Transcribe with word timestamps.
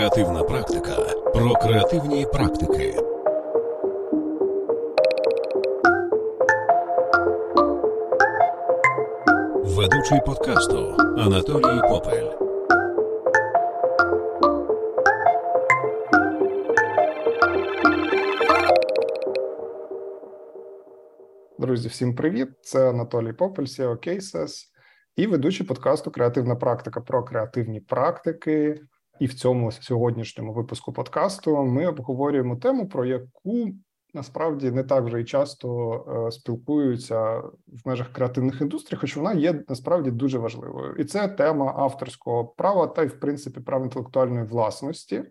Креативна 0.00 0.42
практика 0.42 0.96
про 1.34 1.54
креативні 1.54 2.26
практики. 2.32 2.96
Ведучий 9.64 10.20
подкасту 10.26 10.96
Анатолій 11.18 11.80
Попель. 11.88 12.30
Друзі, 21.58 21.88
всім 21.88 22.14
привіт! 22.14 22.48
Це 22.62 22.90
Анатолій 22.90 23.32
Попель, 23.32 23.64
SEO 23.64 24.08
Cases 24.08 24.64
і 25.16 25.26
ведучий 25.26 25.66
подкасту 25.66 26.10
Креативна 26.10 26.56
практика 26.56 27.00
про 27.00 27.24
креативні 27.24 27.80
практики. 27.80 28.80
І 29.20 29.26
в 29.26 29.34
цьому 29.34 29.72
сьогоднішньому 29.72 30.52
випуску 30.52 30.92
подкасту 30.92 31.64
ми 31.64 31.86
обговорюємо 31.86 32.56
тему, 32.56 32.88
про 32.88 33.04
яку 33.04 33.68
насправді 34.14 34.70
не 34.70 34.84
так 34.84 35.04
вже 35.04 35.20
і 35.20 35.24
часто 35.24 36.26
е, 36.26 36.30
спілкуються 36.30 37.38
в 37.66 37.80
межах 37.84 38.12
креативних 38.12 38.60
індустрій, 38.60 38.96
хоч 38.96 39.16
вона 39.16 39.32
є 39.32 39.64
насправді 39.68 40.10
дуже 40.10 40.38
важливою, 40.38 40.94
і 40.98 41.04
це 41.04 41.28
тема 41.28 41.74
авторського 41.76 42.44
права 42.44 42.86
та 42.86 43.02
й 43.02 43.06
в 43.06 43.20
принципі 43.20 43.60
прав 43.60 43.82
інтелектуальної 43.82 44.46
власності. 44.46 45.22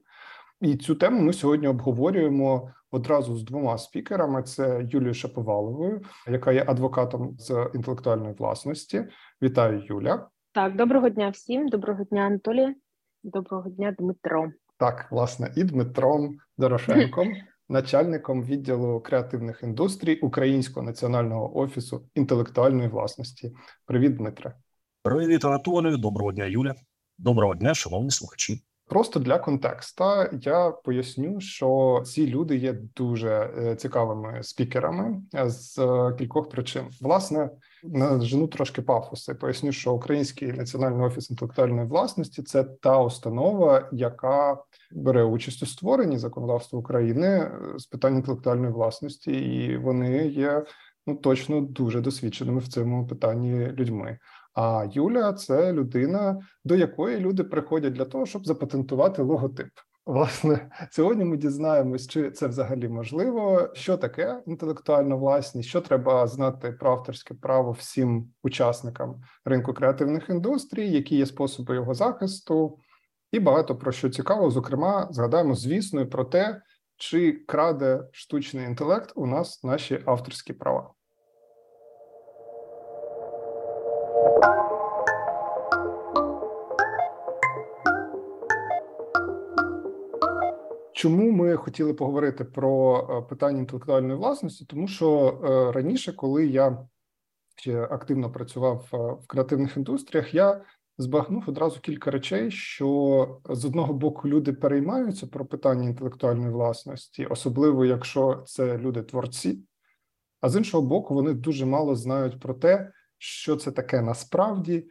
І 0.61 0.77
цю 0.77 0.95
тему 0.95 1.21
ми 1.21 1.33
сьогодні 1.33 1.67
обговорюємо 1.67 2.71
одразу 2.91 3.35
з 3.35 3.43
двома 3.43 3.77
спікерами: 3.77 4.43
це 4.43 4.87
Юлією 4.89 5.13
Шаповаловою, 5.13 6.01
яка 6.27 6.51
є 6.51 6.63
адвокатом 6.67 7.35
з 7.39 7.69
інтелектуальної 7.73 8.33
власності. 8.33 9.05
Вітаю, 9.41 9.83
Юля. 9.85 10.27
Так, 10.51 10.75
доброго 10.75 11.09
дня 11.09 11.29
всім. 11.29 11.67
Доброго 11.67 12.03
дня, 12.03 12.21
Анатолій. 12.21 12.75
Доброго 13.23 13.69
дня, 13.69 13.95
Дмитро. 13.99 14.51
Так, 14.77 15.07
власне, 15.11 15.53
і 15.55 15.63
Дмитром 15.63 16.37
Дорошенком, 16.57 17.27
начальником 17.69 18.43
відділу 18.43 19.01
креативних 19.01 19.63
індустрій 19.63 20.15
Українського 20.19 20.85
національного 20.85 21.57
офісу 21.57 22.05
інтелектуальної 22.15 22.89
власності. 22.89 23.51
Привіт, 23.85 24.15
Дмитре. 24.15 24.55
Привіт, 25.03 25.45
Анатолію. 25.45 25.97
Доброго 25.97 26.31
дня, 26.31 26.45
Юля. 26.45 26.75
Доброго 27.17 27.55
дня, 27.55 27.73
шановні 27.73 28.11
слухачі. 28.11 28.63
Просто 28.89 29.19
для 29.19 29.39
контекста 29.39 30.29
я 30.41 30.71
поясню, 30.71 31.41
що 31.41 32.01
ці 32.05 32.27
люди 32.27 32.57
є 32.57 32.73
дуже 32.95 33.29
е, 33.29 33.75
цікавими 33.75 34.43
спікерами 34.43 35.21
з 35.33 35.79
е, 35.79 36.15
кількох 36.17 36.49
причин. 36.49 36.83
Власне, 37.01 37.49
нажену 37.83 38.47
трошки 38.47 38.81
пафоси. 38.81 39.33
Поясню, 39.33 39.71
що 39.71 39.93
Український 39.93 40.51
національний 40.53 41.07
офіс 41.07 41.29
інтелектуальної 41.29 41.87
власності 41.87 42.43
це 42.43 42.63
та 42.63 43.01
установа, 43.01 43.89
яка 43.91 44.57
бере 44.91 45.23
участь 45.23 45.63
у 45.63 45.65
створенні 45.65 46.17
законодавства 46.17 46.79
України 46.79 47.27
е, 47.27 47.51
з 47.77 47.85
питань 47.85 48.15
інтелектуальної 48.15 48.73
власності, 48.73 49.31
і 49.31 49.77
вони 49.77 50.27
є 50.27 50.63
ну 51.07 51.15
точно 51.15 51.61
дуже 51.61 52.01
досвідченими 52.01 52.59
в 52.59 52.67
цьому 52.67 53.07
питанні 53.07 53.67
людьми. 53.67 54.17
А 54.53 54.87
Юля 54.91 55.33
це 55.33 55.73
людина, 55.73 56.39
до 56.63 56.75
якої 56.75 57.17
люди 57.17 57.43
приходять 57.43 57.93
для 57.93 58.05
того, 58.05 58.25
щоб 58.25 58.45
запатентувати 58.45 59.21
логотип. 59.21 59.69
Власне, 60.05 60.69
сьогодні 60.91 61.25
ми 61.25 61.37
дізнаємось, 61.37 62.07
чи 62.07 62.31
це 62.31 62.47
взагалі 62.47 62.87
можливо, 62.87 63.69
що 63.73 63.97
таке 63.97 64.41
інтелектуальна 64.45 65.15
власність, 65.15 65.69
що 65.69 65.81
треба 65.81 66.27
знати 66.27 66.71
про 66.71 66.91
авторське 66.91 67.33
право 67.33 67.71
всім 67.71 68.31
учасникам 68.43 69.21
ринку 69.45 69.73
креативних 69.73 70.29
індустрій, 70.29 70.91
які 70.91 71.15
є 71.15 71.25
способи 71.25 71.75
його 71.75 71.93
захисту, 71.93 72.77
і 73.31 73.39
багато 73.39 73.75
про 73.75 73.91
що 73.91 74.09
цікаво. 74.09 74.49
Зокрема, 74.49 75.07
згадаємо, 75.11 75.55
звісно, 75.55 76.07
про 76.07 76.25
те, 76.25 76.61
чи 76.97 77.31
краде 77.31 78.03
штучний 78.11 78.65
інтелект 78.65 79.11
у 79.15 79.25
нас 79.25 79.63
наші 79.63 80.03
авторські 80.05 80.53
права. 80.53 80.93
Чому 90.99 91.31
ми 91.31 91.55
хотіли 91.55 91.93
поговорити 91.93 92.45
про 92.45 92.99
е, 92.99 93.29
питання 93.29 93.59
інтелектуальної 93.59 94.15
власності? 94.19 94.65
Тому 94.65 94.87
що 94.87 95.39
е, 95.43 95.71
раніше, 95.71 96.13
коли 96.13 96.47
я 96.47 96.87
ще 97.55 97.83
активно 97.83 98.31
працював 98.31 98.89
е, 98.93 98.97
в 98.97 99.27
креативних 99.27 99.77
індустріях, 99.77 100.33
я 100.33 100.61
збагнув 100.97 101.43
одразу 101.47 101.79
кілька 101.79 102.11
речей, 102.11 102.51
що 102.51 103.41
з 103.49 103.65
одного 103.65 103.93
боку 103.93 104.29
люди 104.29 104.53
переймаються 104.53 105.27
про 105.27 105.45
питання 105.45 105.83
інтелектуальної 105.83 106.49
власності, 106.49 107.25
особливо 107.25 107.85
якщо 107.85 108.43
це 108.45 108.77
люди 108.77 109.03
творці, 109.03 109.63
а 110.41 110.49
з 110.49 110.55
іншого 110.55 110.87
боку, 110.87 111.13
вони 111.13 111.33
дуже 111.33 111.65
мало 111.65 111.95
знають 111.95 112.39
про 112.39 112.53
те, 112.53 112.91
що 113.17 113.55
це 113.55 113.71
таке 113.71 114.01
насправді, 114.01 114.87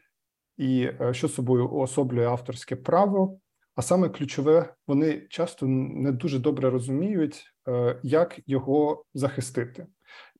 і 0.56 0.90
що 1.12 1.28
собою 1.28 1.68
уособлює 1.68 2.26
авторське 2.26 2.76
право. 2.76 3.40
А 3.78 3.82
саме 3.82 4.08
ключове, 4.08 4.74
вони 4.86 5.26
часто 5.30 5.66
не 5.66 6.12
дуже 6.12 6.38
добре 6.38 6.70
розуміють, 6.70 7.44
е, 7.68 8.00
як 8.02 8.40
його 8.46 9.04
захистити. 9.14 9.86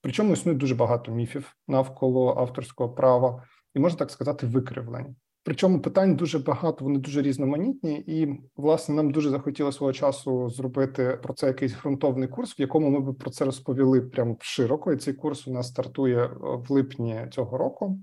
Причому 0.00 0.32
існує 0.32 0.58
дуже 0.58 0.74
багато 0.74 1.12
міфів 1.12 1.56
навколо 1.68 2.34
авторського 2.38 2.90
права, 2.90 3.42
і 3.74 3.78
можна 3.78 3.98
так 3.98 4.10
сказати, 4.10 4.46
викривлень. 4.46 5.16
Причому 5.44 5.80
питань 5.80 6.16
дуже 6.16 6.38
багато, 6.38 6.84
вони 6.84 6.98
дуже 6.98 7.22
різноманітні, 7.22 8.04
і 8.06 8.40
власне 8.56 8.94
нам 8.94 9.10
дуже 9.10 9.30
захотілося 9.30 9.78
свого 9.78 9.92
часу 9.92 10.50
зробити 10.50 11.18
про 11.22 11.34
це 11.34 11.46
якийсь 11.46 11.76
ґрунтовний 11.82 12.28
курс, 12.28 12.58
в 12.58 12.60
якому 12.60 12.90
ми 12.90 13.12
б 13.12 13.18
про 13.18 13.30
це 13.30 13.44
розповіли 13.44 14.00
прямо 14.00 14.36
широко. 14.40 14.92
І 14.92 14.96
цей 14.96 15.14
курс 15.14 15.48
у 15.48 15.52
нас 15.52 15.68
стартує 15.68 16.24
е, 16.24 16.30
в 16.40 16.72
липні 16.72 17.26
цього 17.30 17.58
року. 17.58 17.98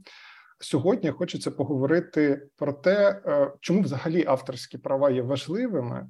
Сьогодні 0.66 1.12
хочеться 1.12 1.52
поговорити 1.52 2.48
про 2.56 2.74
те, 2.74 3.22
е, 3.26 3.52
чому 3.60 3.82
взагалі 3.82 4.26
авторські 4.28 4.78
права 4.78 5.10
є 5.10 5.22
важливими, 5.22 6.10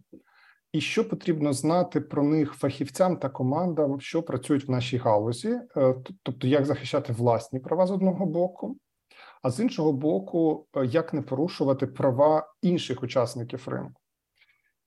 і 0.72 0.82
що 0.82 1.10
потрібно 1.10 1.54
знати 1.54 2.02
про 2.02 2.24
них 2.24 2.54
фахівцям 2.54 3.18
та 3.18 3.30
командам, 3.30 4.02
що 4.02 4.24
працюють 4.24 4.68
в 4.68 4.72
нашій 4.72 4.98
галузі, 4.98 5.50
е, 5.50 5.96
тобто 6.24 6.48
як 6.48 6.66
захищати 6.66 7.14
власні 7.14 7.60
права 7.60 7.88
з 7.88 7.92
одного 7.92 8.26
боку, 8.26 8.78
а 9.42 9.52
з 9.52 9.60
іншого 9.60 9.94
боку, 9.94 10.68
е, 10.78 10.86
як 10.86 11.14
не 11.14 11.22
порушувати 11.22 11.88
права 11.88 12.54
інших 12.62 13.04
учасників 13.04 13.68
ринку. 13.68 14.02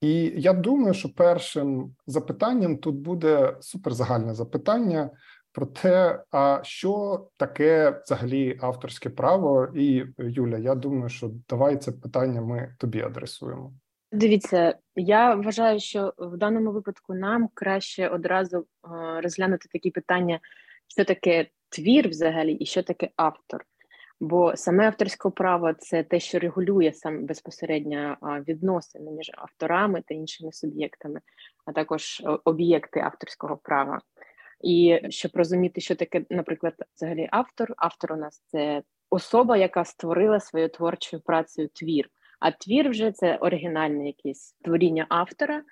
І 0.01 0.33
я 0.35 0.53
думаю, 0.53 0.93
що 0.93 1.13
першим 1.15 1.95
запитанням 2.07 2.77
тут 2.77 2.95
буде 2.95 3.57
суперзагальне 3.61 4.33
запитання 4.33 5.09
про 5.51 5.65
те, 5.65 6.23
а 6.31 6.59
що 6.63 7.25
таке 7.37 8.01
взагалі 8.05 8.59
авторське 8.61 9.09
право, 9.09 9.67
і 9.75 10.05
Юля, 10.17 10.57
я 10.57 10.75
думаю, 10.75 11.09
що 11.09 11.31
давай 11.49 11.77
це 11.77 11.91
питання 11.91 12.41
ми 12.41 12.75
тобі 12.79 13.01
адресуємо. 13.01 13.73
Дивіться, 14.11 14.77
я 14.95 15.35
вважаю, 15.35 15.79
що 15.79 16.13
в 16.17 16.37
даному 16.37 16.71
випадку 16.71 17.13
нам 17.13 17.49
краще 17.53 18.07
одразу 18.07 18.65
розглянути 19.23 19.67
такі 19.71 19.91
питання, 19.91 20.39
що 20.87 21.05
таке 21.05 21.47
твір 21.69 22.09
взагалі, 22.09 22.53
і 22.53 22.65
що 22.65 22.83
таке 22.83 23.09
автор. 23.15 23.65
Бо 24.19 24.55
саме 24.55 24.87
авторське 24.87 25.29
право 25.29 25.73
це 25.73 26.03
те, 26.03 26.19
що 26.19 26.39
регулює 26.39 26.93
сам 26.93 27.25
безпосередньо 27.25 28.17
відносини 28.47 29.11
між 29.11 29.31
авторами 29.33 30.03
та 30.07 30.13
іншими 30.13 30.51
суб'єктами, 30.51 31.19
а 31.65 31.71
також 31.71 32.23
об'єкти 32.43 32.99
авторського 32.99 33.57
права. 33.57 33.99
І 34.61 34.99
щоб 35.09 35.31
розуміти, 35.33 35.81
що 35.81 35.95
таке, 35.95 36.25
наприклад, 36.29 36.73
взагалі 36.95 37.27
автор. 37.31 37.73
Автор 37.77 38.13
у 38.13 38.15
нас 38.15 38.43
це 38.47 38.81
особа, 39.09 39.57
яка 39.57 39.85
створила 39.85 40.39
своєю 40.39 40.69
творчою 40.69 41.21
працею 41.25 41.69
твір. 41.73 42.09
А 42.39 42.51
твір 42.51 42.89
вже 42.89 43.11
це 43.11 43.35
оригінальне 43.35 44.07
якесь 44.07 44.55
творіння 44.61 45.05
автора, 45.09 45.63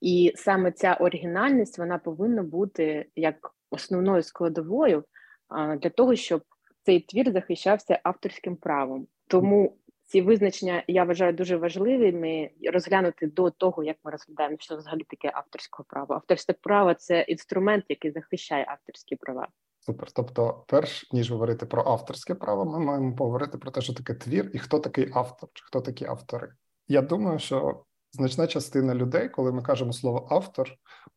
і 0.00 0.32
саме 0.36 0.72
ця 0.72 0.94
оригінальність 0.94 1.78
вона 1.78 1.98
повинна 1.98 2.42
бути 2.42 3.06
як 3.16 3.54
основною 3.70 4.22
складовою 4.22 5.04
для 5.80 5.90
того, 5.90 6.16
щоб 6.16 6.42
цей 6.82 7.00
твір 7.00 7.32
захищався 7.32 8.00
авторським 8.02 8.56
правом. 8.56 9.06
Тому 9.26 9.76
ці 10.08 10.22
визначення 10.22 10.84
я 10.86 11.04
вважаю 11.04 11.32
дуже 11.32 11.56
важливими 11.56 12.50
розглянути 12.72 13.26
до 13.26 13.50
того, 13.50 13.84
як 13.84 13.96
ми 14.04 14.10
розглядаємо, 14.10 14.56
що 14.60 14.76
взагалі 14.76 15.04
таке 15.08 15.30
авторське 15.34 15.82
право. 15.88 16.14
Авторське 16.14 16.52
право 16.52 16.94
це 16.94 17.20
інструмент, 17.20 17.84
який 17.88 18.10
захищає 18.10 18.64
авторські 18.68 19.16
права. 19.16 19.48
Супер. 19.80 20.10
Тобто, 20.12 20.64
перш 20.68 21.12
ніж 21.12 21.30
говорити 21.30 21.66
про 21.66 21.82
авторське 21.86 22.34
право, 22.34 22.64
ми 22.64 22.78
маємо 22.78 23.16
поговорити 23.16 23.58
про 23.58 23.70
те, 23.70 23.80
що 23.80 23.94
таке 23.94 24.14
твір, 24.14 24.50
і 24.54 24.58
хто 24.58 24.78
такий 24.78 25.10
автор, 25.14 25.48
чи 25.52 25.64
хто 25.64 25.80
такі 25.80 26.04
автори. 26.04 26.52
Я 26.88 27.02
думаю, 27.02 27.38
що 27.38 27.84
значна 28.12 28.46
частина 28.46 28.94
людей, 28.94 29.28
коли 29.28 29.52
ми 29.52 29.62
кажемо 29.62 29.92
слово 29.92 30.28
автор, 30.30 30.70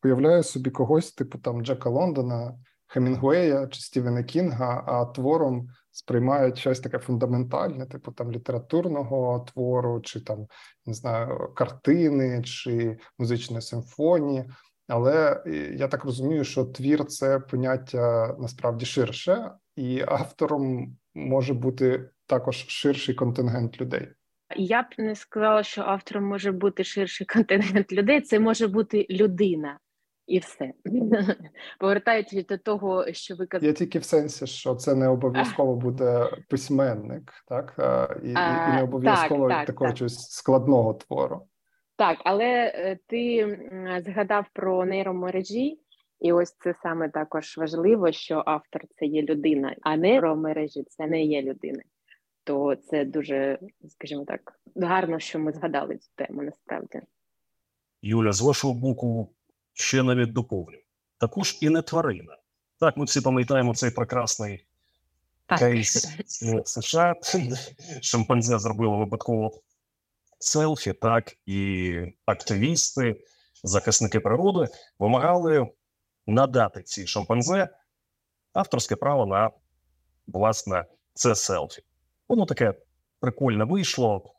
уявляє 0.03 0.43
собі 0.43 0.69
когось, 0.69 1.11
типу 1.11 1.37
там 1.37 1.65
Джека 1.65 1.89
Лондона, 1.89 2.59
Хемінгуея 2.87 3.67
чи 3.67 3.81
Стівена 3.81 4.23
Кінга, 4.23 4.83
а 4.87 5.05
твором 5.05 5.67
сприймають 5.91 6.57
щось 6.57 6.79
таке 6.79 6.99
фундаментальне, 6.99 7.85
типу 7.85 8.11
там 8.11 8.31
літературного 8.31 9.45
твору, 9.53 10.01
чи 10.01 10.21
там 10.21 10.47
не 10.85 10.93
знаю, 10.93 11.53
картини, 11.55 12.43
чи 12.43 12.97
музичної 13.19 13.61
симфонії. 13.61 14.45
Але 14.87 15.43
я 15.75 15.87
так 15.87 16.05
розумію, 16.05 16.43
що 16.43 16.65
твір 16.65 17.05
це 17.05 17.39
поняття 17.39 18.35
насправді 18.39 18.85
ширше, 18.85 19.51
і 19.75 20.03
автором 20.07 20.95
може 21.15 21.53
бути 21.53 22.09
також 22.25 22.65
ширший 22.67 23.15
контингент 23.15 23.81
людей. 23.81 24.07
Я 24.55 24.81
б 24.81 24.85
не 24.97 25.15
сказала, 25.15 25.63
що 25.63 25.81
автором 25.81 26.23
може 26.23 26.51
бути 26.51 26.83
ширший 26.83 27.27
контингент 27.27 27.93
людей. 27.93 28.21
Це 28.21 28.39
може 28.39 28.67
бути 28.67 29.07
людина 29.09 29.79
і 30.31 30.39
все. 30.39 30.73
Повертаючись 31.79 32.45
до 32.45 32.57
того, 32.57 33.13
що 33.13 33.35
ви 33.35 33.45
казали. 33.45 33.67
Я 33.67 33.73
тільки 33.73 33.99
в 33.99 34.03
сенсі, 34.03 34.47
що 34.47 34.75
це 34.75 34.95
не 34.95 35.07
обов'язково 35.07 35.75
буде 35.85 36.29
письменник, 36.49 37.33
так 37.47 37.75
і, 38.23 38.29
і 38.29 38.73
не 38.75 38.81
обов'язково 38.83 39.49
так, 39.49 39.67
такого 39.67 39.89
так. 39.89 39.97
чогось 39.97 40.29
складного 40.29 40.93
твору. 40.93 41.47
Так, 41.95 42.17
але 42.23 42.45
е, 42.45 42.99
ти 43.07 43.57
згадав 44.05 44.45
про 44.53 44.85
нейромережі, 44.85 45.79
і 46.19 46.31
ось 46.31 46.55
це 46.59 46.75
саме 46.83 47.09
також 47.09 47.57
важливо, 47.57 48.11
що 48.11 48.43
автор 48.45 48.81
це 48.95 49.05
є 49.05 49.21
людина, 49.21 49.75
а 49.81 49.97
нейромережі 49.97 50.83
це 50.83 51.07
не 51.07 51.23
є 51.23 51.41
людина. 51.41 51.81
То 52.43 52.75
це 52.75 53.05
дуже, 53.05 53.59
скажімо 53.89 54.25
так, 54.25 54.59
гарно, 54.75 55.19
що 55.19 55.39
ми 55.39 55.51
згадали 55.51 55.97
цю 55.97 56.09
тему 56.15 56.43
насправді. 56.43 57.01
Юля, 58.01 58.31
з 58.31 58.41
вашого 58.41 58.73
боку, 58.73 59.29
ще 59.81 60.03
навіть 60.03 60.33
доповню. 60.33 60.77
Також 61.17 61.57
і 61.61 61.69
не 61.69 61.81
тварина. 61.81 62.37
Так, 62.79 62.97
ми 62.97 63.05
всі 63.05 63.21
пам'ятаємо 63.21 63.75
цей 63.75 63.91
прекрасний 63.91 64.65
так. 65.45 65.59
кейс 65.59 66.07
США. 66.65 67.15
Шимпанзе 68.01 68.59
зробило 68.59 68.97
випадково 68.97 69.61
селфі, 70.39 70.93
так 70.93 71.37
і 71.45 71.93
активісти, 72.25 73.15
захисники 73.63 74.19
природи 74.19 74.67
вимагали 74.99 75.67
надати 76.27 76.83
цій 76.83 77.07
шимпанзе 77.07 77.69
авторське 78.53 78.95
право 78.95 79.25
на 79.25 79.51
власне 80.27 80.85
це 81.13 81.35
селфі. 81.35 81.81
Воно 82.27 82.45
таке 82.45 82.73
прикольне 83.19 83.63
вийшло. 83.63 84.33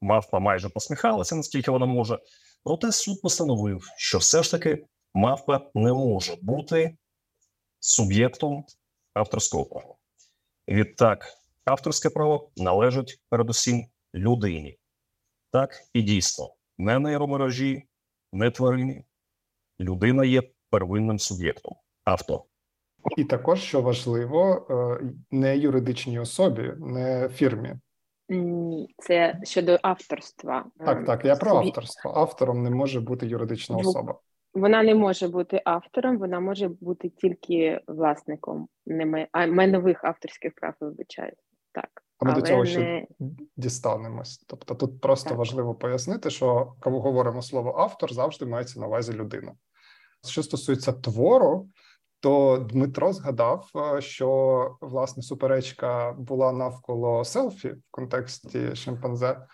Мавпа 0.00 0.38
майже 0.38 0.68
посміхалася, 0.68 1.36
наскільки 1.36 1.70
вона 1.70 1.86
може. 1.86 2.18
Проте 2.68 2.92
суд 2.92 3.22
постановив, 3.22 3.84
що 3.96 4.18
все 4.18 4.42
ж 4.42 4.50
таки 4.50 4.86
мавпа 5.14 5.70
не 5.74 5.92
може 5.92 6.36
бути 6.42 6.96
суб'єктом 7.80 8.64
авторського 9.14 9.64
права. 9.64 9.94
Відтак, 10.68 11.26
авторське 11.64 12.10
право 12.10 12.50
належить 12.56 13.20
передусім 13.28 13.86
людині. 14.14 14.78
Так 15.50 15.70
і 15.92 16.02
дійсно, 16.02 16.54
не 16.78 16.98
нейромережі, 16.98 17.82
не 18.32 18.50
тварині. 18.50 19.04
Людина 19.80 20.24
є 20.24 20.42
первинним 20.70 21.18
суб'єктом 21.18 21.74
авто. 22.04 22.44
І 23.16 23.24
також, 23.24 23.60
що 23.62 23.82
важливо, 23.82 24.66
е, 24.70 25.04
не 25.30 25.56
юридичній 25.56 26.18
особі, 26.18 26.72
не 26.78 27.28
фірмі. 27.28 27.76
Ні, 28.28 28.94
це 28.98 29.40
щодо 29.42 29.78
авторства. 29.82 30.64
Так, 30.78 31.06
так, 31.06 31.24
я 31.24 31.36
про 31.36 31.56
авторство. 31.56 32.12
Автором 32.16 32.62
не 32.62 32.70
може 32.70 33.00
бути 33.00 33.26
юридична 33.26 33.76
особа. 33.76 34.18
Вона 34.54 34.82
не 34.82 34.94
може 34.94 35.28
бути 35.28 35.62
автором, 35.64 36.18
вона 36.18 36.40
може 36.40 36.68
бути 36.68 37.08
тільки 37.08 37.80
власником 37.86 38.68
не 38.86 39.28
майнових 39.34 40.04
авторських 40.04 40.54
прав, 40.54 40.74
вибачаю. 40.80 41.32
Так. 41.72 42.02
А 42.18 42.24
ми 42.24 42.30
Але 42.30 42.40
до 42.40 42.46
цього 42.46 42.64
не... 42.64 42.70
ще 42.70 43.06
дістанемось. 43.56 44.44
Тобто, 44.46 44.74
тут 44.74 45.00
просто 45.00 45.28
так. 45.28 45.38
важливо 45.38 45.74
пояснити, 45.74 46.30
що 46.30 46.72
коли 46.80 46.98
говоримо 46.98 47.42
слово 47.42 47.74
автор, 47.78 48.12
завжди 48.12 48.46
мається 48.46 48.80
на 48.80 48.86
увазі 48.86 49.12
людина. 49.12 49.52
Що 50.28 50.42
стосується 50.42 50.92
твору, 50.92 51.68
то 52.20 52.66
Дмитро 52.70 53.12
згадав, 53.12 53.70
е, 53.76 54.00
що 54.00 54.76
власне 54.80 55.22
суперечка 55.22 56.12
була 56.12 56.52
навколо 56.52 57.24
селфі 57.24 57.68
в 57.68 57.82
контексті 57.90 58.74
шимпанзе, 58.74 59.46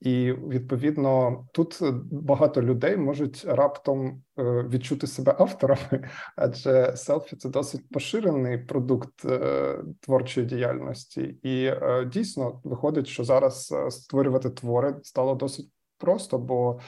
і 0.00 0.32
відповідно 0.32 1.44
тут 1.52 1.78
багато 2.10 2.62
людей 2.62 2.96
можуть 2.96 3.44
раптом 3.44 4.22
е, 4.38 4.42
відчути 4.68 5.06
себе 5.06 5.36
авторами, 5.38 6.08
адже 6.36 6.96
селфі 6.96 7.36
це 7.36 7.48
досить 7.48 7.88
поширений 7.88 8.58
продукт 8.58 9.24
е, 9.24 9.78
творчої 10.00 10.46
діяльності, 10.46 11.38
і 11.42 11.70
дійсно 12.06 12.60
виходить, 12.64 13.06
що 13.06 13.24
зараз 13.24 13.74
створювати 13.88 14.50
твори 14.50 14.94
стало 15.02 15.34
досить 15.34 15.70
просто, 15.98 16.38
бо 16.38 16.80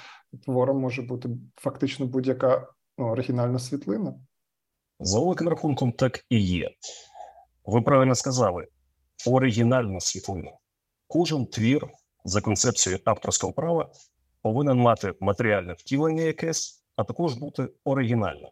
твором 0.45 0.81
може 0.81 1.03
бути 1.03 1.29
фактично 1.57 2.07
будь-яка 2.07 2.69
ну, 2.99 3.07
оригінальна 3.07 3.59
світлина. 3.59 4.15
За 5.05 5.21
великим 5.21 5.49
рахунком, 5.49 5.93
так 5.93 6.25
і 6.29 6.41
є. 6.41 6.71
Ви 7.65 7.83
правильно 7.83 8.15
сказали: 8.15 8.67
оригінальна 9.27 10.01
світлина. 10.01 10.53
Кожен 11.07 11.47
твір 11.47 11.89
за 12.25 12.41
концепцією 12.41 13.03
авторського 13.05 13.53
права 13.53 13.93
повинен 14.43 14.79
мати 14.79 15.15
матеріальне 15.21 15.73
втілення 15.73 16.23
якесь, 16.23 16.85
а 16.97 17.05
також 17.05 17.35
бути 17.35 17.69
оригінальним. 17.85 18.51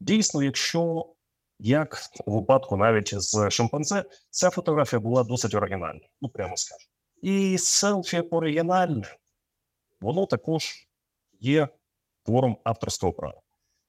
Дійсно, 0.00 0.42
якщо 0.42 1.12
як 1.58 1.98
у 2.26 2.34
випадку 2.34 2.76
навіть 2.76 3.22
з 3.22 3.50
шимпанзе, 3.50 4.04
ця 4.30 4.50
фотографія 4.50 5.00
була 5.00 5.24
досить 5.24 5.54
оригінальна, 5.54 6.08
ну 6.20 6.28
прямо 6.28 6.56
скажу. 6.56 6.86
І 7.22 7.58
селфі 7.58 8.20
оригінальне, 8.20 9.16
воно 10.00 10.26
також 10.26 10.88
є 11.40 11.68
твором 12.22 12.56
авторського 12.64 13.12
права. 13.12 13.40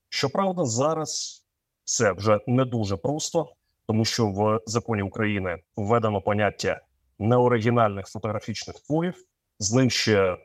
Щоправда, 0.09 0.65
зараз 0.65 1.44
це 1.85 2.11
вже 2.11 2.39
не 2.47 2.65
дуже 2.65 2.97
просто, 2.97 3.53
тому 3.87 4.05
що 4.05 4.27
в 4.27 4.59
законі 4.65 5.01
України 5.01 5.57
введено 5.75 6.21
поняття 6.21 6.81
неоригінальних 7.19 8.07
фотографічних 8.07 8.79
творів. 8.79 9.25
З 9.59 9.73
ним 9.73 9.89
ще 9.89 10.31
в 10.31 10.39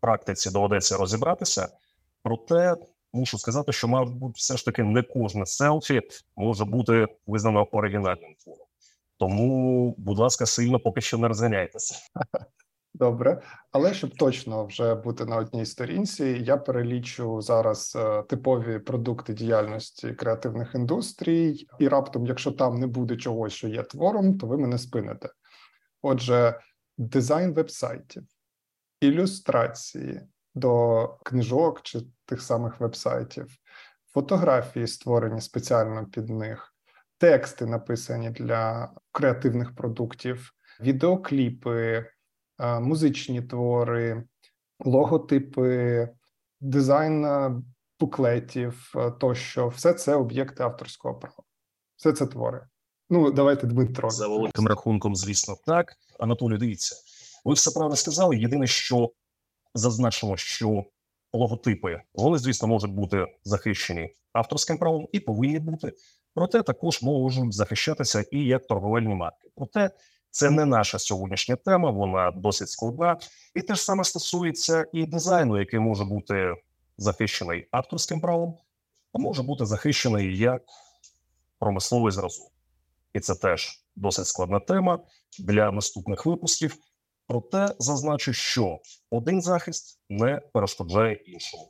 практиці 0.00 0.50
доведеться 0.50 0.96
розібратися. 0.96 1.68
Проте 2.22 2.76
мушу 3.12 3.38
сказати, 3.38 3.72
що, 3.72 3.88
мабуть, 3.88 4.36
все 4.36 4.56
ж 4.56 4.64
таки 4.64 4.82
не 4.82 5.02
кожне 5.02 5.46
селфі 5.46 6.02
може 6.36 6.64
бути 6.64 7.06
визнано 7.26 7.64
оригінальним 7.72 8.34
твором. 8.44 8.66
Тому, 9.18 9.94
будь 9.98 10.18
ласка, 10.18 10.46
сильно 10.46 10.80
поки 10.80 11.00
що 11.00 11.18
не 11.18 11.28
розганяйтеся. 11.28 11.94
Добре, 12.98 13.42
але 13.72 13.94
щоб 13.94 14.16
точно 14.16 14.66
вже 14.66 14.94
бути 14.94 15.24
на 15.24 15.36
одній 15.36 15.66
сторінці, 15.66 16.24
я 16.24 16.56
перелічу 16.56 17.40
зараз 17.40 17.96
е, 17.96 18.22
типові 18.22 18.78
продукти 18.78 19.34
діяльності 19.34 20.12
креативних 20.12 20.74
індустрій, 20.74 21.66
і 21.78 21.88
раптом, 21.88 22.26
якщо 22.26 22.52
там 22.52 22.78
не 22.78 22.86
буде 22.86 23.16
чогось, 23.16 23.52
що 23.52 23.68
є 23.68 23.82
твором, 23.82 24.38
то 24.38 24.46
ви 24.46 24.58
мене 24.58 24.78
спините. 24.78 25.28
Отже, 26.02 26.60
дизайн 26.98 27.52
вебсайтів, 27.52 28.22
ілюстрації 29.00 30.20
до 30.54 31.08
книжок 31.24 31.82
чи 31.82 32.00
тих 32.26 32.42
самих 32.42 32.80
вебсайтів, 32.80 33.56
фотографії, 34.14 34.86
створені 34.86 35.40
спеціально 35.40 36.06
під 36.06 36.28
них, 36.28 36.74
тексти 37.18 37.66
написані 37.66 38.30
для 38.30 38.90
креативних 39.12 39.74
продуктів, 39.74 40.52
відеокліпи 40.80 42.06
музичні 42.58 43.42
твори, 43.42 44.24
логотипи, 44.84 46.08
дизайн 46.60 47.26
буклетів 48.00 48.94
тощо, 49.20 49.68
все 49.68 49.94
це 49.94 50.14
об'єкти 50.14 50.62
авторського 50.62 51.14
права, 51.14 51.42
все 51.96 52.12
це 52.12 52.26
твори. 52.26 52.66
Ну, 53.10 53.30
давайте 53.30 53.66
Дмитро. 53.66 54.10
За 54.10 54.28
великим 54.28 54.66
рахунком, 54.66 55.16
звісно, 55.16 55.56
так. 55.66 55.92
Анатолій, 56.18 56.58
дивіться, 56.58 56.96
ви 57.44 57.54
все 57.54 57.70
правильно 57.70 57.96
сказали. 57.96 58.36
Єдине, 58.36 58.66
що 58.66 59.12
зазначимо, 59.74 60.36
що 60.36 60.84
логотипи 61.32 62.02
вони, 62.14 62.38
звісно, 62.38 62.68
можуть 62.68 62.92
бути 62.92 63.26
захищені 63.44 64.14
авторським 64.32 64.78
правом 64.78 65.08
і 65.12 65.20
повинні 65.20 65.58
бути, 65.58 65.92
проте 66.34 66.62
також 66.62 67.02
можуть 67.02 67.54
захищатися 67.54 68.24
і 68.30 68.44
як 68.44 68.66
торговельні 68.66 69.14
марки. 69.14 69.48
Проте 69.54 69.90
це 70.36 70.50
не 70.50 70.64
наша 70.64 70.98
сьогоднішня 70.98 71.56
тема, 71.56 71.90
вона 71.90 72.30
досить 72.30 72.70
складна, 72.70 73.18
і 73.54 73.62
те 73.62 73.74
ж 73.74 73.82
саме 73.82 74.04
стосується 74.04 74.86
і 74.92 75.06
дизайну, 75.06 75.58
який 75.58 75.80
може 75.80 76.04
бути 76.04 76.54
захищений 76.98 77.68
авторським 77.70 78.20
правом, 78.20 78.58
а 79.12 79.18
може 79.18 79.42
бути 79.42 79.66
захищений 79.66 80.38
як 80.38 80.62
промисловий 81.58 82.12
зразок. 82.12 82.52
І 83.12 83.20
це 83.20 83.34
теж 83.34 83.84
досить 83.96 84.26
складна 84.26 84.60
тема 84.60 84.98
для 85.38 85.70
наступних 85.70 86.26
випусків. 86.26 86.76
Проте 87.26 87.74
зазначу, 87.78 88.32
що 88.32 88.80
один 89.10 89.42
захист 89.42 90.00
не 90.08 90.40
перешкоджає 90.52 91.14
іншому. 91.14 91.68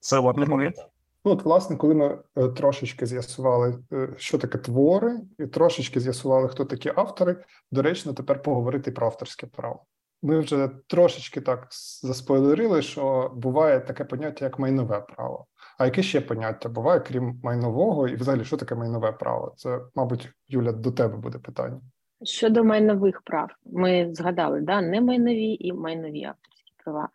Це 0.00 0.18
варто 0.18 0.46
пам'ятати. 0.46 0.91
Ну, 1.24 1.32
от, 1.32 1.44
власне, 1.44 1.76
коли 1.76 1.94
ми 1.94 2.18
е, 2.36 2.48
трошечки 2.48 3.06
з'ясували, 3.06 3.78
е, 3.92 4.08
що 4.16 4.38
таке 4.38 4.58
твори, 4.58 5.20
і 5.38 5.46
трошечки 5.46 6.00
з'ясували, 6.00 6.48
хто 6.48 6.64
такі 6.64 6.92
автори, 6.96 7.44
доречно 7.70 8.12
тепер 8.12 8.42
поговорити 8.42 8.90
про 8.90 9.06
авторське 9.06 9.46
право. 9.46 9.84
Ми 10.22 10.38
вже 10.38 10.70
трошечки 10.86 11.40
так 11.40 11.68
заспойлерили, 12.02 12.82
що 12.82 13.32
буває 13.36 13.80
таке 13.80 14.04
поняття, 14.04 14.44
як 14.44 14.58
майнове 14.58 15.00
право. 15.00 15.46
А 15.78 15.84
яке 15.84 16.02
ще 16.02 16.20
поняття 16.20 16.68
буває, 16.68 17.00
крім 17.00 17.40
майнового, 17.42 18.08
і 18.08 18.14
взагалі, 18.14 18.44
що 18.44 18.56
таке 18.56 18.74
майнове 18.74 19.12
право? 19.12 19.54
Це, 19.56 19.80
мабуть, 19.94 20.28
Юля, 20.48 20.72
до 20.72 20.92
тебе 20.92 21.16
буде 21.16 21.38
питання. 21.38 21.80
Щодо 22.22 22.64
майнових 22.64 23.22
прав, 23.22 23.50
ми 23.64 24.08
згадали 24.12 24.60
да, 24.60 24.80
не 24.80 25.00
майнові 25.00 25.56
і 25.60 25.72
майнові 25.72 26.24
авторські 26.24 26.74
права. 26.84 27.08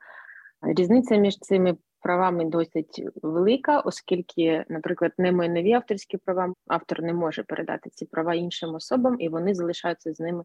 Різниця 0.61 1.15
між 1.15 1.39
цими 1.39 1.77
правами 2.07 2.45
досить 2.45 3.03
велика, 3.23 3.79
оскільки, 3.79 4.65
наприклад, 4.69 5.11
не 5.17 5.31
майнові 5.31 5.73
авторські 5.73 6.17
права 6.17 6.53
автор 6.67 7.01
не 7.01 7.13
може 7.13 7.43
передати 7.43 7.89
ці 7.89 8.05
права 8.05 8.35
іншим 8.35 8.75
особам, 8.75 9.15
і 9.19 9.29
вони 9.29 9.53
залишаються 9.53 10.13
з 10.13 10.19
ними 10.19 10.43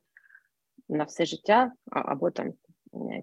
на 0.89 1.05
все 1.05 1.25
життя 1.25 1.73
або 1.91 2.31
там 2.31 2.47
е, 2.47 2.53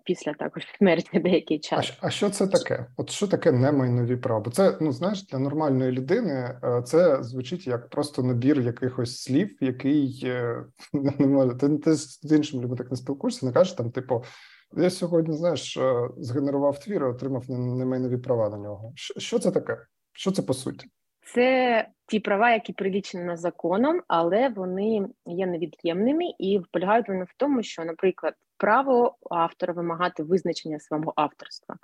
після 0.05 0.33
також 0.33 0.63
смерті 0.77 1.19
деякий 1.19 1.59
час. 1.59 1.93
А, 2.01 2.07
а 2.07 2.09
що 2.09 2.29
це 2.29 2.47
таке? 2.47 2.85
От 2.97 3.09
що 3.09 3.27
таке 3.27 3.51
немайнові 3.51 4.15
права? 4.15 4.39
Бо 4.39 4.51
це 4.51 4.77
ну 4.81 4.91
знаєш 4.91 5.27
для 5.27 5.39
нормальної 5.39 5.91
людини 5.91 6.59
е, 6.63 6.81
це 6.85 7.23
звучить 7.23 7.67
як 7.67 7.89
просто 7.89 8.23
набір 8.23 8.61
якихось 8.61 9.21
слів, 9.21 9.57
який 9.61 10.21
е, 10.25 10.65
не 10.93 11.27
може. 11.27 11.55
Ти, 11.55 11.77
ти 11.77 11.95
з 11.95 12.31
іншим 12.31 12.61
людьми 12.61 12.77
так 12.77 12.91
не 12.91 12.97
спілкуєшся, 12.97 13.45
не 13.45 13.51
кажеш 13.51 13.73
там, 13.73 13.91
типу. 13.91 14.23
Я 14.73 14.89
сьогодні, 14.89 15.37
знаєш, 15.37 15.77
згенерував 16.17 16.79
твір, 16.79 17.01
і 17.01 17.05
отримав 17.05 17.49
немайнові 17.49 18.17
права 18.17 18.49
на 18.49 18.57
нього. 18.57 18.91
Що 18.95 19.39
це 19.39 19.51
таке? 19.51 19.77
Що 20.13 20.31
це 20.31 20.41
по 20.41 20.53
суті? 20.53 20.87
Це 21.33 21.87
ті 22.07 22.19
права, 22.19 22.51
які 22.51 22.73
прилічені 22.73 23.37
законом, 23.37 24.01
але 24.07 24.49
вони 24.49 25.07
є 25.25 25.45
невід'ємними 25.45 26.23
і 26.39 26.61
полягають 26.71 27.07
вони 27.07 27.23
в 27.23 27.33
тому, 27.37 27.63
що, 27.63 27.85
наприклад, 27.85 28.33
право 28.57 29.17
автора 29.29 29.73
вимагати 29.73 30.23
визначення 30.23 30.79
свого 30.79 31.13
авторства. 31.15 31.75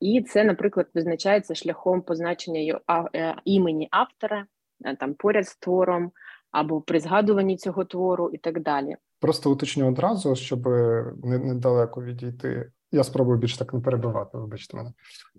І 0.00 0.22
це, 0.22 0.44
наприклад, 0.44 0.86
визначається 0.94 1.54
шляхом 1.54 2.02
позначення 2.02 2.80
е, 3.14 3.34
імені 3.44 3.88
автора, 3.90 4.46
е, 4.84 4.96
там 4.96 5.14
поряд 5.14 5.48
з 5.48 5.56
твором 5.56 6.12
або 6.50 6.80
при 6.80 7.00
згадуванні 7.00 7.56
цього 7.56 7.84
твору, 7.84 8.30
і 8.32 8.38
так 8.38 8.60
далі. 8.60 8.96
Просто 9.22 9.52
уточню 9.52 9.88
одразу, 9.88 10.36
щоб 10.36 10.66
недалеко 11.24 12.02
відійти. 12.02 12.70
Я 12.92 13.04
спробую 13.04 13.38
більше 13.38 13.58
так 13.58 13.74
не 13.74 13.80
перебивати, 13.80 14.38
вибачте 14.38 14.76
мене. 14.76 14.92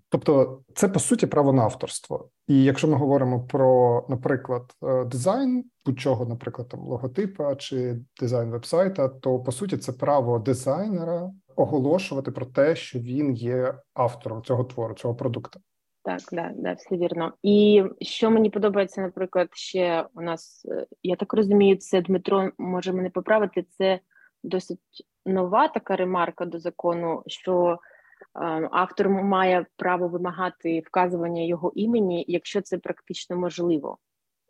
Тобто, 0.10 0.62
це 0.76 0.88
по 0.88 1.00
суті 1.00 1.28
право 1.28 1.54
на 1.54 1.64
авторство. 1.64 2.30
І 2.48 2.64
якщо 2.64 2.88
ми 2.88 2.96
говоримо 2.96 3.42
про, 3.42 4.06
наприклад, 4.10 4.64
е, 4.84 5.06
дизайн 5.06 5.64
будь-чого, 5.86 6.26
наприклад, 6.26 6.68
там 6.68 6.80
логотипа 6.80 7.56
чи 7.56 8.00
дизайн 8.20 8.50
вебсайта, 8.50 9.08
то 9.08 9.40
по 9.40 9.52
суті 9.52 9.78
це 9.78 9.92
право 9.92 10.40
дизайнера 10.40 11.32
оголошувати 11.56 12.32
про 12.32 12.46
те, 12.46 12.76
що 12.76 13.00
він 13.00 13.34
є 13.34 13.76
автором 13.94 14.44
цього 14.44 14.64
твору, 14.64 14.94
цього 14.94 15.16
продукту. 15.16 15.60
Так, 16.04 16.22
да, 16.32 16.52
да, 16.56 16.74
все 16.74 16.98
вірно. 16.98 17.34
І 17.44 17.84
що 18.02 18.32
мені 18.32 18.50
подобається, 18.50 19.02
наприклад, 19.02 19.50
ще 19.54 20.06
у 20.16 20.22
нас, 20.22 20.66
е, 20.70 20.86
я 21.04 21.16
так 21.16 21.34
розумію, 21.34 21.78
це 21.78 22.02
Дмитро 22.02 22.52
може 22.58 22.94
мене 22.94 23.10
поправити. 23.10 23.66
Це 23.70 24.00
досить 24.44 24.80
нова 25.26 25.68
така 25.68 25.96
ремарка 25.96 26.46
до 26.46 26.60
закону, 26.60 27.24
що 27.28 27.72
е, 27.72 27.78
автор 28.72 29.10
має 29.10 29.66
право 29.76 30.08
вимагати 30.08 30.84
вказування 30.86 31.42
його 31.42 31.72
імені, 31.76 32.26
якщо 32.28 32.62
це 32.62 32.78
практично 32.78 33.38
можливо. 33.38 33.98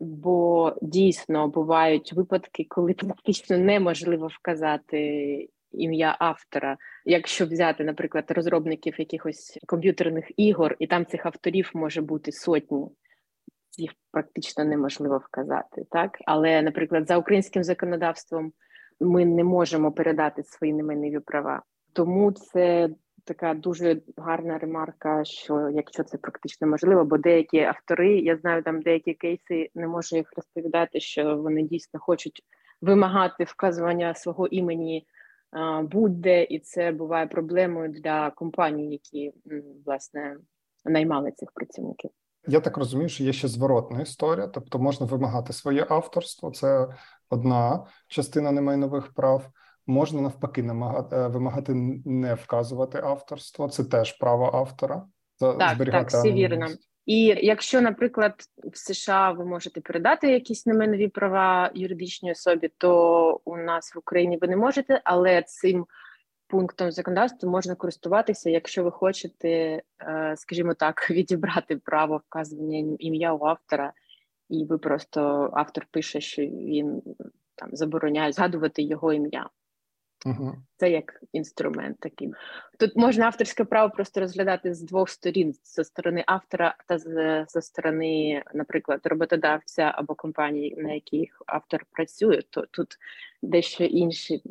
Бо 0.00 0.72
дійсно 0.82 1.48
бувають 1.48 2.12
випадки, 2.12 2.66
коли 2.68 2.94
практично 2.94 3.58
неможливо 3.58 4.26
вказати 4.26 5.48
ім'я 5.74 6.16
автора. 6.18 6.76
Якщо 7.04 7.46
взяти, 7.46 7.84
наприклад, 7.84 8.24
розробників 8.28 8.94
якихось 8.98 9.58
комп'ютерних 9.66 10.24
ігор, 10.36 10.76
і 10.78 10.86
там 10.86 11.06
цих 11.06 11.26
авторів 11.26 11.70
може 11.74 12.02
бути 12.02 12.32
сотні, 12.32 12.86
їх 13.78 13.90
практично 14.12 14.64
неможливо 14.64 15.18
вказати, 15.18 15.84
так 15.90 16.18
але, 16.26 16.62
наприклад, 16.62 17.08
за 17.08 17.18
українським 17.18 17.64
законодавством 17.64 18.52
ми 19.00 19.24
не 19.24 19.44
можемо 19.44 19.92
передати 19.92 20.42
свої 20.42 20.72
немениві 20.72 21.20
права, 21.20 21.62
тому 21.92 22.32
це. 22.32 22.88
Така 23.26 23.54
дуже 23.54 24.00
гарна 24.16 24.58
ремарка, 24.58 25.24
що 25.24 25.70
якщо 25.74 26.04
це 26.04 26.18
практично 26.18 26.66
можливо, 26.66 27.04
бо 27.04 27.18
деякі 27.18 27.60
автори, 27.60 28.18
я 28.18 28.36
знаю, 28.36 28.62
там 28.62 28.82
деякі 28.82 29.14
кейси 29.14 29.70
не 29.74 29.86
можу 29.86 30.16
їх 30.16 30.32
розповідати, 30.36 31.00
що 31.00 31.36
вони 31.36 31.62
дійсно 31.62 32.00
хочуть 32.00 32.42
вимагати 32.80 33.44
вказування 33.44 34.14
свого 34.14 34.46
імені 34.46 35.06
будь-де, 35.82 36.42
і 36.42 36.58
це 36.58 36.92
буває 36.92 37.26
проблемою 37.26 37.88
для 37.88 38.30
компаній, 38.30 38.90
які 38.92 39.32
власне 39.86 40.36
наймали 40.84 41.32
цих 41.32 41.52
працівників. 41.52 42.10
Я 42.46 42.60
так 42.60 42.76
розумію, 42.76 43.08
що 43.08 43.24
є 43.24 43.32
ще 43.32 43.48
зворотна 43.48 44.00
історія, 44.00 44.46
тобто 44.46 44.78
можна 44.78 45.06
вимагати 45.06 45.52
своє 45.52 45.86
авторство. 45.88 46.50
Це 46.50 46.88
одна 47.30 47.86
частина 48.08 48.52
немайнових 48.52 49.12
прав. 49.12 49.50
Можна 49.86 50.20
навпаки 50.20 50.62
намагати 50.62 51.16
е, 51.16 51.28
вимагати 51.28 51.74
не 52.04 52.34
вказувати 52.34 53.00
авторство. 53.04 53.68
Це 53.68 53.84
теж 53.84 54.12
право 54.12 54.50
автора. 54.54 55.06
Так, 55.38 55.78
так, 55.78 56.08
все 56.08 56.32
вірно. 56.32 56.66
І 57.06 57.24
якщо, 57.24 57.80
наприклад, 57.80 58.34
в 58.64 58.78
США 58.78 59.30
ви 59.30 59.44
можете 59.44 59.80
передати 59.80 60.32
якісь 60.32 60.66
неменові 60.66 61.08
права 61.08 61.70
юридичній 61.74 62.32
особі, 62.32 62.70
то 62.78 63.40
у 63.44 63.56
нас 63.56 63.94
в 63.94 63.98
Україні 63.98 64.38
ви 64.40 64.48
не 64.48 64.56
можете, 64.56 65.00
але 65.04 65.42
цим 65.42 65.86
пунктом 66.46 66.92
законодавства 66.92 67.50
можна 67.50 67.74
користуватися, 67.74 68.50
якщо 68.50 68.84
ви 68.84 68.90
хочете, 68.90 69.48
е, 69.48 70.34
скажімо 70.36 70.74
так, 70.74 71.06
відібрати 71.10 71.76
право 71.76 72.16
вказування 72.26 72.96
ім'я 72.98 73.34
у 73.34 73.44
автора, 73.44 73.92
і 74.48 74.64
ви 74.64 74.78
просто 74.78 75.50
автор 75.52 75.86
пише, 75.90 76.20
що 76.20 76.42
він 76.42 77.02
там 77.54 77.68
забороняє 77.72 78.32
згадувати 78.32 78.82
його 78.82 79.12
ім'я. 79.12 79.50
Угу. 80.24 80.54
Це 80.76 80.90
як 80.90 81.20
інструмент 81.32 82.00
такий. 82.00 82.32
Тут 82.78 82.96
можна 82.96 83.26
авторське 83.26 83.64
право 83.64 83.90
просто 83.90 84.20
розглядати 84.20 84.74
з 84.74 84.82
двох 84.82 85.08
сторін: 85.08 85.54
зі 85.64 85.84
сторони 85.84 86.24
автора 86.26 86.76
та 86.86 86.98
зі 87.48 87.60
сторони, 87.60 88.42
наприклад, 88.54 89.00
роботодавця 89.04 89.92
або 89.94 90.14
компанії, 90.14 90.76
на 90.78 90.92
яких 90.92 91.42
автор 91.46 91.84
працює. 91.90 92.42
То 92.50 92.66
тут 92.70 92.96
дещо 93.42 93.84
інші 93.84 94.42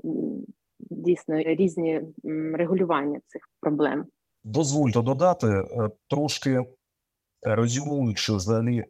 дійсно 0.79 1.37
різні 1.37 2.01
регулювання 2.53 3.19
цих 3.27 3.49
проблем. 3.59 4.05
Дозвольте 4.43 5.01
додати 5.01 5.47
е, 5.47 5.89
трошки 6.07 6.65
резюмуючи 7.43 8.33
взагалі 8.33 8.85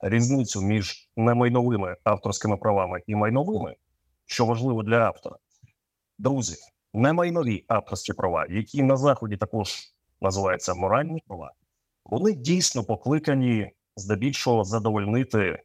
різницю 0.00 0.62
між 0.62 1.10
немайновими 1.16 1.96
авторськими 2.04 2.56
правами 2.56 3.02
і 3.06 3.14
майновими, 3.14 3.76
що 4.26 4.46
важливо 4.46 4.82
для 4.82 4.98
автора. 4.98 5.36
Друзі, 6.24 6.56
немайнові 6.94 7.64
авторські 7.68 8.12
права, 8.12 8.46
які 8.50 8.82
на 8.82 8.96
заході 8.96 9.36
також 9.36 9.74
називаються 10.20 10.74
моральні 10.74 11.22
права, 11.26 11.52
вони 12.04 12.32
дійсно 12.32 12.84
покликані 12.84 13.70
здебільшого 13.96 14.64
задовольнити 14.64 15.62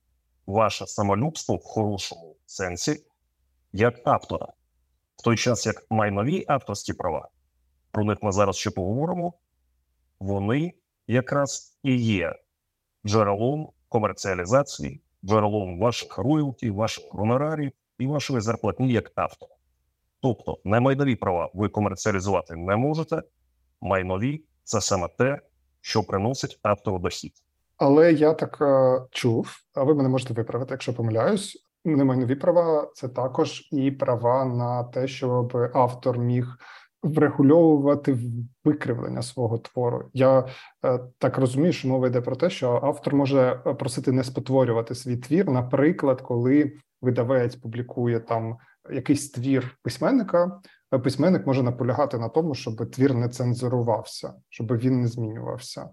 ваше 0.47 0.87
самолюбство 0.87 1.55
в 1.55 1.63
хорошому 1.63 2.35
сенсі 2.45 3.03
як 3.73 4.07
автора, 4.07 4.47
в 5.15 5.23
той 5.23 5.37
час 5.37 5.65
як 5.65 5.85
майнові 5.89 6.45
авторські 6.47 6.93
права, 6.93 7.29
про 7.91 8.03
них 8.03 8.17
ми 8.21 8.31
зараз 8.31 8.55
ще 8.55 8.71
поговоримо, 8.71 9.33
вони 10.19 10.73
якраз 11.07 11.79
і 11.83 11.95
є 11.95 12.35
джерелом 13.05 13.69
комерціалізації, 13.89 15.01
джерелом 15.25 15.79
ваших 15.79 16.17
роялті, 16.17 16.69
ваших 16.69 17.03
гонорарів 17.11 17.71
і 17.99 18.07
вашої 18.07 18.41
зарплатні 18.41 18.91
як 18.91 19.11
автора. 19.15 19.58
Тобто 20.21 20.57
немайнові 20.63 21.15
права 21.15 21.49
ви 21.53 21.69
комерціалізувати 21.69 22.55
не 22.55 22.75
можете, 22.75 23.23
майнові 23.81 24.43
це 24.63 24.81
саме 24.81 25.07
те, 25.17 25.41
що 25.81 26.03
приносить 26.03 26.59
автору 26.63 26.99
дохід. 26.99 27.33
Але 27.77 28.13
я 28.13 28.33
так 28.33 28.57
е, 28.61 29.01
чув, 29.11 29.55
а 29.73 29.83
ви 29.83 29.95
мене 29.95 30.09
можете 30.09 30.33
виправити, 30.33 30.73
якщо 30.73 30.93
помиляюсь. 30.93 31.65
Немайнові 31.85 32.35
права 32.35 32.91
це 32.93 33.07
також 33.07 33.67
і 33.71 33.91
права 33.91 34.45
на 34.45 34.83
те, 34.83 35.07
щоб 35.07 35.57
автор 35.73 36.19
міг 36.19 36.57
врегульовувати 37.03 38.17
викривлення 38.63 39.21
свого 39.21 39.57
твору. 39.57 40.09
Я 40.13 40.45
е, 40.85 40.99
так 41.17 41.37
розумію, 41.37 41.73
що 41.73 41.87
мова 41.87 42.07
йде 42.07 42.21
про 42.21 42.35
те, 42.35 42.49
що 42.49 42.79
автор 42.83 43.15
може 43.15 43.55
просити 43.79 44.11
не 44.11 44.23
спотворювати 44.23 44.95
свій 44.95 45.17
твір, 45.17 45.49
наприклад, 45.49 46.21
коли 46.21 46.73
видавець 47.01 47.55
публікує 47.55 48.19
там 48.19 48.57
якийсь 48.91 49.31
твір 49.31 49.77
письменника, 49.81 50.61
письменник 51.03 51.47
може 51.47 51.63
наполягати 51.63 52.17
на 52.17 52.29
тому, 52.29 52.55
щоб 52.55 52.91
твір 52.91 53.13
не 53.13 53.29
цензурувався, 53.29 54.33
щоб 54.49 54.77
він 54.77 55.01
не 55.01 55.07
змінювався. 55.07 55.89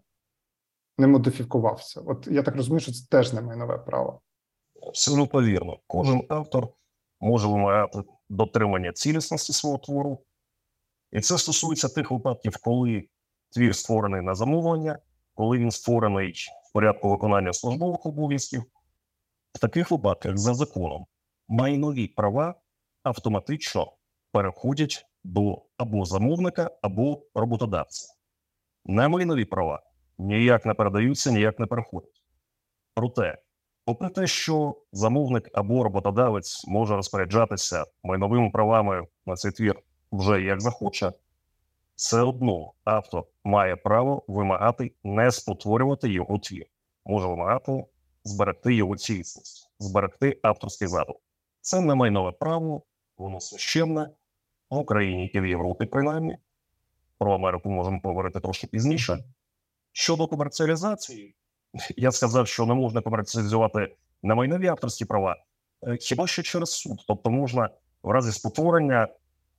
не 0.99 1.07
модифікувався. 1.07 2.01
От 2.01 2.29
я 2.31 2.43
так 2.43 2.57
розумію, 2.57 2.81
що 2.81 2.93
це 2.93 3.07
теж 3.11 3.33
не 3.33 3.41
майнове 3.41 3.79
право. 3.79 4.21
Абсолютно 4.87 5.43
вірно. 5.43 5.79
Кожен 5.87 6.23
автор 6.29 6.69
може 7.21 7.49
вимагати 7.49 8.03
дотримання 8.29 8.93
цілісності 8.93 9.53
свого 9.53 9.79
твору, 9.79 10.25
і 11.13 11.21
це 11.21 11.39
стосується 11.39 11.89
тих 11.89 12.11
випадків, 12.11 12.57
коли 12.63 13.09
твір 13.51 13.77
створений 13.77 14.23
на 14.23 14.35
замовлення, 14.35 14.99
коли 15.35 15.59
він 15.59 15.71
створений 15.71 16.35
в 16.71 16.73
порядку 16.73 17.11
виконання 17.11 17.53
службових 17.53 18.07
обов'язків. 18.07 18.65
В 19.53 19.59
таких 19.59 19.91
випадках 19.91 20.39
за 20.39 20.55
законом 20.55 21.07
майнові 21.49 22.07
права 22.07 22.55
автоматично 23.07 23.93
переходять 24.33 25.07
до 25.25 25.63
або 25.77 26.05
замовника, 26.05 26.71
або 26.83 27.23
роботодавця. 27.35 28.15
Немайнові 28.85 29.45
права 29.45 29.83
ніяк 30.19 30.67
не 30.67 30.75
передаються, 30.75 31.33
ніяк 31.33 31.59
не 31.59 31.67
переходять. 31.67 32.23
Проте, 32.95 33.39
попри 33.85 34.09
те, 34.09 34.27
що 34.27 34.77
замовник 34.93 35.51
або 35.55 35.85
роботодавець 35.85 36.65
може 36.69 36.97
розпоряджатися 36.97 37.85
майновими 38.03 38.51
правами 38.51 39.07
на 39.27 39.35
цей 39.35 39.53
твір 39.53 39.83
вже 40.13 40.43
як 40.43 40.61
захоче, 40.61 41.13
все 41.97 42.21
одно 42.21 42.73
автор 42.85 43.25
має 43.45 43.77
право 43.77 44.25
вимагати 44.29 44.93
не 45.05 45.31
спотворювати 45.31 46.09
його 46.09 46.39
твір, 46.39 46.67
може 47.05 47.27
вимагати 47.27 47.85
зберегти 48.25 48.75
його 48.75 48.97
цілісність, 48.97 49.71
зберегти 49.79 50.41
авторський 50.43 50.89
задум. 50.89 51.17
Це 51.61 51.81
не 51.81 51.95
майнове 51.95 52.33
право, 52.33 52.83
воно 53.19 53.41
священне 53.41 54.11
в 54.71 54.77
Україні 54.77 55.27
і 55.27 55.41
в 55.41 55.47
Європі, 55.47 55.85
принаймні. 55.85 56.39
Про 57.19 57.35
Америку 57.35 57.71
можемо 57.71 58.01
поговорити 58.01 58.41
трошки 58.41 58.67
пізніше. 58.67 59.25
Щодо 59.93 60.27
комерціалізації, 60.27 61.35
я 61.97 62.13
сказав, 62.13 62.49
що 62.49 62.67
не 62.67 62.75
можна 62.75 63.01
комерціалізувати 63.01 63.97
на 64.23 64.35
майнові 64.35 64.67
авторські 64.67 65.05
права, 65.05 65.37
е, 65.83 65.97
хіба 65.97 66.27
що 66.27 66.43
через 66.43 66.71
суд. 66.71 67.05
Тобто 67.09 67.31
можна 67.31 67.71
в 68.03 68.11
разі 68.11 68.33
спотворення 68.33 69.09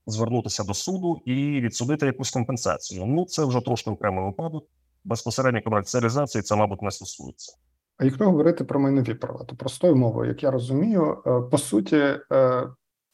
звернутися 0.05 0.63
до 0.63 0.73
суду 0.73 1.21
і 1.25 1.61
відсудити 1.61 2.05
якусь 2.05 2.31
компенсацію. 2.31 3.05
Ну 3.05 3.25
це 3.25 3.45
вже 3.45 3.61
трошки 3.61 3.89
окремий 3.89 4.25
випадок. 4.25 4.65
Безпосередньо 5.03 5.61
комерціалізації 5.61 6.41
це, 6.41 6.55
мабуть, 6.55 6.81
не 6.81 6.91
стосується. 6.91 7.57
А 7.97 8.05
якщо 8.05 8.25
говорити 8.25 8.63
про 8.63 8.79
майнові 8.79 9.13
права, 9.13 9.43
то 9.43 9.55
простою 9.55 9.95
мовою, 9.95 10.29
як 10.29 10.43
я 10.43 10.51
розумію, 10.51 11.23
е, 11.27 11.41
по 11.51 11.57
суті, 11.57 11.95
е, 12.31 12.67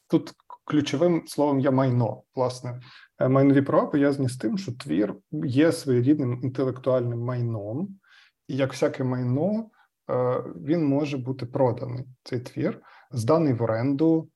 тут 0.07 0.33
ключовим 0.65 1.27
словом 1.27 1.60
є 1.60 1.72
майно. 1.72 2.24
Власне, 2.36 2.81
е, 3.19 3.27
майнові 3.29 3.62
права 3.62 3.88
пов'язані 3.88 4.29
з 4.29 4.38
тим, 4.38 4.57
що 4.57 4.72
твір 4.72 5.15
є 5.45 5.72
своєрідним 5.72 6.39
інтелектуальним 6.43 7.19
майном, 7.19 8.00
і 8.48 8.55
як 8.55 8.72
всяке 8.72 9.03
майно, 9.03 9.69
він 10.55 10.86
може 10.86 11.17
бути 11.17 11.45
проданий 11.45 12.05
цей 12.24 12.39
твір, 12.39 12.81
зданий 13.12 13.53
в 13.53 13.62
оренду 13.62 14.29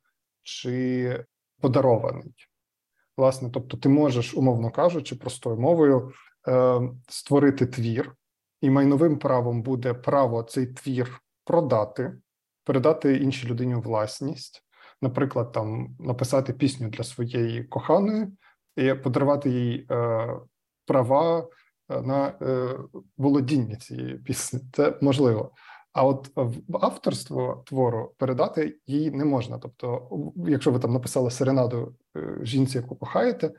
чи 0.43 1.25
подарований. 1.61 2.33
Власне, 3.17 3.49
тобто, 3.53 3.77
ти 3.77 3.89
можеш, 3.89 4.33
умовно 4.33 4.71
кажучи, 4.71 5.15
простою 5.15 5.57
мовою 5.57 6.11
створити 7.07 7.65
твір 7.65 8.15
і 8.61 8.69
майновим 8.69 9.19
правом 9.19 9.61
буде 9.61 9.93
право 9.93 10.43
цей 10.43 10.67
твір 10.67 11.21
продати, 11.43 12.17
передати 12.63 13.17
іншій 13.17 13.47
людині 13.47 13.75
власність, 13.75 14.63
наприклад, 15.01 15.51
там 15.51 15.95
написати 15.99 16.53
пісню 16.53 16.89
для 16.89 17.03
своєї 17.03 17.63
коханої 17.63 18.27
і 18.75 18.93
подарувати 18.93 19.49
їй 19.49 19.87
е, 19.91 20.27
права 20.85 21.47
е, 21.89 22.01
на 22.01 22.27
е, 22.27 22.77
володіння 23.17 23.75
цієї 23.75 24.17
пісні. 24.17 24.59
Це 24.73 24.97
можливо. 25.01 25.51
А 25.97 26.03
от 26.05 26.31
в 26.35 26.77
авторство 26.85 27.63
твору 27.65 28.13
передати 28.17 28.79
їй 28.87 29.11
не 29.11 29.25
можна. 29.25 29.57
Тобто, 29.57 30.09
якщо 30.35 30.71
ви 30.71 30.79
там 30.79 30.93
написали 30.93 31.31
серенаду 31.31 31.95
е, 32.17 32.37
жінці, 32.41 32.77
яку 32.77 32.95
кохаєте, 32.95 33.51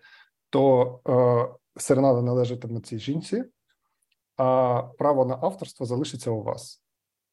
то 0.51 1.01
е, 1.09 1.81
серенада 1.81 2.23
належатиме 2.23 2.81
цій 2.81 2.99
жінці, 2.99 3.45
а 4.37 4.83
право 4.99 5.25
на 5.25 5.39
авторство 5.43 5.87
залишиться 5.87 6.31
у 6.31 6.43
вас. 6.43 6.83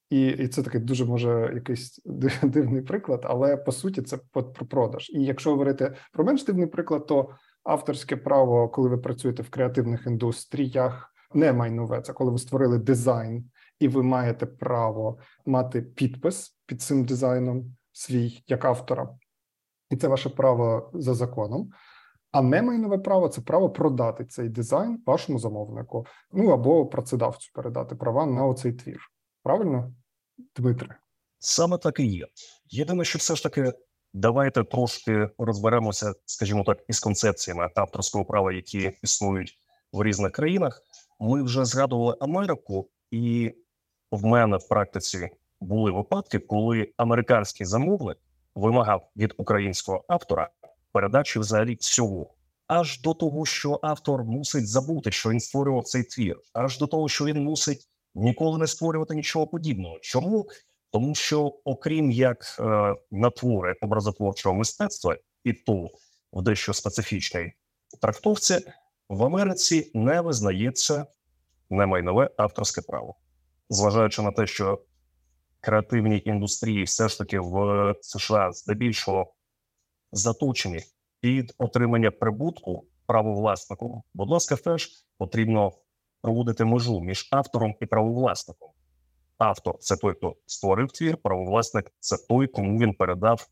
І 0.10 0.28
і 0.28 0.48
це 0.48 0.64
такий 0.64 0.82
дуже 0.82 1.06
може 1.06 1.52
якийсь 1.56 2.02
дивний 2.44 2.82
приклад, 2.82 3.22
але 3.24 3.58
по 3.58 3.72
суті 3.72 4.02
це 4.02 4.18
про 4.32 4.44
продаж. 4.44 5.10
І 5.10 5.24
якщо 5.24 5.50
говорити 5.50 5.96
про 6.12 6.24
менш 6.24 6.44
дивний 6.44 6.68
приклад, 6.68 7.08
то 7.08 7.30
авторське 7.64 8.18
право, 8.18 8.70
коли 8.70 8.90
ви 8.90 8.98
працюєте 8.98 9.44
в 9.44 9.50
креативних 9.50 10.08
індустріях, 10.08 11.14
не 11.34 11.54
майнове. 11.54 12.02
Це 12.02 12.14
коли 12.14 12.32
ви 12.32 12.38
створили 12.38 12.78
дизайн, 12.78 13.50
і 13.80 13.88
ви 13.88 14.04
маєте 14.04 14.46
право 14.46 15.18
мати 15.46 15.82
підпис 15.82 16.58
під 16.66 16.82
цим 16.82 17.06
дизайном 17.06 17.76
свій 17.92 18.44
як 18.48 18.66
автора, 18.66 19.10
і 19.90 19.96
це 19.96 20.08
ваше 20.08 20.30
право 20.30 20.92
за 20.94 21.14
законом. 21.14 21.70
А 22.32 22.42
не 22.42 22.62
майнове 22.62 22.98
право 22.98 23.30
це 23.30 23.42
право 23.42 23.70
продати 23.70 24.26
цей 24.26 24.50
дизайн 24.50 25.04
вашому 25.06 25.40
замовнику, 25.40 26.06
ну 26.32 26.50
або 26.50 26.86
працедавцю 26.86 27.52
передати 27.54 27.96
права 27.96 28.26
на 28.26 28.46
оцей 28.46 28.74
твір. 28.74 29.00
Правильно, 29.46 29.94
Дмитре? 30.56 30.98
Саме 31.40 31.78
так 31.78 32.00
і 32.00 32.06
є. 32.06 32.28
Єдине, 32.70 33.06
що 33.06 33.20
все 33.20 33.36
ж 33.36 33.44
таки, 33.44 33.74
давайте 34.14 34.64
трошки 34.64 35.30
розберемося, 35.38 36.14
скажімо 36.26 36.64
так, 36.64 36.84
із 36.88 37.00
концепціями 37.00 37.70
авторського 37.76 38.26
права, 38.26 38.54
які 38.54 38.92
існують 39.04 39.60
в 39.92 40.04
різних 40.04 40.32
країнах. 40.32 40.82
Ми 41.20 41.44
вже 41.44 41.66
згадували 41.66 42.18
Америку, 42.20 42.90
і 43.12 43.54
в 44.12 44.26
мене 44.26 44.58
в 44.58 44.68
практиці 44.68 45.30
були 45.62 45.92
випадки, 45.92 46.40
коли 46.40 46.94
американський 46.98 47.66
замовник 47.66 48.18
вимагав 48.56 49.12
від 49.16 49.34
українського 49.38 50.06
автора 50.08 50.50
передачі 50.92 51.40
взагалі 51.40 51.76
всього, 51.76 52.34
аж 52.68 53.02
до 53.02 53.14
того, 53.14 53.46
що 53.46 53.80
автор 53.84 54.24
мусить 54.24 54.68
забути, 54.68 55.12
що 55.12 55.30
він 55.30 55.40
створював 55.40 55.84
цей 55.84 56.04
твір, 56.04 56.40
аж 56.54 56.80
до 56.80 56.88
того, 56.88 57.10
що 57.10 57.26
він 57.26 57.44
мусить 57.44 57.90
ніколи 58.16 58.58
не 58.58 58.68
створювати 58.68 59.16
нічого 59.16 59.48
подібного. 59.48 60.00
Чому? 60.02 60.48
Тому 60.92 61.16
що, 61.16 61.60
окрім 61.64 62.12
як 62.12 62.58
е, 62.60 62.96
натвори 63.12 63.76
образотворчого 63.82 64.56
мистецтва, 64.56 65.18
і 65.44 65.54
то 65.54 65.90
в 66.34 66.42
дещо 66.42 66.74
специфічній 66.74 67.54
трактовці, 68.02 68.60
в 69.10 69.24
Америці 69.24 69.92
не 69.94 70.22
визнається 70.22 71.06
немайнове 71.70 72.30
авторське 72.38 72.82
право, 72.82 73.16
зважаючи 73.70 74.22
на 74.22 74.32
те, 74.32 74.48
що 74.48 74.82
креативні 75.62 76.22
індустрії 76.26 76.84
все 76.84 77.10
ж 77.10 77.18
таки 77.18 77.40
в 77.40 77.94
США 78.02 78.52
здебільшого 78.52 79.34
заточені 80.12 80.80
під 81.20 81.54
отримання 81.58 82.12
прибутку 82.12 82.86
право 83.06 83.24
правовласником, 83.24 84.04
будь 84.14 84.30
ласка, 84.30 84.56
теж 84.56 84.90
потрібно 85.18 85.72
проводити 86.26 86.66
межу 86.66 87.02
між 87.02 87.28
автором 87.32 87.76
і 87.82 87.86
правовласником. 87.86 88.70
Автор 89.38 89.78
це 89.80 89.98
той, 89.98 90.14
хто 90.14 90.36
створив 90.46 90.92
твір, 90.92 91.18
правовласник 91.18 91.92
це 92.00 92.18
той, 92.30 92.48
кому 92.48 92.80
він 92.80 92.94
передав 92.94 93.48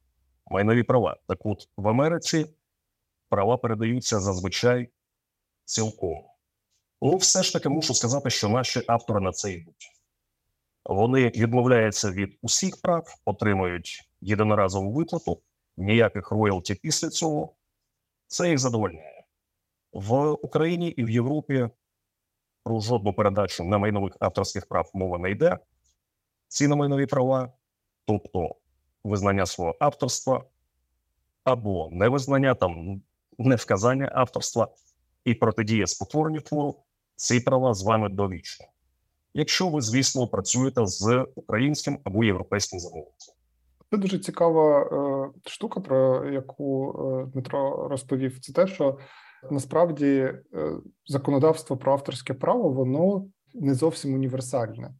майнові 0.45 0.83
права. 0.83 1.17
Так 1.27 1.45
от 1.45 1.69
в 1.77 1.88
Америці 1.88 2.45
права 3.29 3.57
передаються 3.57 4.19
зазвичай 4.19 4.89
цілком. 5.65 6.23
Ну, 7.01 7.15
все 7.15 7.43
ж 7.43 7.53
таки 7.53 7.69
мушу 7.69 7.93
сказати, 7.93 8.29
що 8.29 8.49
наші 8.49 8.81
автори 8.88 9.19
на 9.19 9.31
це 9.31 9.51
йдуть. 9.51 9.91
Вони 10.86 11.27
відмовляються 11.27 12.12
від 12.12 12.38
усіх 12.41 12.81
прав, 12.81 13.15
отримують 13.25 14.09
єдиноразову 14.21 14.91
виплату 14.91 15.41
ніяких 15.77 16.31
роялті 16.31 16.75
після 16.75 17.09
цього. 17.09 17.55
Це 18.27 18.49
їх 18.49 18.59
задовольняє 18.59 19.23
в 19.91 20.31
Україні 20.31 20.89
і 20.89 21.03
в 21.03 21.09
Європі. 21.09 21.69
Про 22.63 22.80
жодну 22.80 23.13
передачу 23.13 23.63
на 23.63 23.78
майнових 23.78 24.17
авторських 24.19 24.67
прав 24.67 24.91
мова 24.93 25.17
не 25.17 25.32
йде. 25.32 25.58
Ці 26.47 26.67
на 26.67 26.76
майнові 26.76 27.06
права, 27.06 27.54
тобто 28.06 28.56
визнання 29.04 29.45
свого 29.45 29.76
авторства 29.80 30.43
або 31.43 31.89
невизнання, 31.91 32.56
там 32.56 33.02
невказання 33.38 34.12
авторства 34.15 34.67
і 35.26 35.34
протидія 35.34 35.88
спотворенню 35.88 36.41
твору, 36.41 36.76
ці 37.15 37.39
права 37.39 37.73
з 37.73 37.84
вами 37.84 38.10
довічні. 38.10 38.65
Якщо 39.34 39.69
ви, 39.69 39.82
звісно, 39.82 40.28
працюєте 40.28 40.86
з 40.86 41.26
українським 41.36 41.99
або 42.04 42.23
європейським 42.23 42.80
замовником. 42.80 43.36
Це 43.91 43.97
дуже 43.97 44.19
цікава 44.19 44.82
е, 44.82 45.49
штука, 45.49 45.80
про 45.80 46.30
яку 46.32 46.91
е, 46.91 47.26
Дмитро 47.26 47.88
розповів. 47.88 48.39
Це 48.39 48.54
те, 48.54 48.67
що 48.67 48.97
насправді 49.51 50.08
е, 50.08 50.41
законодавство 51.08 51.77
про 51.77 51.93
авторське 51.93 52.34
право 52.34 52.69
воно 52.69 53.25
не 53.53 53.73
зовсім 53.73 54.13
універсальне, 54.13 54.93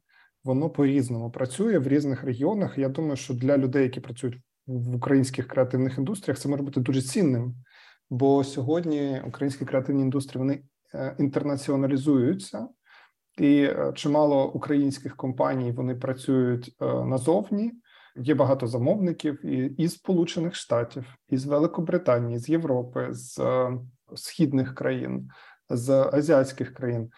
воно 0.44 0.70
по 0.70 0.86
різному 0.86 1.30
працює 1.30 1.78
в 1.78 1.88
різних 1.88 2.24
регіонах. 2.24 2.78
Я 2.78 2.88
думаю, 2.88 3.16
що 3.16 3.34
для 3.34 3.58
людей, 3.58 3.82
які 3.82 4.00
працюють 4.00 4.38
в 4.66 4.96
українських 4.96 5.48
креативних 5.48 5.98
індустріях, 5.98 6.38
це 6.38 6.48
може 6.48 6.62
бути 6.62 6.80
дуже 6.80 7.02
цінним, 7.02 7.54
бо 8.10 8.44
сьогодні 8.44 9.22
українські 9.26 9.64
креативні 9.64 10.02
індустрії 10.02 10.38
вони 10.38 10.62
інтернаціоналізуються. 11.18 12.68
і 13.38 13.62
е, 13.62 13.92
чимало 13.94 14.52
українських 14.52 15.16
компаній 15.16 15.72
вони 15.72 15.94
працюють 15.94 16.76
е, 16.80 16.84
назовні. 16.86 17.72
Є 18.16 18.34
багато 18.34 18.66
замовників 18.66 19.46
і 19.46 19.66
із 19.66 19.92
Сполучених 19.92 20.54
Штатів, 20.54 21.04
із 21.28 21.46
Великобританії, 21.46 22.38
з 22.38 22.48
Європи, 22.48 23.08
з 23.10 23.38
е, 23.38 23.78
східних 24.14 24.74
країн, 24.74 25.28
з 25.68 25.90
азіатських 26.12 26.74
країн. 26.74 27.10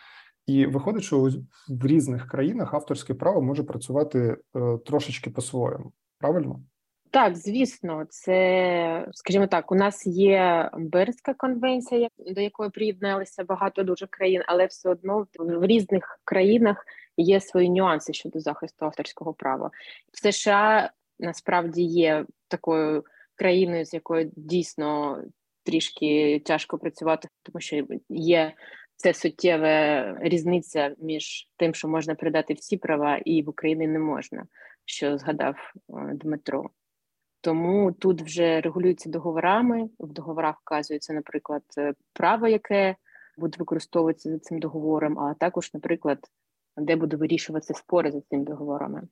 І 0.47 0.67
виходить, 0.67 1.03
що 1.03 1.31
в 1.69 1.87
різних 1.87 2.29
країнах 2.29 2.75
авторське 2.75 3.15
право 3.15 3.43
може 3.43 3.63
працювати 3.63 4.37
трошечки 4.87 5.31
по-своєму. 5.31 5.93
Правильно? 6.19 6.61
Так, 7.11 7.37
звісно, 7.37 8.05
це 8.09 9.09
скажімо 9.13 9.47
так, 9.47 9.73
у 9.73 9.75
нас 9.75 10.07
є 10.07 10.71
Бернська 10.79 11.35
конвенція, 11.35 12.09
до 12.19 12.41
якої 12.41 12.71
приєдналися 12.71 13.45
багато 13.45 13.83
дуже 13.83 14.07
країн, 14.07 14.43
але 14.47 14.67
все 14.67 14.91
одно 14.91 15.27
в 15.39 15.67
різних 15.67 16.21
країнах 16.25 16.85
є 17.17 17.41
свої 17.41 17.71
нюанси 17.71 18.13
щодо 18.13 18.41
захисту 18.41 18.85
авторського 18.85 19.35
права. 19.35 19.71
В 20.13 20.27
США 20.27 20.91
насправді 21.19 21.83
є 21.83 22.27
такою 22.49 23.05
країною, 23.35 23.85
з 23.85 23.95
якою 23.95 24.31
дійсно 24.37 25.23
трішки 25.67 26.41
тяжко 26.45 26.79
працювати, 26.79 27.29
тому 27.43 27.61
що 27.61 27.87
є 28.09 28.55
це 28.97 29.15
суттєва 29.15 30.15
різниця 30.21 30.95
між 30.99 31.49
тим, 31.57 31.75
що 31.75 31.89
можна 31.89 32.15
передати 32.15 32.55
всі 32.55 32.77
права, 32.77 33.17
і 33.25 33.43
в 33.43 33.49
Україні 33.49 33.87
не 33.87 33.99
можна, 33.99 34.47
що 34.85 35.19
згадав 35.19 35.55
е, 35.55 36.15
Дмитро. 36.15 36.71
Тому 37.41 37.93
тут 37.93 38.23
вже 38.23 38.61
регулюються 38.61 39.11
договорами. 39.11 39.89
В 39.99 40.13
договорах 40.13 40.61
вказується, 40.61 41.13
наприклад, 41.13 41.63
е, 41.79 41.95
право, 42.13 42.49
яке 42.49 42.97
буде 43.39 43.57
використовуватися 43.59 44.31
за 44.31 44.39
цим 44.39 44.59
договором, 44.59 45.19
а 45.19 45.35
також, 45.35 45.75
наприклад, 45.75 46.19
де 46.77 46.97
буде 46.97 47.17
вирішуватися 47.17 47.75
спори 47.75 48.11
за 48.13 48.21
цими 48.21 48.45
договорами. 48.45 49.03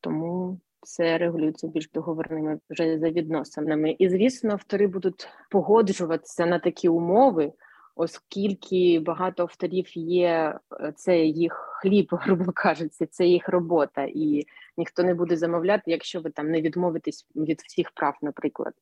Тому 0.00 0.60
це 0.86 1.18
регулюється 1.18 1.68
більш 1.68 1.90
договорними 1.90 2.58
вже 2.70 2.98
за 2.98 3.10
відносинами. 3.10 3.96
І 3.98 4.08
звісно, 4.08 4.52
автори 4.52 4.86
будуть 4.86 5.28
погоджуватися 5.50 6.46
на 6.46 6.58
такі 6.58 6.88
умови 6.88 7.52
оскільки 7.96 9.00
багато 9.00 9.42
авторів 9.42 9.98
є, 9.98 10.58
е, 10.80 10.92
це 10.96 11.18
їх 11.18 11.78
хліб, 11.82 12.08
грубо 12.12 12.52
кажучи, 12.52 13.06
це 13.06 13.26
їх 13.26 13.48
робота, 13.48 14.06
і 14.14 14.46
ніхто 14.76 15.02
не 15.02 15.14
буде 15.14 15.36
замовляти, 15.36 15.90
якщо 15.90 16.20
ви 16.20 16.30
там 16.30 16.50
не 16.50 16.60
відмовитесь 16.60 17.28
від 17.36 17.60
всіх 17.60 17.90
прав, 17.90 18.18
наприклад. 18.22 18.74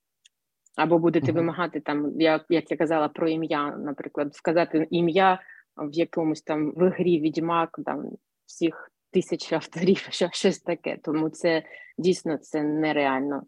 Або 0.76 0.98
будете 0.98 1.32
uh-huh. 1.32 1.34
вимагати 1.34 1.80
там, 1.80 2.20
як 2.20 2.44
як 2.48 2.70
я 2.70 2.76
казала 2.76 3.08
про 3.08 3.28
ім'я, 3.28 3.76
наприклад, 3.76 4.34
сказати 4.34 4.86
ім'я 4.90 5.40
в 5.76 5.92
якомусь 5.92 6.42
там 6.42 6.72
в 6.76 6.88
грі 6.88 7.20
відьмак, 7.20 7.80
там 7.84 8.10
всіх 8.46 8.90
тисяч 9.14 9.52
авторів, 9.52 10.06
що 10.10 10.28
щось 10.32 10.58
таке. 10.58 10.98
Тому 11.02 11.30
це 11.30 11.62
дійсно 11.98 12.38
це 12.38 12.62
нереально. 12.62 13.42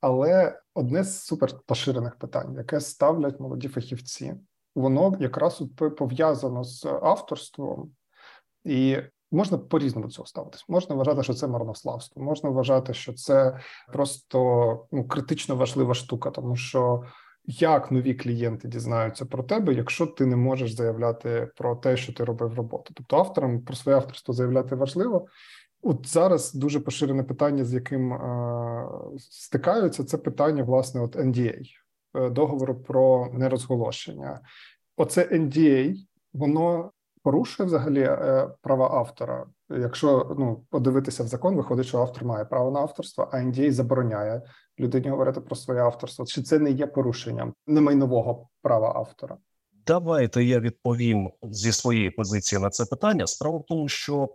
Але 0.00 0.60
одне 0.74 1.04
з 1.04 1.22
супер 1.24 1.50
поширених 1.66 2.16
питань, 2.16 2.54
яке 2.58 2.80
ставлять 2.80 3.40
молоді 3.40 3.68
фахівці, 3.68 4.34
воно 4.74 5.16
якраз 5.20 5.62
пов'язано 5.98 6.64
з 6.64 6.86
авторством, 6.86 7.90
і 8.64 8.96
можна 9.32 9.58
по-різному 9.58 10.06
до 10.06 10.12
цього 10.12 10.26
ставитись. 10.26 10.64
Можна 10.68 10.94
вважати, 10.94 11.22
що 11.22 11.34
це 11.34 11.46
марнославство, 11.46 12.22
можна 12.22 12.50
вважати, 12.50 12.94
що 12.94 13.12
це 13.12 13.58
просто 13.92 14.38
ну, 14.92 15.08
критично 15.08 15.56
важлива 15.56 15.94
штука, 15.94 16.30
тому 16.30 16.56
що. 16.56 17.02
Як 17.58 17.90
нові 17.90 18.14
клієнти 18.14 18.68
дізнаються 18.68 19.26
про 19.26 19.42
тебе, 19.42 19.74
якщо 19.74 20.06
ти 20.06 20.26
не 20.26 20.36
можеш 20.36 20.72
заявляти 20.72 21.48
про 21.56 21.76
те, 21.76 21.96
що 21.96 22.12
ти 22.12 22.24
робив 22.24 22.54
роботу? 22.54 22.92
Тобто 22.96 23.16
авторам 23.16 23.60
про 23.60 23.76
своє 23.76 23.96
авторство 23.96 24.34
заявляти 24.34 24.74
важливо. 24.74 25.26
От 25.82 26.06
зараз 26.08 26.54
дуже 26.54 26.80
поширене 26.80 27.22
питання, 27.22 27.64
з 27.64 27.74
яким 27.74 28.12
е, 28.12 28.88
стикаються, 29.18 30.04
це 30.04 30.18
питання 30.18 30.62
власне 30.62 31.00
от 31.00 31.16
NDA. 31.16 31.62
Е, 32.14 32.30
договору 32.30 32.74
про 32.74 33.28
нерозголошення. 33.32 34.40
Оце 34.96 35.24
NDA, 35.24 35.94
воно 36.32 36.92
порушує 37.22 37.66
взагалі 37.66 38.00
е, 38.00 38.48
права 38.62 38.90
автора. 38.94 39.46
Якщо 39.70 40.36
ну 40.38 40.64
подивитися 40.70 41.24
в 41.24 41.26
закон, 41.26 41.56
виходить, 41.56 41.86
що 41.86 41.98
автор 41.98 42.24
має 42.24 42.44
право 42.44 42.70
на 42.70 42.80
авторство, 42.80 43.28
а 43.32 43.36
NDA 43.36 43.70
забороняє 43.70 44.42
людині 44.78 45.10
говорити 45.10 45.40
про 45.40 45.56
своє 45.56 45.80
авторство. 45.80 46.26
Чи 46.26 46.42
це 46.42 46.58
не 46.58 46.70
є 46.70 46.86
порушенням 46.86 47.54
немайнового 47.66 48.48
права 48.62 48.92
автора? 48.96 49.36
Давайте 49.86 50.44
я 50.44 50.60
відповім 50.60 51.30
зі 51.42 51.72
своєї 51.72 52.10
позиції 52.10 52.62
на 52.62 52.70
це 52.70 52.84
питання. 52.84 53.26
Справа 53.26 53.58
в 53.58 53.64
тому, 53.68 53.88
що 53.88 54.28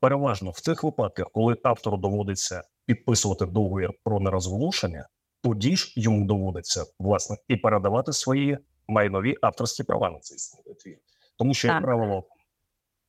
переважно 0.00 0.50
в 0.50 0.60
тих 0.60 0.84
випадках, 0.84 1.26
коли 1.32 1.56
автору 1.62 1.96
доводиться 1.96 2.62
підписувати 2.86 3.46
договір 3.46 3.90
про 4.04 4.20
нерозголошення, 4.20 5.08
тоді 5.42 5.76
ж 5.76 5.92
йому 5.96 6.26
доводиться 6.26 6.84
власне 6.98 7.36
і 7.48 7.56
передавати 7.56 8.12
свої 8.12 8.58
майнові 8.88 9.36
авторські 9.42 9.82
права 9.82 10.10
на 10.10 10.18
цей 10.18 10.38
твір. 10.74 10.98
Тому 11.42 11.54
що, 11.54 11.68
як 11.68 11.82
правило, 11.82 12.24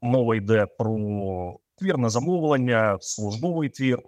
мова 0.02 0.36
йде 0.36 0.66
про 0.66 1.60
твір 1.76 1.98
на 1.98 2.10
замовлення, 2.10 2.98
службовий 3.02 3.70
твір. 3.70 4.04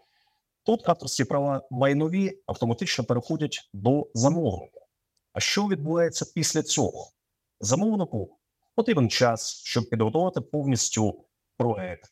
Тут 0.63 0.89
авторські 0.89 1.23
права 1.23 1.61
майнові 1.71 2.41
автоматично 2.45 3.03
переходять 3.03 3.69
до 3.73 4.07
замовника. 4.13 4.79
А 5.33 5.39
що 5.39 5.67
відбувається 5.67 6.25
після 6.35 6.63
цього? 6.63 7.11
Замовнику 7.59 8.37
потрібен 8.75 9.09
час, 9.09 9.61
щоб 9.63 9.89
підготувати 9.89 10.41
повністю 10.41 11.25
проект, 11.57 12.11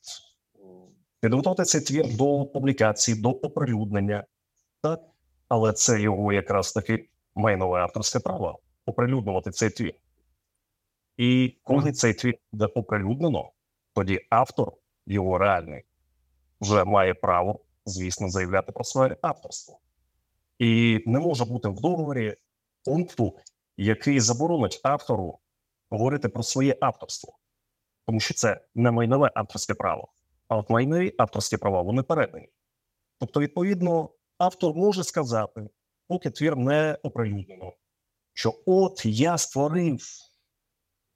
підготувати 1.20 1.64
цей 1.64 1.82
твір 1.82 2.18
до 2.18 2.46
публікації, 2.46 3.22
до 3.22 3.30
оприлюднення. 3.30 4.26
Так? 4.82 5.02
але 5.48 5.74
це 5.74 6.02
його 6.02 6.34
якраз 6.34 6.72
таки 6.72 7.10
майнове 7.36 7.80
авторське 7.80 8.20
право 8.20 8.60
оприлюднювати 8.86 9.52
цей 9.52 9.70
твір. 9.70 9.94
І 11.18 11.58
коли 11.64 11.92
цей 11.92 12.14
твір 12.14 12.36
буде 12.52 12.66
оприлюднено, 12.66 13.52
тоді 13.94 14.20
автор, 14.30 14.74
його 15.06 15.38
реальний, 15.38 15.84
вже 16.62 16.84
має 16.84 17.14
право, 17.14 17.60
звісно, 17.86 18.30
заявляти 18.30 18.72
про 18.72 18.84
своє 18.84 19.18
авторство. 19.22 19.80
І 20.60 21.04
не 21.06 21.20
може 21.20 21.46
бути 21.46 21.70
в 21.70 21.82
договорі 21.82 22.36
пункту, 22.86 23.38
який 23.78 24.20
заборонить 24.20 24.82
автору 24.84 25.40
говорити 25.90 26.30
про 26.30 26.44
своє 26.44 26.78
авторство, 26.82 27.38
тому 28.06 28.20
що 28.20 28.34
це 28.34 28.62
не 28.76 28.92
майнове 28.92 29.32
авторське 29.36 29.74
право, 29.74 30.14
а 30.48 30.58
от 30.58 30.70
майнові 30.70 31.16
авторські 31.18 31.58
права 31.58 31.82
вони 31.82 32.04
передані. 32.04 32.50
Тобто, 33.20 33.40
відповідно, 33.40 34.10
автор 34.38 34.76
може 34.76 35.04
сказати, 35.04 35.70
поки 36.08 36.30
твір 36.30 36.56
не 36.56 36.98
оприлюднено, 37.04 37.74
що 38.34 38.54
от 38.66 39.06
я 39.06 39.38
створив 39.38 40.33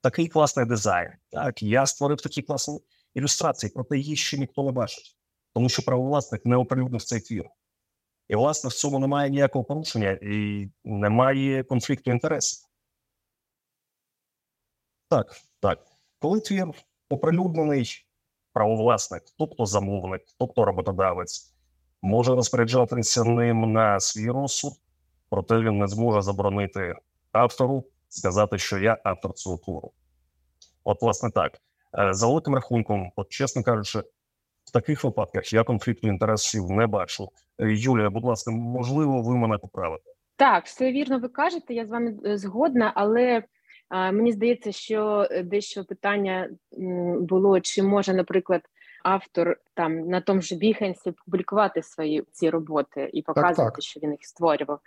такий 0.00 0.28
класний 0.28 0.66
дизайн, 0.66 1.10
так, 1.30 1.62
я 1.62 1.86
створив 1.86 2.20
такі 2.20 2.42
класні 2.42 2.80
ілюстрації, 3.14 3.72
проте 3.74 3.98
її 3.98 4.16
ще 4.16 4.38
ніхто 4.38 4.62
не 4.62 4.72
бачить, 4.72 5.16
тому 5.54 5.68
що 5.68 5.82
правовласник 5.82 6.46
не 6.46 6.56
оприлюднив 6.56 7.02
цей 7.02 7.20
твір. 7.20 7.44
І, 8.28 8.36
власне, 8.36 8.70
в 8.70 8.72
цьому 8.72 8.98
немає 8.98 9.30
ніякого 9.30 9.64
порушення 9.64 10.18
і 10.22 10.68
немає 10.84 11.62
конфлікту 11.62 12.10
інтересів. 12.10 12.68
Так, 15.08 15.36
так. 15.60 15.86
Коли 16.18 16.40
твір 16.40 16.66
оприлюднений 17.08 18.06
правовласник, 18.52 19.22
тобто 19.38 19.66
замовник, 19.66 20.22
тобто 20.38 20.64
роботодавець, 20.64 21.54
може 22.02 22.34
розпоряджатися 22.34 23.24
ним 23.24 23.72
на 23.72 24.00
свій 24.00 24.30
розсуд, 24.30 24.72
проте 25.28 25.60
він 25.60 25.78
не 25.78 25.88
зможе 25.88 26.22
заборонити 26.22 26.94
автору 27.32 27.84
сказати, 28.08 28.58
що 28.58 28.78
я 28.78 28.98
автор 29.04 29.32
цього 29.32 29.58
твору. 29.58 29.92
От, 30.84 31.02
власне, 31.02 31.30
так. 31.30 31.52
Е, 31.98 32.14
за 32.14 32.26
великим 32.26 32.54
рахунком, 32.54 33.12
от 33.16 33.28
чесно 33.28 33.62
кажучи, 33.62 33.98
в 34.64 34.72
таких 34.72 35.04
випадках 35.04 35.52
я 35.52 35.64
конфлікту 35.64 36.08
інтересів 36.08 36.70
не 36.70 36.86
бачу. 36.86 37.28
Е, 37.58 37.72
Юлія, 37.72 38.10
будь 38.10 38.24
ласка, 38.24 38.50
можливо, 38.50 39.22
ви 39.22 39.36
мене 39.36 39.58
поправите? 39.58 40.10
Так, 40.36 40.66
все 40.66 40.92
вірно, 40.92 41.18
ви 41.18 41.28
кажете. 41.28 41.74
Я 41.74 41.86
з 41.86 41.90
вами 41.90 42.14
е, 42.26 42.36
згодна, 42.36 42.92
але 42.94 43.42
а, 43.88 44.12
мені 44.12 44.32
здається, 44.32 44.72
що 44.72 45.28
дещо 45.44 45.84
питання 45.84 46.50
було: 47.20 47.60
чи 47.60 47.82
може, 47.82 48.14
наприклад, 48.14 48.62
автор 49.04 49.56
там 49.74 50.08
на 50.08 50.20
тому 50.20 50.40
ж 50.40 50.54
Behance 50.54 51.14
публікувати 51.24 51.82
свої 51.82 52.24
ці 52.32 52.50
роботи 52.50 53.10
і 53.12 53.22
показувати, 53.22 53.62
так, 53.62 53.74
так. 53.74 53.82
що 53.82 54.00
він 54.00 54.10
їх 54.10 54.24
створював. 54.24 54.80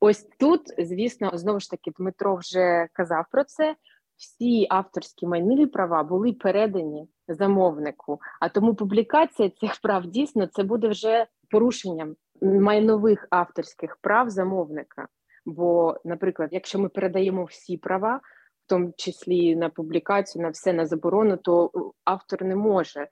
Ось 0.00 0.28
тут, 0.38 0.60
звісно, 0.78 1.30
знову 1.34 1.60
ж 1.60 1.70
таки, 1.70 1.90
Дмитро 1.98 2.36
вже 2.36 2.88
казав 2.92 3.24
про 3.30 3.44
це. 3.44 3.76
Всі 4.16 4.66
авторські 4.70 5.26
майнові 5.26 5.66
права 5.66 6.02
були 6.02 6.32
передані 6.32 7.08
замовнику, 7.28 8.18
а 8.40 8.48
тому 8.48 8.74
публікація 8.74 9.50
цих 9.50 9.80
прав 9.82 10.06
дійсно 10.06 10.46
це 10.46 10.62
буде 10.62 10.88
вже 10.88 11.26
порушенням 11.50 12.16
майнових 12.42 13.26
авторських 13.30 13.96
прав 13.96 14.30
замовника. 14.30 15.08
Бо, 15.46 15.96
наприклад, 16.04 16.48
якщо 16.52 16.78
ми 16.78 16.88
передаємо 16.88 17.44
всі 17.44 17.76
права, 17.76 18.16
в 18.64 18.68
тому 18.68 18.92
числі 18.96 19.56
на 19.56 19.68
публікацію, 19.68 20.42
на 20.42 20.48
все 20.48 20.72
на 20.72 20.86
заборону, 20.86 21.36
то 21.36 21.70
автор 22.04 22.44
не 22.44 22.56
може 22.56 23.08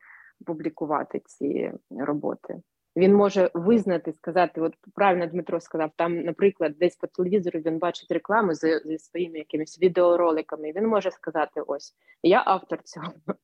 публікувати 0.47 1.23
ці 1.25 1.73
роботи. 1.91 2.63
Він 2.97 3.15
може 3.15 3.51
визнати, 3.55 4.13
сказати, 4.13 4.61
от 4.61 4.75
правильно 4.95 5.27
Дмитро 5.27 5.61
сказав, 5.61 5.91
там, 5.97 6.21
наприклад, 6.21 6.75
десь 6.79 6.97
по 6.97 7.07
телевізору 7.07 7.61
він 7.61 7.79
бачить 7.79 8.13
рекламу 8.13 8.55
зі, 8.55 8.81
зі 8.85 8.99
своїми 8.99 9.39
якимись 9.39 9.83
відеороликами. 9.83 10.73
Він 10.73 10.87
може 10.87 11.11
сказати: 11.11 11.61
ось 11.67 11.95
я 12.23 12.43
автор 12.47 12.83
цього, 12.83 13.13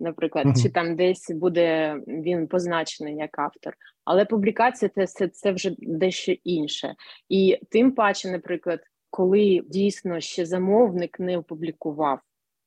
наприклад, 0.00 0.46
mm-hmm. 0.46 0.62
чи 0.62 0.68
там 0.68 0.96
десь 0.96 1.30
буде 1.30 2.00
він 2.06 2.46
позначений 2.46 3.16
як 3.16 3.38
автор. 3.38 3.74
Але 4.04 4.24
публікація 4.24 4.88
це, 4.88 5.06
це, 5.06 5.28
це 5.28 5.52
вже 5.52 5.74
дещо 5.78 6.32
інше. 6.44 6.94
І 7.28 7.58
тим 7.70 7.92
паче, 7.92 8.30
наприклад, 8.30 8.80
коли 9.10 9.62
дійсно 9.66 10.20
ще 10.20 10.46
замовник 10.46 11.20
не 11.20 11.38
опублікував 11.38 12.20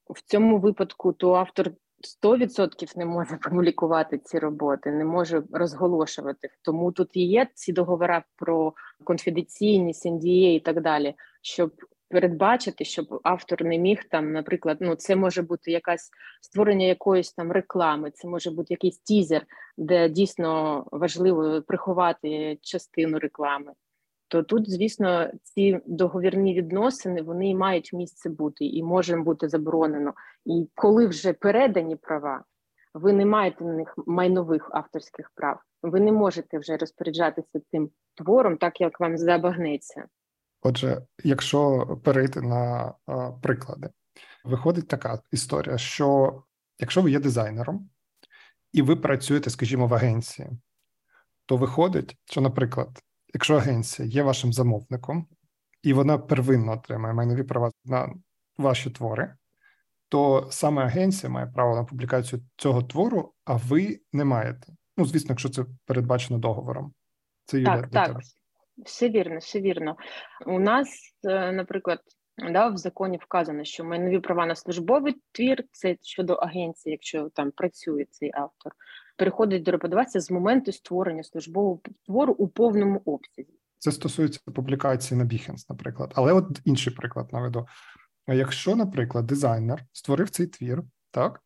в 0.10 0.22
цьому 0.22 0.60
випадку, 0.60 1.14
то 1.14 1.34
автор 1.34 1.72
100% 2.24 2.98
не 2.98 3.06
може 3.06 3.38
публікувати 3.38 4.18
ці 4.18 4.40
роботи, 4.40 4.92
не 4.92 5.06
може 5.06 5.44
розголошувати. 5.52 6.50
Тому 6.62 6.92
тут 6.92 7.10
і 7.14 7.26
є 7.26 7.48
ці 7.54 7.74
договори 7.74 8.24
про 8.36 8.74
конфіденційність, 9.04 10.06
NDA 10.06 10.54
і 10.54 10.60
так 10.60 10.82
далі, 10.82 11.16
щоб 11.42 11.72
передбачити, 12.10 12.86
щоб 12.86 13.20
автор 13.24 13.64
не 13.64 13.78
міг 13.78 14.04
там, 14.12 14.32
наприклад, 14.32 14.78
ну 14.82 14.96
це 14.96 15.16
може 15.16 15.42
бути 15.42 15.72
якась 15.72 16.10
створення 16.42 16.86
якоїсь 16.86 17.34
там 17.34 17.52
реклами, 17.52 18.12
це 18.12 18.28
може 18.28 18.52
бути 18.52 18.74
якийсь 18.74 19.00
тізер, 19.00 19.46
де 19.78 20.10
дійсно 20.10 20.84
важливо 20.92 21.62
приховати 21.62 22.58
частину 22.62 23.20
реклами 23.20 23.72
то 24.30 24.44
тут, 24.44 24.72
звісно, 24.72 25.32
ці 25.44 25.80
договірні 25.86 26.54
відносини 26.54 27.22
вони 27.22 27.56
мають 27.56 27.94
місце 27.94 28.30
бути 28.30 28.66
і 28.66 28.84
може 28.84 29.18
бути 29.18 29.50
заборонено. 29.50 30.14
І 30.46 30.70
коли 30.76 31.08
вже 31.08 31.34
передані 31.34 31.96
права, 31.96 32.44
ви 32.94 33.14
не 33.14 33.26
маєте 33.26 33.64
на 33.64 33.74
них 33.74 33.94
майнових 34.08 34.70
авторських 34.74 35.32
прав. 35.36 35.60
Ви 35.84 36.00
не 36.00 36.12
можете 36.12 36.60
вже 36.60 36.78
розпоряджатися 36.78 37.60
цим 37.72 37.90
твором, 38.16 38.58
так 38.58 38.82
як 38.82 39.00
вам 39.00 39.18
забагнеться. 39.18 40.06
Отже, 40.62 41.02
якщо 41.24 41.88
перейти 42.04 42.42
на 42.42 42.94
а, 43.06 43.32
приклади, 43.32 43.90
виходить 44.44 44.88
така 44.88 45.20
історія, 45.32 45.78
що 45.78 46.42
якщо 46.80 47.02
ви 47.02 47.12
є 47.12 47.20
дизайнером 47.20 47.90
і 48.74 48.82
ви 48.82 48.96
працюєте, 48.96 49.50
скажімо, 49.50 49.88
в 49.88 49.94
агенції, 49.94 50.50
то 51.46 51.58
виходить, 51.58 52.18
що, 52.26 52.42
наприклад, 52.42 52.90
якщо 53.34 53.56
агенція 53.56 54.08
є 54.08 54.24
вашим 54.24 54.54
замовником, 54.54 55.28
і 55.84 55.94
вона 55.94 56.18
первинно 56.18 56.72
отримає 56.72 57.14
майнові 57.14 57.44
права 57.44 57.72
на 57.86 58.14
ваші 58.58 58.90
твори, 58.90 59.36
то 60.10 60.48
саме 60.52 60.84
агенція 60.84 61.30
має 61.30 61.48
право 61.48 61.76
на 61.76 61.84
публікацію 61.84 62.42
цього 62.56 62.84
твору, 62.84 63.34
а 63.46 63.56
ви 63.56 64.00
не 64.14 64.26
маєте. 64.26 64.74
Ну, 64.98 65.06
звісно, 65.06 65.28
якщо 65.30 65.50
це 65.50 65.66
передбачено 65.86 66.40
договором. 66.40 66.94
Це 67.46 67.60
Юля, 67.60 67.82
так, 67.82 67.90
так. 67.90 68.08
Тебе. 68.08 68.20
Все 68.86 69.10
вірно, 69.10 69.38
все 69.38 69.62
вірно. 69.62 69.96
У 70.46 70.60
нас, 70.60 71.16
е, 71.24 71.52
наприклад, 71.52 72.00
да, 72.52 72.68
в 72.68 72.78
законі 72.78 73.20
вказано, 73.22 73.64
що 73.64 73.84
майнові 73.84 74.20
права 74.20 74.46
на 74.46 74.56
службовий 74.56 75.16
твір 75.32 75.64
це 75.72 75.98
щодо 76.02 76.34
агенції, 76.34 76.92
якщо 76.92 77.30
там 77.30 77.52
працює 77.52 78.06
цей 78.10 78.32
автор 78.34 78.74
переходить 79.20 79.64
до 79.64 79.72
роботодавця 79.72 80.20
з 80.20 80.32
моменту 80.32 80.72
створення 80.72 81.24
службового 81.24 81.80
твору 82.06 82.34
у 82.34 82.48
повному 82.48 83.02
обсязі. 83.06 83.54
Це 83.78 83.92
стосується 83.92 84.40
публікації 84.56 85.18
на 85.18 85.26
Behance, 85.26 85.66
наприклад. 85.70 86.12
Але 86.16 86.34
от 86.34 86.62
інший 86.66 86.94
приклад 86.94 87.34
наведу. 87.34 87.68
Якщо, 88.28 88.76
наприклад, 88.76 89.26
дизайнер 89.26 89.84
створив 89.92 90.30
цей 90.30 90.48
твір, 90.48 90.84
так, 91.12 91.42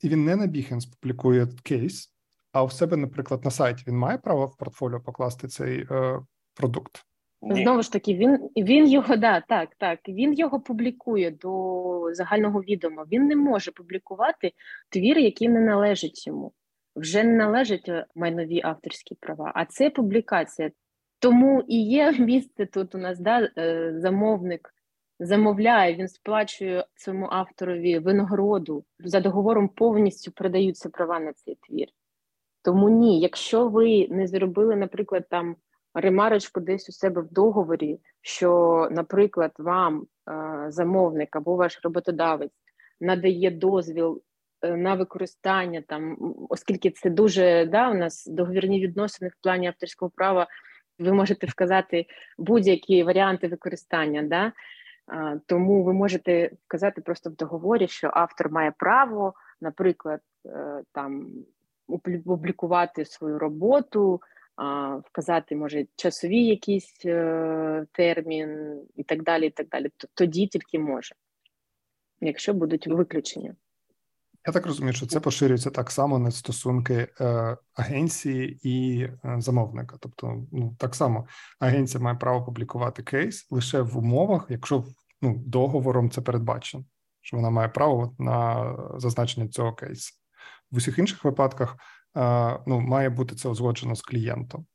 і 0.00 0.08
він 0.08 0.24
не 0.24 0.36
на 0.36 0.46
Behance 0.46 0.92
публікує 1.00 1.46
кейс, 1.62 2.12
а 2.52 2.62
у 2.62 2.70
себе, 2.70 2.96
наприклад, 2.96 3.44
на 3.44 3.50
сайті 3.50 3.84
він 3.86 3.96
має 3.96 4.18
право 4.18 4.46
в 4.46 4.56
портфоліо 4.56 5.00
покласти 5.00 5.48
цей 5.48 5.86
е, 5.90 6.20
продукт. 6.54 7.04
Ні. 7.42 7.62
Знову 7.62 7.82
ж 7.82 7.92
таки, 7.92 8.14
він 8.14 8.36
він 8.56 8.88
його 8.88 9.16
да, 9.16 9.40
так, 9.40 9.68
так. 9.78 9.98
Він 10.08 10.32
його 10.32 10.60
публікує 10.60 11.30
до 11.30 12.08
загального 12.12 12.60
відома. 12.60 13.06
Він 13.12 13.26
не 13.26 13.36
може 13.36 13.72
публікувати 13.72 14.52
твір, 14.90 15.18
який 15.18 15.48
не 15.48 15.60
належить 15.60 16.26
йому 16.26 16.52
вже 16.96 17.24
не 17.24 17.32
належать 17.32 17.88
е, 17.88 18.06
майнові 18.14 18.60
авторські 18.64 19.14
права, 19.14 19.52
а 19.54 19.64
це 19.64 19.90
публікація. 19.90 20.70
Тому 21.18 21.64
і 21.68 21.82
є 21.82 22.12
місце 22.18 22.66
тут 22.66 22.94
у 22.94 22.98
нас 22.98 23.18
да, 23.18 23.50
е, 23.58 23.92
замовник 23.96 24.74
замовляє, 25.20 25.94
він 25.94 26.08
сплачує 26.08 26.84
цьому 26.94 27.28
авторові 27.30 27.98
винагороду. 27.98 28.84
За 28.98 29.20
договором 29.20 29.68
повністю 29.68 30.32
продаються 30.32 30.88
права 30.88 31.20
на 31.20 31.32
цей 31.32 31.58
твір. 31.68 31.88
Тому 32.62 32.88
ні, 32.88 33.20
якщо 33.20 33.68
ви 33.68 34.08
не 34.10 34.26
зробили, 34.26 34.76
наприклад, 34.76 35.24
там 35.30 35.56
ремарочку 35.94 36.60
десь 36.60 36.88
у 36.88 36.92
себе 36.92 37.22
в 37.22 37.32
договорі, 37.32 38.00
що, 38.20 38.88
наприклад, 38.90 39.52
вам 39.58 40.06
е, 40.28 40.66
замовник 40.68 41.36
або 41.36 41.56
ваш 41.56 41.80
роботодавець 41.82 42.52
надає 43.00 43.50
дозвіл 43.50 44.22
на 44.62 44.94
використання 44.94 45.82
там, 45.88 46.16
оскільки 46.48 46.90
це 46.90 47.10
дуже 47.10 47.66
да, 47.66 47.90
у 47.90 47.94
нас 47.94 48.26
договірні 48.26 48.80
відносини 48.80 49.28
в 49.28 49.42
плані 49.42 49.66
авторського 49.66 50.10
права, 50.14 50.46
ви 50.98 51.12
можете 51.12 51.46
вказати 51.46 52.06
будь-які 52.38 53.02
варіанти 53.02 53.48
використання. 53.48 54.22
Да? 54.22 54.52
Тому 55.46 55.82
ви 55.82 55.92
можете 55.92 56.50
вказати 56.66 57.00
просто 57.00 57.30
в 57.30 57.36
договорі, 57.36 57.88
що 57.88 58.10
автор 58.12 58.50
має 58.50 58.72
право, 58.78 59.34
наприклад, 59.60 60.20
е, 60.46 60.82
там 60.92 61.30
опублікувати 61.88 63.04
свою 63.04 63.38
роботу. 63.38 64.20
Вказати 65.04 65.56
може 65.56 65.86
часові 65.96 66.44
якийсь 66.44 67.02
е, 67.04 67.86
термін 67.92 68.80
і 68.96 69.02
так 69.02 69.22
далі. 69.22 69.46
і 69.46 69.50
так 69.50 69.68
далі. 69.68 69.90
Тоді 70.14 70.46
тільки 70.46 70.78
може, 70.78 71.14
якщо 72.20 72.54
будуть 72.54 72.86
виключення. 72.86 73.54
Я 74.46 74.52
так 74.52 74.66
розумію, 74.66 74.92
що 74.92 75.06
це 75.06 75.20
поширюється 75.20 75.70
так 75.70 75.90
само 75.90 76.18
на 76.18 76.30
стосунки 76.30 77.08
е, 77.20 77.56
агенції 77.74 78.60
і 78.62 79.02
е, 79.02 79.18
замовника. 79.38 79.96
Тобто, 80.00 80.46
ну 80.52 80.76
так 80.78 80.94
само 80.94 81.26
агенція 81.60 82.04
має 82.04 82.16
право 82.16 82.44
публікувати 82.44 83.02
кейс 83.02 83.46
лише 83.50 83.80
в 83.80 83.98
умовах, 83.98 84.46
якщо 84.48 84.84
ну, 85.22 85.42
договором 85.46 86.10
це 86.10 86.20
передбачено, 86.20 86.84
що 87.20 87.36
вона 87.36 87.50
має 87.50 87.68
право 87.68 88.14
на 88.18 88.74
зазначення 88.96 89.48
цього 89.48 89.72
кейсу. 89.72 90.12
В 90.70 90.76
усіх 90.76 90.98
інших 90.98 91.24
випадках 91.24 91.76
е, 92.16 92.58
ну, 92.66 92.80
має 92.80 93.10
бути 93.10 93.34
це 93.34 93.48
узгоджено 93.48 93.94
з 93.94 94.02
клієнтом. 94.02 94.66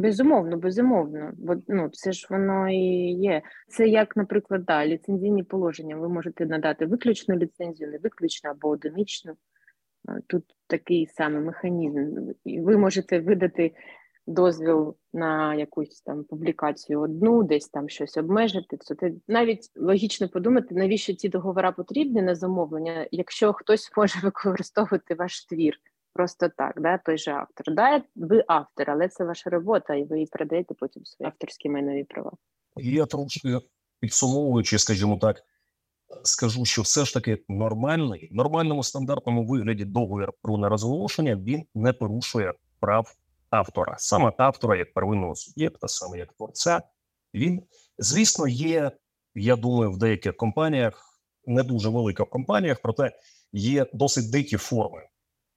Безумовно, 0.00 0.56
безумовно, 0.56 1.32
бо 1.38 1.54
ну 1.68 1.88
це 1.92 2.12
ж 2.12 2.26
воно 2.30 2.70
і 2.70 3.12
є. 3.12 3.42
Це 3.68 3.88
як, 3.88 4.16
наприклад, 4.16 4.64
да, 4.64 4.86
ліцензійні 4.86 5.42
положення. 5.42 5.96
Ви 5.96 6.08
можете 6.08 6.46
надати 6.46 6.86
виключну 6.86 7.36
ліцензію, 7.36 7.90
не 7.90 7.98
виключну 7.98 8.50
або 8.50 8.68
одиничну. 8.68 9.32
Тут 10.26 10.44
такий 10.66 11.06
самий 11.06 11.40
механізм. 11.40 12.16
Ви 12.44 12.76
можете 12.76 13.20
видати 13.20 13.72
дозвіл 14.26 14.96
на 15.12 15.54
якусь 15.54 16.00
там 16.00 16.24
публікацію 16.24 17.00
одну, 17.00 17.42
десь 17.42 17.68
там 17.68 17.88
щось 17.88 18.16
обмежити. 18.16 18.76
Це 18.76 19.12
навіть 19.28 19.70
логічно 19.76 20.28
подумати, 20.28 20.74
навіщо 20.74 21.14
ці 21.14 21.28
договори 21.28 21.72
потрібні 21.72 22.22
на 22.22 22.34
замовлення, 22.34 23.08
якщо 23.10 23.52
хтось 23.52 23.90
може 23.96 24.20
використовувати 24.22 25.14
ваш 25.14 25.46
твір 25.46 25.74
просто 26.12 26.48
так, 26.56 26.80
да, 26.80 26.98
той 26.98 27.18
же 27.18 27.30
автор. 27.30 27.74
Да, 27.74 28.02
ви 28.14 28.44
автор, 28.46 28.90
але 28.90 29.08
це 29.08 29.24
ваша 29.24 29.50
робота, 29.50 29.94
і 29.94 30.04
ви 30.04 30.16
її 30.16 30.28
передаєте 30.32 30.74
потім 30.74 31.04
свої 31.04 31.30
авторські 31.30 31.68
майнові 31.68 32.04
права. 32.04 32.32
Я 32.76 33.06
трошки 33.06 33.58
підсумовуючи, 34.00 34.78
скажімо 34.78 35.18
так, 35.18 35.42
скажу, 36.24 36.64
що 36.64 36.82
все 36.82 37.04
ж 37.04 37.14
таки 37.14 37.44
нормальний, 37.48 38.28
нормальному 38.32 38.82
стандартному 38.82 39.46
вигляді 39.46 39.84
договір 39.84 40.32
про 40.42 40.58
нерозголошення 40.58 41.36
він 41.36 41.64
не 41.74 41.92
порушує 41.92 42.54
прав 42.80 43.14
автора, 43.50 43.96
саме 43.98 44.32
автора 44.38 44.76
як 44.76 44.92
первинного 44.92 45.34
суб'єкта, 45.34 45.88
саме 45.88 46.18
як 46.18 46.32
творця. 46.32 46.82
Він, 47.34 47.62
звісно, 47.98 48.48
є. 48.48 48.92
Я 49.34 49.56
думаю, 49.56 49.92
в 49.92 49.98
деяких 49.98 50.36
компаніях, 50.36 51.20
не 51.46 51.62
дуже 51.62 51.88
великих 51.88 52.28
компаніях, 52.28 52.80
проте 52.82 53.10
є 53.52 53.86
досить 53.92 54.30
дикі 54.30 54.56
форми 54.56 55.02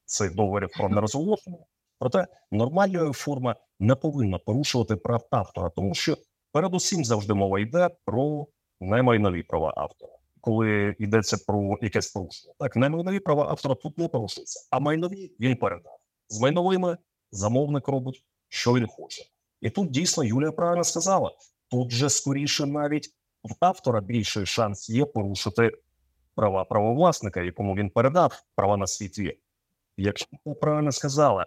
цих 0.05 0.35
договорів 0.35 0.69
про 0.77 0.89
нерозголошення. 0.89 1.57
Проте 1.99 2.27
нормальна 2.51 3.13
форма 3.13 3.55
не 3.79 3.95
повинна 3.95 4.37
порушувати 4.37 4.95
прав 4.95 5.27
автора, 5.31 5.69
тому 5.69 5.93
що 5.93 6.17
передусім 6.51 7.05
завжди 7.05 7.33
мова 7.33 7.59
йде 7.59 7.89
про 8.05 8.47
немайнові 8.81 9.43
права 9.43 9.73
автора, 9.77 10.11
коли 10.41 10.95
йдеться 10.99 11.37
про 11.47 11.77
якесь 11.81 12.11
порушення. 12.11 12.53
Так, 12.59 12.75
немайнові 12.75 13.19
права 13.19 13.47
автора 13.49 13.75
тут 13.75 13.97
не 13.97 14.07
порушуються, 14.07 14.67
а 14.71 14.79
майнові 14.79 15.35
він 15.39 15.55
передав. 15.55 15.97
З 16.27 16.41
майновими 16.41 16.97
замовник 17.31 17.87
робить, 17.87 18.25
що 18.49 18.73
він 18.73 18.87
хоче. 18.87 19.23
І 19.61 19.69
тут 19.69 19.91
дійсно 19.91 20.23
Юлія 20.23 20.51
правильно 20.51 20.83
сказала: 20.83 21.31
тут 21.69 21.91
же 21.91 22.09
скоріше 22.09 22.65
навіть 22.65 23.09
в 23.43 23.55
автора 23.59 24.01
більший 24.01 24.45
шанс 24.45 24.89
є 24.89 25.05
порушити 25.05 25.71
права 26.35 26.63
правовласника, 26.63 27.41
якому 27.41 27.75
він 27.75 27.89
передав 27.89 28.43
права 28.55 28.77
на 28.77 28.87
свій 28.87 29.09
твір. 29.09 29.37
Якщо 29.97 30.27
ви 30.45 30.55
правильно 30.55 30.91
сказали, 30.91 31.45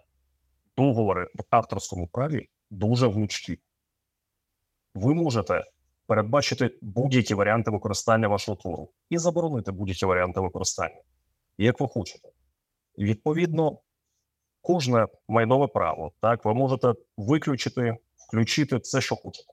договори 0.77 1.25
в 1.35 1.43
авторському 1.51 2.09
праві 2.09 2.49
дуже 2.71 3.09
гнучкі. 3.09 3.59
Ви 4.95 5.15
можете 5.15 5.65
передбачити 6.07 6.79
будь-які 6.83 7.35
варіанти 7.35 7.71
використання 7.71 8.29
вашого 8.29 8.57
твору 8.57 8.91
і 9.11 9.19
заборонити 9.19 9.73
будь-які 9.73 10.07
варіанти 10.07 10.41
використання, 10.41 11.01
як 11.59 11.81
ви 11.81 11.89
хочете. 11.89 12.29
Відповідно, 12.99 13.79
кожне 14.61 15.07
майнове 15.29 15.67
право, 15.67 16.13
так, 16.21 16.45
ви 16.45 16.55
можете 16.55 16.95
виключити, 17.17 17.97
включити 18.17 18.77
все, 18.77 19.01
що 19.01 19.17
хочете, 19.17 19.53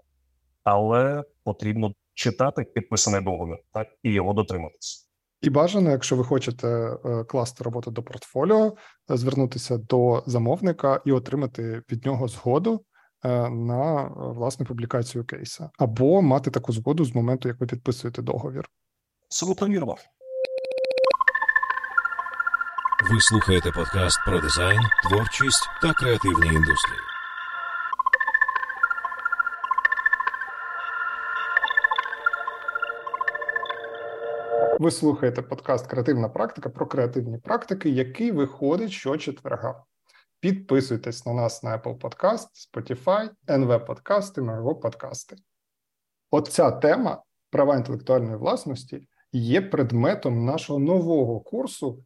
але 0.64 1.24
потрібно 1.44 1.94
читати 2.14 2.64
підписаний 2.64 3.22
договір, 3.22 3.58
так, 3.72 3.88
і 4.04 4.12
його 4.12 4.34
дотриматися. 4.34 5.08
І 5.44 5.50
бажано, 5.50 5.92
якщо 5.92 6.16
ви 6.16 6.24
хочете 6.24 6.68
е, 6.68 7.24
класти 7.24 7.64
роботу 7.64 7.92
до 7.92 8.04
портфоліо, 8.04 8.66
е, 9.12 9.18
звернутися 9.18 9.78
до 9.78 10.24
замовника 10.26 11.02
і 11.06 11.12
отримати 11.12 11.82
від 11.92 12.06
нього 12.06 12.28
згоду 12.28 12.86
е, 13.26 13.50
на 13.50 14.04
власне 14.18 14.66
публікацію 14.66 15.26
кейса, 15.26 15.70
або 15.80 16.22
мати 16.22 16.52
таку 16.52 16.74
згоду 16.74 17.06
з 17.06 17.16
моменту, 17.16 17.48
як 17.48 17.60
ви 17.60 17.68
підписуєте 17.68 18.22
договір. 18.22 18.70
Абсолютно 19.28 19.68
вірно. 19.68 19.96
Ви 23.12 23.22
слухаєте 23.22 23.72
подкаст 23.72 24.20
про 24.26 24.42
дизайн, 24.42 24.80
творчість 25.10 25.70
та 25.82 25.94
креативні 25.94 26.48
індустрії. 26.48 27.13
Ви 34.84 34.92
слухаєте 34.92 35.42
подкаст 35.42 35.88
Креативна 35.88 36.30
практика 36.30 36.70
про 36.70 36.88
креативні 36.88 37.38
практики, 37.38 37.90
який 37.90 38.32
виходить 38.32 38.92
щочетверга. 38.92 39.84
Підписуйтесь 40.40 41.26
на 41.26 41.34
нас 41.34 41.64
на 41.64 41.78
Apple 41.78 42.00
Podcast, 42.00 42.48
Spotify, 42.74 43.30
NV 43.48 43.86
Подкасти, 43.86 44.42
Mervo 44.42 44.80
Подкасти. 44.80 45.36
Оця 46.32 46.72
тема 46.72 47.24
права 47.50 47.76
інтелектуальної 47.76 48.36
власності 48.36 49.08
є 49.32 49.62
предметом 49.62 50.46
нашого 50.46 50.80
нового 50.80 51.40
курсу 51.40 52.04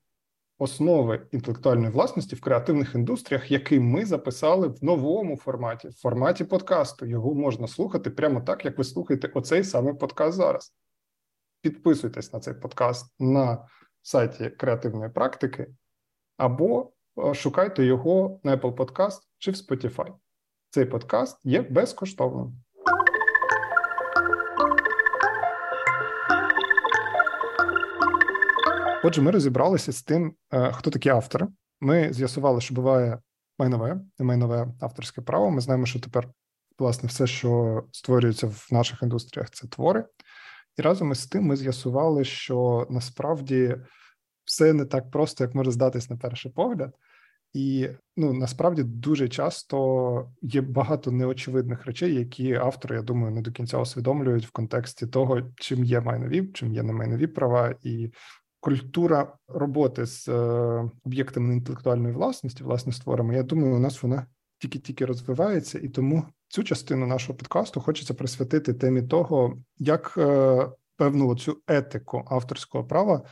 основи 0.57 1.27
інтелектуальної 1.31 1.91
власності 1.91 2.35
в 2.35 2.41
креативних 2.41 2.95
індустріях, 2.95 3.51
який 3.51 3.79
ми 3.79 4.05
записали 4.05 4.67
в 4.67 4.83
новому 4.83 5.37
форматі, 5.37 5.87
в 5.87 5.99
форматі 5.99 6.43
подкасту. 6.43 7.05
Його 7.05 7.33
можна 7.33 7.67
слухати 7.67 8.09
прямо 8.09 8.41
так, 8.41 8.65
як 8.65 8.77
ви 8.77 8.83
слухаєте 8.83 9.27
оцей 9.27 9.63
самий 9.63 9.93
подкаст 9.93 10.37
зараз. 10.37 10.73
Підписуйтесь 11.69 12.33
на 12.33 12.39
цей 12.39 12.53
подкаст 12.53 13.15
на 13.19 13.67
сайті 14.01 14.49
креативної 14.49 15.09
практики, 15.09 15.67
або 16.37 16.91
е, 17.17 17.33
шукайте 17.33 17.85
його 17.85 18.39
на 18.43 18.57
Apple 18.57 18.75
Podcast 18.75 19.19
чи 19.37 19.51
в 19.51 19.53
Spotify. 19.53 20.13
Цей 20.69 20.85
подкаст 20.85 21.45
є 21.45 21.61
безкоштовним. 21.61 22.53
Отже, 29.03 29.21
ми 29.21 29.31
розібралися 29.31 29.91
з 29.91 30.03
тим, 30.03 30.35
е, 30.53 30.71
хто 30.71 30.91
такі 30.91 31.09
автори. 31.09 31.47
Ми 31.81 32.13
з'ясували, 32.13 32.61
що 32.61 32.75
буває 32.75 33.19
майнове 33.59 34.01
і 34.19 34.23
майнове 34.23 34.67
авторське 34.81 35.21
право. 35.21 35.51
Ми 35.51 35.61
знаємо, 35.61 35.85
що 35.85 35.99
тепер, 35.99 36.29
власне, 36.79 37.09
все, 37.09 37.27
що 37.27 37.83
створюється 37.91 38.47
в 38.47 38.67
наших 38.71 39.03
індустріях, 39.03 39.49
це 39.49 39.67
твори. 39.67 40.05
І 40.77 40.81
разом 40.81 41.11
із 41.11 41.25
тим 41.25 41.43
ми 41.43 41.55
з'ясували, 41.55 42.23
що 42.23 42.87
насправді 42.89 43.75
все 44.45 44.73
не 44.73 44.85
так 44.85 45.11
просто, 45.11 45.43
як 45.43 45.55
може 45.55 45.71
здатись 45.71 46.09
на 46.09 46.17
перший 46.17 46.51
погляд. 46.51 46.95
І 47.53 47.89
ну 48.17 48.33
насправді 48.33 48.83
дуже 48.83 49.29
часто 49.29 50.29
є 50.41 50.61
багато 50.61 51.11
неочевидних 51.11 51.85
речей, 51.85 52.15
які 52.15 52.53
автори, 52.53 52.95
я 52.95 53.01
думаю, 53.01 53.33
не 53.33 53.41
до 53.41 53.51
кінця 53.51 53.79
усвідомлюють 53.79 54.47
в 54.47 54.51
контексті 54.51 55.07
того, 55.07 55.41
чим 55.55 55.83
є 55.83 56.01
майнові, 56.01 56.47
чим 56.53 56.73
є 56.73 56.83
не 56.83 56.93
майнові 56.93 57.27
права, 57.27 57.75
і 57.83 58.11
культура 58.59 59.37
роботи 59.47 60.05
з 60.05 60.27
е, 60.27 60.91
об'єктами 61.03 61.53
інтелектуальної 61.53 62.13
власності, 62.13 62.63
власне, 62.63 62.91
створами. 62.91 63.35
Я 63.35 63.43
думаю, 63.43 63.75
у 63.75 63.79
нас 63.79 64.03
вона 64.03 64.27
тільки-тільки 64.59 65.05
розвивається, 65.05 65.79
і 65.79 65.89
тому 65.89 66.23
цю 66.47 66.63
частину 66.63 67.07
нашого 67.07 67.37
подкасту 67.37 67.81
хочеться 67.81 68.13
присвятити 68.13 68.73
темі 68.73 69.01
того, 69.01 69.57
як 69.77 70.13
е, 70.17 70.69
певну 70.97 71.35
цю 71.35 71.57
етику 71.67 72.25
авторського 72.27 72.83
права 72.83 73.23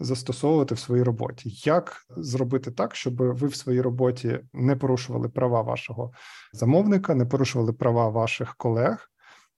застосовувати 0.00 0.74
в 0.74 0.78
своїй 0.78 1.02
роботі, 1.02 1.50
як 1.64 1.96
зробити 2.08 2.70
так, 2.70 2.96
щоб 2.96 3.16
ви 3.16 3.48
в 3.48 3.54
своїй 3.54 3.80
роботі 3.80 4.40
не 4.52 4.76
порушували 4.76 5.28
права 5.28 5.62
вашого 5.62 6.12
замовника, 6.52 7.14
не 7.14 7.26
порушували 7.26 7.72
права 7.72 8.08
ваших 8.08 8.54
колег 8.54 9.10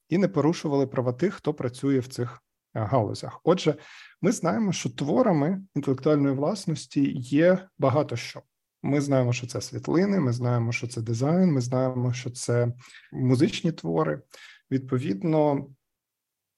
і 0.09 0.18
не 0.18 0.29
порушували 0.29 0.87
права 0.87 1.12
тих, 1.12 1.35
хто 1.35 1.55
працює 1.55 1.99
в 1.99 2.09
цих 2.09 2.42
е, 2.75 2.81
галузях. 2.81 3.40
Отже, 3.44 3.75
ми 4.23 4.33
знаємо, 4.33 4.73
що 4.73 4.90
творами 4.90 5.62
інтелектуальної 5.75 6.35
власності 6.35 7.12
є 7.18 7.68
багато 7.79 8.16
що. 8.16 8.42
Ми 8.82 9.00
знаємо, 9.00 9.32
що 9.32 9.46
це 9.46 9.60
світлини, 9.60 10.20
ми 10.20 10.32
знаємо, 10.32 10.72
що 10.72 10.86
це 10.86 11.02
дизайн, 11.02 11.52
ми 11.52 11.60
знаємо, 11.60 12.12
що 12.12 12.30
це 12.30 12.72
музичні 13.12 13.72
твори. 13.72 14.22
Відповідно, 14.70 15.66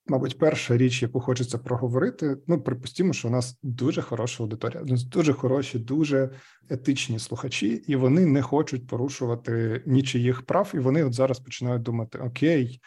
мабуть, 0.06 0.38
перша 0.38 0.76
річ, 0.76 1.02
яку 1.02 1.20
хочеться 1.20 1.58
проговорити, 1.58 2.36
ну 2.46 2.62
припустімо, 2.62 3.12
що 3.12 3.28
у 3.28 3.30
нас 3.30 3.58
дуже 3.62 4.02
хороша 4.02 4.42
аудиторія, 4.42 4.82
у 4.82 4.86
нас 4.86 5.04
дуже 5.04 5.32
хороші, 5.32 5.78
дуже 5.78 6.30
етичні 6.68 7.18
слухачі, 7.18 7.68
і 7.68 7.96
вони 7.96 8.26
не 8.26 8.42
хочуть 8.42 8.86
порушувати 8.86 9.82
нічиїх 9.86 10.42
прав. 10.42 10.70
І 10.74 10.78
вони 10.78 11.04
от 11.04 11.14
зараз 11.14 11.40
починають 11.40 11.82
думати: 11.82 12.18
Окей, 12.18 12.80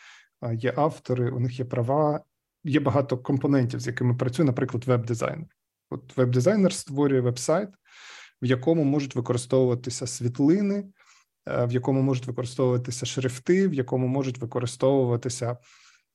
є 0.54 0.74
автори, 0.78 1.32
у 1.32 1.40
них 1.40 1.60
є 1.60 1.66
права, 1.66 2.24
є 2.64 2.80
багато 2.80 3.18
компонентів, 3.18 3.80
з 3.80 3.88
якими 3.88 4.16
працює, 4.16 4.46
наприклад, 4.46 4.84
веб-дизайнер. 4.86 5.48
От 5.90 6.18
веб-дизайнер 6.18 6.74
створює 6.74 7.22
веб-сайт, 7.22 7.70
в 8.46 8.48
якому 8.48 8.84
можуть 8.84 9.16
використовуватися 9.16 10.08
світлини, 10.08 10.86
е, 11.48 11.66
в 11.66 11.72
якому 11.72 12.02
можуть 12.02 12.28
використовуватися 12.28 13.06
шрифти, 13.06 13.68
в 13.68 13.74
якому 13.74 14.08
можуть 14.08 14.38
використовуватися, 14.38 15.58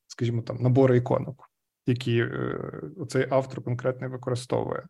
скажімо, 0.07 0.43
там 0.43 0.57
набори 0.63 0.97
іконок, 0.97 1.51
які 1.87 2.19
е, 2.19 2.61
цей 3.09 3.27
автор 3.31 3.65
конкретно 3.65 4.09
використовує. 4.09 4.83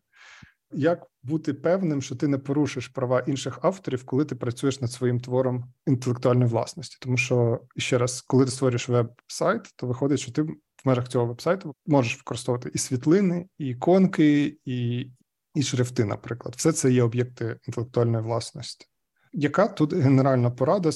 Як 0.73 1.07
бути 1.23 1.53
певним, 1.53 2.01
що 2.01 2.15
ти 2.15 2.27
не 2.27 2.37
порушиш 2.37 2.87
права 2.87 3.19
інших 3.19 3.59
авторів, 3.61 4.05
коли 4.05 4.25
ти 4.25 4.35
працюєш 4.35 4.81
над 4.81 4.91
своїм 4.91 5.19
твором 5.19 5.73
інтелектуальної 5.87 6.49
власності? 6.49 6.97
Тому 7.01 7.17
що 7.17 7.61
ще 7.77 7.97
раз, 7.97 8.21
коли 8.21 8.45
ти 8.45 8.51
створюєш 8.51 8.89
веб-сайт, 8.89 9.61
то 9.75 9.87
виходить, 9.87 10.19
що 10.19 10.31
ти 10.31 10.41
в 10.41 10.55
межах 10.85 11.07
цього 11.07 11.25
веб-сайту 11.25 11.75
можеш 11.85 12.17
використовувати 12.17 12.71
і 12.73 12.77
світлини, 12.77 13.47
і 13.57 13.67
іконки, 13.67 14.57
і 14.65 15.07
і 15.55 15.63
шрифти, 15.63 16.05
наприклад, 16.05 16.55
все 16.57 16.71
це 16.71 16.91
є 16.91 17.03
об'єкти 17.03 17.57
інтелектуальної 17.67 18.23
власності. 18.23 18.85
Яка 19.33 19.67
тут 19.67 19.93
генеральна 19.93 20.51
порада 20.51 20.91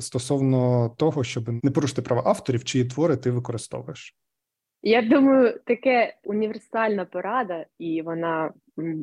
стосовно 0.00 0.88
того, 0.98 1.24
щоб 1.24 1.64
не 1.64 1.70
порушити 1.70 2.02
права 2.02 2.22
авторів, 2.26 2.64
чиї 2.64 2.84
твори 2.84 3.16
ти 3.16 3.30
використовуєш? 3.30 4.16
Я 4.82 5.02
думаю, 5.02 5.60
таке 5.66 6.16
універсальна 6.24 7.04
порада, 7.04 7.66
і 7.78 8.02
вона 8.02 8.52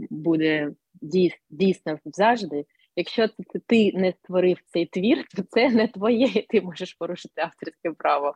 буде 0.09 0.71
дійсна 1.49 1.99
завжди. 2.05 2.65
Якщо 2.95 3.27
це 3.27 3.59
ти 3.67 3.91
не 3.93 4.11
створив 4.11 4.57
цей 4.65 4.85
твір, 4.85 5.25
то 5.35 5.43
це 5.49 5.69
не 5.69 5.87
твоє, 5.87 6.25
і 6.25 6.41
ти 6.49 6.61
можеш 6.61 6.93
порушити 6.93 7.41
авторське 7.41 7.91
право. 7.91 8.33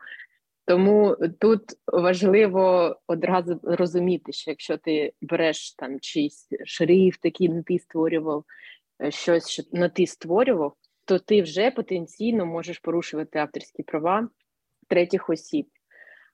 Тому 0.72 1.18
тут 1.40 1.62
важливо 1.88 2.96
одразу 3.08 3.60
розуміти, 3.64 4.32
що 4.32 4.52
якщо 4.52 4.78
ти 4.78 5.14
береш 5.22 5.74
там 5.76 6.00
чийсь 6.00 6.48
шрифт, 6.66 7.20
який 7.26 7.50
не 7.50 7.64
ти 7.64 7.80
створював, 7.80 8.46
е, 9.04 9.12
щось 9.12 9.50
що 9.50 9.64
не 9.72 9.90
ти 9.90 10.08
створював, 10.08 10.74
то 11.06 11.20
ти 11.20 11.42
вже 11.42 11.72
потенційно 11.72 12.46
можеш 12.46 12.80
порушувати 12.80 13.40
авторські 13.40 13.84
права 13.84 14.30
третіх 14.88 15.30
осіб. 15.30 15.68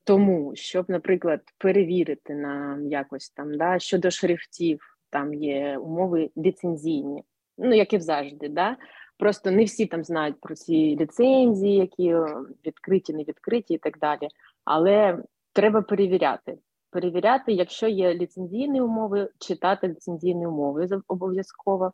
Тому, 0.03 0.51
щоб, 0.55 0.89
наприклад, 0.89 1.41
перевірити 1.57 2.35
нам 2.35 2.87
якось 2.87 3.29
там 3.29 3.57
да, 3.57 3.79
щодо 3.79 4.11
шрифтів, 4.11 4.79
там 5.09 5.33
є 5.33 5.77
умови 5.77 6.29
ліцензійні, 6.37 7.23
ну 7.57 7.75
як 7.75 7.93
і 7.93 7.99
завжди, 7.99 8.49
да, 8.49 8.77
Просто 9.17 9.51
не 9.51 9.63
всі 9.63 9.85
там 9.85 10.03
знають 10.03 10.41
про 10.41 10.55
ці 10.55 10.73
ліцензії, 10.73 11.75
які 11.75 12.07
е, 12.07 12.25
відкриті, 12.65 13.13
не 13.13 13.23
відкриті 13.23 13.65
і 13.69 13.77
так 13.77 13.99
далі. 13.99 14.27
Але 14.65 15.23
треба 15.53 15.81
перевіряти. 15.81 16.57
Перевіряти, 16.89 17.53
якщо 17.53 17.87
є 17.87 18.13
ліцензійні 18.13 18.81
умови, 18.81 19.29
читати 19.39 19.87
ліцензійні 19.87 20.47
умови 20.47 20.87
обов'язково. 21.07 21.93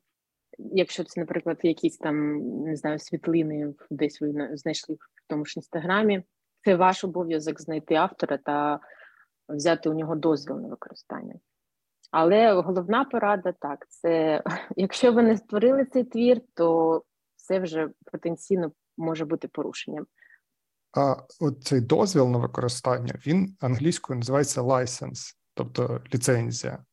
Якщо 0.58 1.04
це, 1.04 1.20
наприклад, 1.22 1.60
якісь 1.64 1.98
там 1.98 2.38
не 2.64 2.76
знаю, 2.76 3.00
світлини 3.00 3.74
десь 3.90 4.22
ви 4.22 4.50
знайшли 4.54 4.96
в 4.96 5.28
тому 5.28 5.46
ж 5.46 5.54
інстаграмі, 5.58 6.24
це 6.64 6.76
ваш 6.76 7.04
обов'язок 7.04 7.62
знайти 7.62 7.96
автора 7.96 8.38
та 8.38 8.80
взяти 9.50 9.90
у 9.90 9.94
нього 9.94 10.16
дозвіл 10.16 10.60
на 10.60 10.68
використання. 10.68 11.36
Але 12.12 12.54
головна 12.54 13.06
порада 13.06 13.54
так: 13.60 13.86
це 13.90 14.44
якщо 14.76 15.14
ви 15.14 15.24
не 15.24 15.38
створили 15.38 15.86
цей 15.86 16.04
твір, 16.04 16.42
то 16.54 17.02
це 17.44 17.60
вже 17.60 17.90
потенційно 18.12 18.72
може 18.98 19.26
бути 19.26 19.48
порушенням. 19.48 20.06
А 20.98 21.16
от 21.40 21.64
цей 21.64 21.82
дозвіл 21.82 22.30
на 22.30 22.38
використання 22.38 23.16
він 23.28 23.58
англійською 23.60 24.20
називається 24.20 24.62
license, 24.62 25.36
тобто 25.54 26.02
ліцензія. 26.14 26.86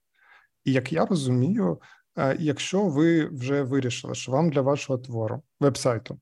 І 0.65 0.73
як 0.73 0.93
я 0.93 1.07
розумію, 1.07 1.81
е, 2.19 2.37
якщо 2.41 2.83
ви 2.83 3.27
вже 3.27 3.63
вирішили, 3.63 4.15
що 4.15 4.33
вам 4.33 4.51
для 4.51 4.61
вашого 4.61 4.99
твору, 4.99 5.43
вебсайту 5.61 6.21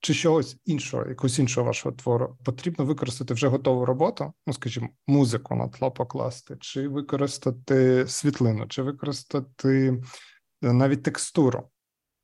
чи 0.00 0.14
чогось 0.14 0.56
іншого, 0.64 1.08
якогось 1.08 1.38
іншого 1.38 1.66
вашого 1.66 1.94
твору, 1.94 2.38
потрібно 2.44 2.84
використати 2.84 3.34
вже 3.34 3.48
готову 3.48 3.84
роботу, 3.84 4.32
ну 4.46 4.52
скажімо, 4.52 4.88
музику 5.06 5.54
на 5.54 5.68
тло 5.68 5.90
покласти, 5.90 6.56
чи 6.60 6.88
використати 6.88 8.06
світлину, 8.08 8.66
чи 8.66 8.82
використати 8.82 10.02
е, 10.62 10.72
навіть 10.72 11.02
текстуру 11.02 11.70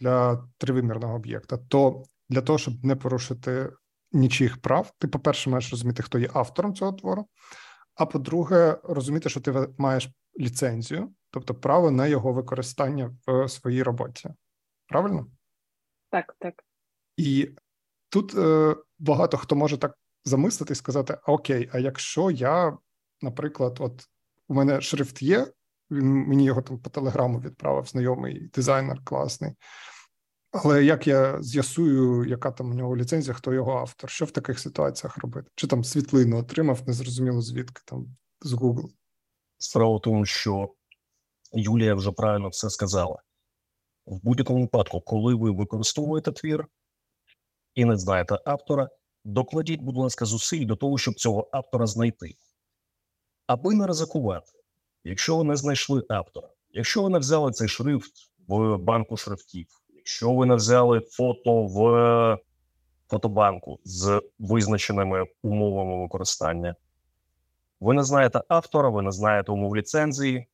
для 0.03 0.45
тривимірного 0.59 1.15
об'єкта, 1.15 1.59
то 1.69 2.03
для 2.29 2.41
того, 2.41 2.59
щоб 2.59 2.85
не 2.85 2.97
порушити 2.97 3.73
нічих 4.13 4.61
прав, 4.61 4.93
ти, 4.99 5.09
по-перше, 5.09 5.51
маєш 5.51 5.71
розуміти, 5.71 6.03
хто 6.03 6.19
є 6.19 6.29
автором 6.35 6.75
цього 6.75 6.93
твору. 6.93 7.27
А 7.95 8.07
по-друге, 8.07 8.79
розуміти, 8.85 9.29
що 9.29 9.41
ти 9.41 9.69
маєш 9.79 10.09
ліцензію, 10.41 11.13
тобто 11.31 11.55
право 11.55 11.91
на 11.91 12.07
його 12.07 12.33
використання 12.33 13.17
в 13.27 13.49
своїй 13.49 13.83
роботі. 13.83 14.31
Правильно? 14.87 15.27
Так, 16.11 16.37
так. 16.39 16.55
І 17.17 17.51
тут 18.09 18.35
е, 18.35 18.77
багато 18.99 19.37
хто 19.37 19.57
може 19.57 19.77
так 19.77 19.99
замислити 20.25 20.73
і 20.73 20.77
сказати: 20.77 21.19
Окей, 21.27 21.71
а 21.73 21.79
якщо 21.79 22.31
я, 22.31 22.79
наприклад, 23.21 23.77
от 23.81 24.09
у 24.49 24.55
мене 24.55 24.81
шрифт 24.81 25.23
є, 25.23 25.47
він 25.91 26.07
мені 26.07 26.45
його 26.45 26.63
там 26.63 26.79
по 26.79 26.91
телеграму 26.91 27.41
відправив 27.41 27.87
знайомий 27.87 28.51
дизайнер 28.55 29.05
класний. 29.05 29.53
Але 30.53 30.85
як 30.85 31.07
я 31.07 31.43
з'ясую, 31.43 32.25
яка 32.25 32.51
там 32.51 32.71
у 32.71 32.75
нього 32.75 32.97
ліцензія, 32.97 33.35
хто 33.35 33.53
його 33.53 33.73
автор? 33.73 34.11
Що 34.11 34.25
в 34.25 34.31
таких 34.31 34.59
ситуаціях 34.59 35.19
робити? 35.19 35.51
Чи 35.55 35.67
там 35.67 35.85
світлину 35.85 36.39
отримав, 36.39 36.83
незрозуміло 36.87 37.43
звідки 37.43 37.83
там 37.85 38.17
з 38.41 38.53
Google? 38.53 38.89
Справа 39.59 39.97
в 39.97 40.01
тому, 40.01 40.27
що 40.27 40.75
Юлія 41.53 41.95
вже 41.95 42.13
правильно 42.13 42.49
все 42.49 42.71
сказала. 42.71 43.23
В 44.07 44.21
будь-якому 44.23 44.61
випадку, 44.61 45.01
коли 45.01 45.35
ви 45.35 45.51
використовуєте 45.51 46.33
твір 46.33 46.67
і 47.75 47.85
не 47.85 47.97
знаєте 47.97 48.39
автора, 48.45 48.89
докладіть, 49.25 49.81
будь 49.81 49.97
ласка, 49.97 50.25
зусиль 50.25 50.67
до 50.67 50.77
того, 50.77 50.99
щоб 50.99 51.15
цього 51.15 51.49
автора 51.53 51.87
знайти. 51.87 52.35
Аби 53.47 53.75
не 53.75 53.87
ризикувати, 53.87 54.53
якщо 55.05 55.37
ви 55.37 55.45
не 55.45 55.57
знайшли 55.57 56.03
автора, 56.09 56.49
якщо 56.71 57.03
ви 57.03 57.11
не 57.11 57.19
взяли 57.19 57.53
цей 57.53 57.69
шрифт 57.69 58.13
в 58.49 58.77
банку 58.77 59.17
шрифтів, 59.17 59.82
якщо 60.03 60.33
ви 60.33 60.47
не 60.47 60.55
взяли 60.55 61.01
фото 61.01 61.63
в 61.63 62.39
фотобанку 63.11 63.79
з 63.85 64.23
визначеними 64.39 65.27
умовами 65.43 66.03
використання, 66.03 66.75
ви 67.81 67.95
не 67.95 68.05
знаєте 68.05 68.43
автора, 68.49 68.89
ви 68.89 69.03
не 69.03 69.13
знаєте 69.13 69.53
умов 69.53 69.77
ліцензії. 69.77 70.47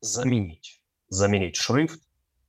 Замініть. 0.00 0.82
Замініть 1.08 1.56
шрифт 1.56 2.00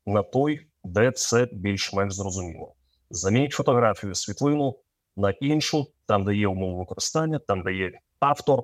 на 0.06 0.24
той, 0.24 0.68
де 0.84 1.12
це 1.12 1.48
більш-менш 1.52 2.14
зрозуміло. 2.14 2.76
Замініть 3.10 3.54
фотографію, 3.54 4.16
світлину 4.16 4.80
на 5.18 5.30
іншу, 5.30 5.88
там, 6.06 6.26
де 6.26 6.36
є 6.36 6.48
умови 6.48 6.80
використання, 6.80 7.40
там, 7.40 7.62
де 7.62 7.74
є 7.74 7.92
автор. 8.20 8.64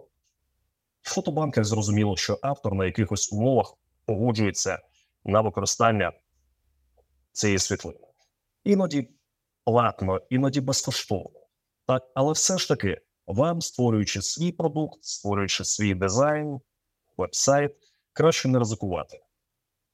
В 1.01 1.13
фотобанках 1.13 1.65
зрозуміло, 1.65 2.17
що 2.17 2.39
автор 2.41 2.73
на 2.73 2.85
якихось 2.85 3.33
умовах 3.33 3.73
погоджується 4.05 4.79
на 5.25 5.41
використання 5.41 6.11
цієї 7.35 7.59
світлини. 7.59 7.99
Іноді 8.63 9.09
платно, 9.63 10.21
іноді 10.29 10.61
безкоштовно. 10.61 11.39
Так, 11.87 12.11
але 12.15 12.31
все 12.33 12.57
ж 12.57 12.67
таки, 12.67 13.01
вам, 13.27 13.61
створюючи 13.61 14.21
свій 14.21 14.51
продукт, 14.51 15.03
створюючи 15.03 15.65
свій 15.65 15.93
дизайн, 15.93 16.59
вебсайт, 17.17 17.75
краще 18.13 18.47
не 18.47 18.59
ризикувати. 18.59 19.21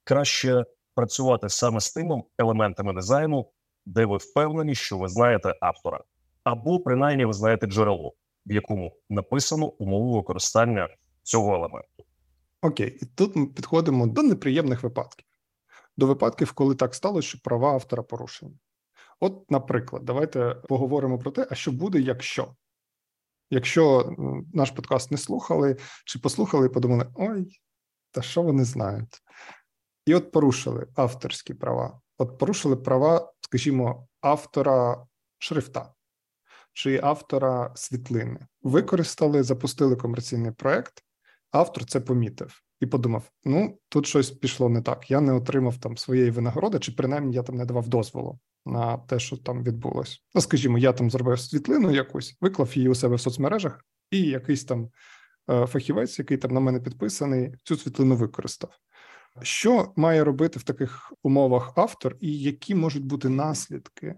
Краще 0.04 0.64
працювати 0.94 1.48
саме 1.48 1.80
з 1.80 1.92
тими 1.92 2.22
елементами 2.38 2.92
дизайну, 2.92 3.50
де 3.86 4.04
ви 4.04 4.16
впевнені, 4.16 4.74
що 4.74 4.98
ви 4.98 5.08
знаєте 5.08 5.54
автора, 5.60 6.04
або 6.44 6.80
принаймні 6.80 7.24
ви 7.24 7.32
знаєте 7.32 7.66
джерело, 7.66 8.14
в 8.46 8.52
якому 8.52 8.96
написано 9.10 9.66
умови 9.66 10.16
використання 10.16 10.88
цього 11.22 11.54
елементу. 11.54 12.04
Окей, 12.60 12.98
і 13.02 13.06
тут 13.06 13.36
ми 13.36 13.46
підходимо 13.46 14.06
до 14.06 14.22
неприємних 14.22 14.82
випадків 14.82 15.26
до 15.96 16.06
випадків, 16.06 16.52
коли 16.52 16.74
так 16.74 16.94
сталося, 16.94 17.28
що 17.28 17.38
права 17.38 17.72
автора 17.72 18.02
порушені. 18.02 18.58
От, 19.20 19.50
наприклад, 19.50 20.04
давайте 20.04 20.56
поговоримо 20.68 21.18
про 21.18 21.30
те, 21.30 21.46
а 21.50 21.54
що 21.54 21.72
буде, 21.72 22.00
якщо 22.00 22.54
Якщо 23.52 24.14
наш 24.54 24.70
подкаст 24.70 25.10
не 25.10 25.18
слухали 25.18 25.76
чи 26.04 26.18
послухали 26.18 26.66
і 26.66 26.68
подумали, 26.68 27.06
ой, 27.14 27.60
та 28.10 28.22
що 28.22 28.42
вони 28.42 28.64
знають? 28.64 29.22
І 30.06 30.14
от 30.14 30.32
порушили 30.32 30.86
авторські 30.94 31.54
права. 31.54 32.00
От 32.18 32.38
порушили 32.38 32.76
права, 32.76 33.32
скажімо, 33.40 34.08
автора 34.20 35.06
шрифта 35.38 35.94
чи 36.72 37.00
автора 37.02 37.72
світлини. 37.74 38.46
Використали, 38.62 39.42
запустили 39.42 39.96
комерційний 39.96 40.52
проект, 40.52 41.04
автор 41.50 41.84
це 41.84 42.00
помітив 42.00 42.62
і 42.82 42.86
подумав: 42.86 43.30
ну 43.44 43.78
тут 43.88 44.06
щось 44.06 44.30
пішло 44.30 44.68
не 44.68 44.82
так. 44.82 45.10
Я 45.10 45.20
не 45.20 45.32
отримав 45.32 45.78
там 45.78 45.96
своєї 45.96 46.30
винагороди, 46.30 46.78
чи 46.78 46.92
принаймні 46.92 47.34
я 47.34 47.42
там 47.42 47.56
не 47.56 47.64
давав 47.64 47.88
дозволу 47.88 48.38
на 48.66 48.96
те, 48.96 49.18
що 49.18 49.36
там 49.36 49.64
відбулось. 49.64 50.24
Ну, 50.34 50.40
скажімо, 50.40 50.78
я 50.78 50.92
там 50.92 51.10
зробив 51.10 51.40
світлину 51.40 51.90
якусь, 51.90 52.36
виклав 52.40 52.76
її 52.76 52.88
у 52.88 52.94
себе 52.94 53.16
в 53.16 53.20
соцмережах, 53.20 53.84
і 54.10 54.20
якийсь 54.20 54.64
там 54.64 54.90
е, 55.50 55.66
фахівець, 55.66 56.18
який 56.18 56.36
там 56.36 56.50
на 56.50 56.60
мене 56.60 56.80
підписаний, 56.80 57.54
цю 57.64 57.76
світлину 57.76 58.16
використав. 58.16 58.70
Що 59.42 59.92
має 59.96 60.24
робити 60.24 60.58
в 60.58 60.62
таких 60.62 61.12
умовах 61.22 61.72
автор, 61.76 62.16
і 62.20 62.38
які 62.38 62.74
можуть 62.74 63.04
бути 63.04 63.28
наслідки 63.28 64.14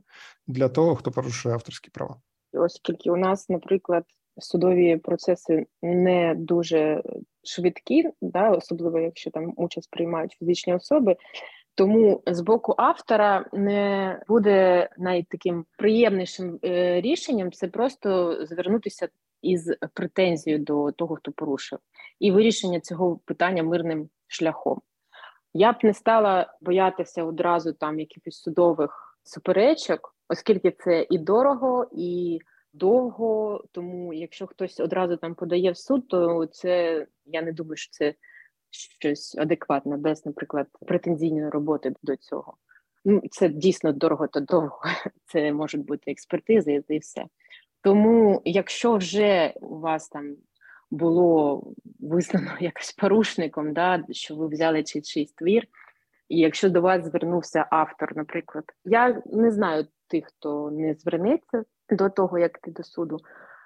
для 0.46 0.68
того, 0.68 0.96
хто 0.96 1.10
порушує 1.10 1.54
авторські 1.54 1.90
права? 1.90 2.20
Оскільки 2.52 3.10
у 3.10 3.16
нас, 3.16 3.48
наприклад, 3.48 4.04
судові 4.38 4.96
процеси 4.96 5.66
не 5.82 6.34
дуже 6.34 7.02
швидкі, 7.42 8.10
да, 8.20 8.50
особливо 8.50 9.00
якщо 9.00 9.30
там 9.30 9.52
участь 9.56 9.90
приймають 9.90 10.32
фізичні 10.32 10.74
особи. 10.74 11.16
Тому 11.74 12.22
з 12.26 12.40
боку 12.40 12.74
автора 12.78 13.46
не 13.52 14.20
буде 14.28 14.88
найтаким 14.98 15.64
приємнішим 15.78 16.58
е, 16.64 17.00
рішенням 17.00 17.52
це 17.52 17.68
просто 17.68 18.38
звернутися 18.46 19.08
із 19.42 19.76
претензією 19.94 20.64
до 20.64 20.92
того, 20.92 21.16
хто 21.16 21.32
порушив, 21.32 21.78
і 22.20 22.32
вирішення 22.32 22.80
цього 22.80 23.20
питання 23.24 23.62
мирним 23.62 24.08
шляхом. 24.26 24.80
Я 25.54 25.72
б 25.72 25.76
не 25.82 25.94
стала 25.94 26.54
боятися 26.60 27.24
одразу 27.24 27.72
там 27.72 28.00
якихось 28.00 28.42
судових 28.42 29.18
суперечок, 29.22 30.16
оскільки 30.28 30.70
це 30.70 31.06
і 31.10 31.18
дорого, 31.18 31.86
і 31.92 32.38
довго. 32.74 33.64
Тому, 33.72 34.12
якщо 34.12 34.46
хтось 34.46 34.80
одразу 34.80 35.16
там 35.16 35.34
подає 35.34 35.70
в 35.70 35.76
суд, 35.76 36.08
то 36.08 36.46
це 36.46 37.06
я 37.26 37.42
не 37.42 37.52
думаю, 37.52 37.76
що 37.76 37.90
це 37.90 38.14
щось 38.70 39.34
адекватне, 39.34 39.96
без, 39.96 40.26
наприклад, 40.26 40.66
претензійної 40.86 41.48
роботи 41.48 41.94
до 42.02 42.16
цього. 42.16 42.56
Ну, 43.04 43.22
це 43.30 43.48
дійсно 43.48 43.92
дорого 43.92 44.26
та 44.26 44.40
довго. 44.40 44.80
Це 45.26 45.52
можуть 45.52 45.84
бути 45.84 46.10
експертизи 46.10 46.84
і 46.88 46.98
все. 46.98 47.24
Тому, 47.80 48.42
якщо 48.44 48.96
вже 48.96 49.54
у 49.60 49.78
вас 49.78 50.08
там 50.08 50.36
було 50.90 51.62
визнано 52.00 52.50
якось 52.60 52.92
порушником, 52.92 53.72
да, 53.72 54.04
що 54.10 54.36
ви 54.36 54.48
взяли 54.48 54.82
чи 54.82 55.00
чийсь 55.00 55.32
твір, 55.32 55.66
і 56.28 56.38
якщо 56.38 56.70
до 56.70 56.80
вас 56.80 57.04
звернувся 57.04 57.66
автор, 57.70 58.16
наприклад, 58.16 58.64
я 58.84 59.22
не 59.26 59.50
знаю 59.50 59.86
тих, 60.08 60.26
хто 60.26 60.70
не 60.70 60.94
звернеться 60.94 61.64
до 61.90 62.10
того, 62.10 62.38
як 62.38 62.58
ти 62.58 62.70
до 62.70 62.82
суду. 62.82 63.18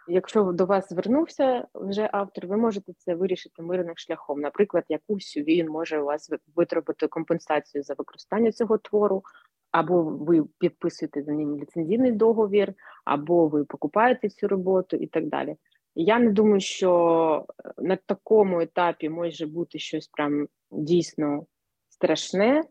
Якщо 0.08 0.42
до 0.42 0.66
вас 0.66 0.88
звернувся 0.88 1.66
вже 1.74 2.08
автор, 2.12 2.46
ви 2.46 2.56
можете 2.56 2.92
це 2.98 3.14
вирішити 3.14 3.62
мирним 3.62 3.96
шляхом. 3.96 4.40
Наприклад, 4.40 4.84
якусь 4.88 5.36
він 5.36 5.68
може 5.68 6.00
у 6.00 6.04
вас 6.04 6.30
витребувати 6.56 7.06
компенсацію 7.06 7.82
за 7.82 7.94
використання 7.94 8.52
цього 8.52 8.78
твору, 8.78 9.22
або 9.70 10.02
ви 10.02 10.44
підписуєте 10.58 11.22
за 11.22 11.32
ним 11.32 11.58
ліцензійний 11.58 12.12
договір, 12.12 12.74
або 13.04 13.48
ви 13.48 13.64
покупаєте 13.64 14.28
цю 14.28 14.48
роботу 14.48 14.96
і 14.96 15.06
так 15.06 15.26
далі. 15.26 15.56
Я 15.94 16.18
не 16.18 16.30
думаю, 16.30 16.60
що 16.60 17.46
на 17.78 17.96
такому 17.96 18.60
етапі 18.60 19.08
може 19.08 19.46
бути 19.46 19.78
щось 19.78 20.08
прям 20.08 20.48
дійсно 20.70 21.46
страшне. 21.88 22.64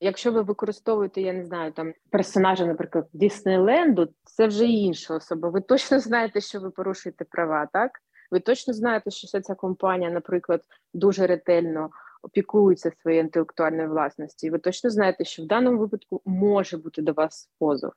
Якщо 0.00 0.32
ви 0.32 0.42
використовуєте, 0.42 1.20
я 1.20 1.32
не 1.32 1.44
знаю, 1.44 1.72
там 1.72 1.92
персонажа, 2.10 2.66
наприклад, 2.66 3.08
Діснейленду, 3.12 4.08
це 4.24 4.46
вже 4.46 4.64
інша 4.64 5.14
особа. 5.14 5.48
Ви 5.48 5.60
точно 5.60 6.00
знаєте, 6.00 6.40
що 6.40 6.60
ви 6.60 6.70
порушуєте 6.70 7.24
права, 7.24 7.68
так? 7.72 7.90
Ви 8.30 8.40
точно 8.40 8.74
знаєте, 8.74 9.10
що 9.10 9.26
вся 9.26 9.40
ця 9.40 9.54
компанія, 9.54 10.10
наприклад, 10.10 10.62
дуже 10.94 11.26
ретельно 11.26 11.90
опікується 12.22 12.92
своєю 13.02 13.22
інтелектуальною 13.22 13.90
власністю. 13.90 14.46
І 14.46 14.50
ви 14.50 14.58
точно 14.58 14.90
знаєте, 14.90 15.24
що 15.24 15.42
в 15.42 15.46
даному 15.46 15.78
випадку 15.78 16.22
може 16.24 16.76
бути 16.76 17.02
до 17.02 17.12
вас 17.12 17.50
позов. 17.58 17.92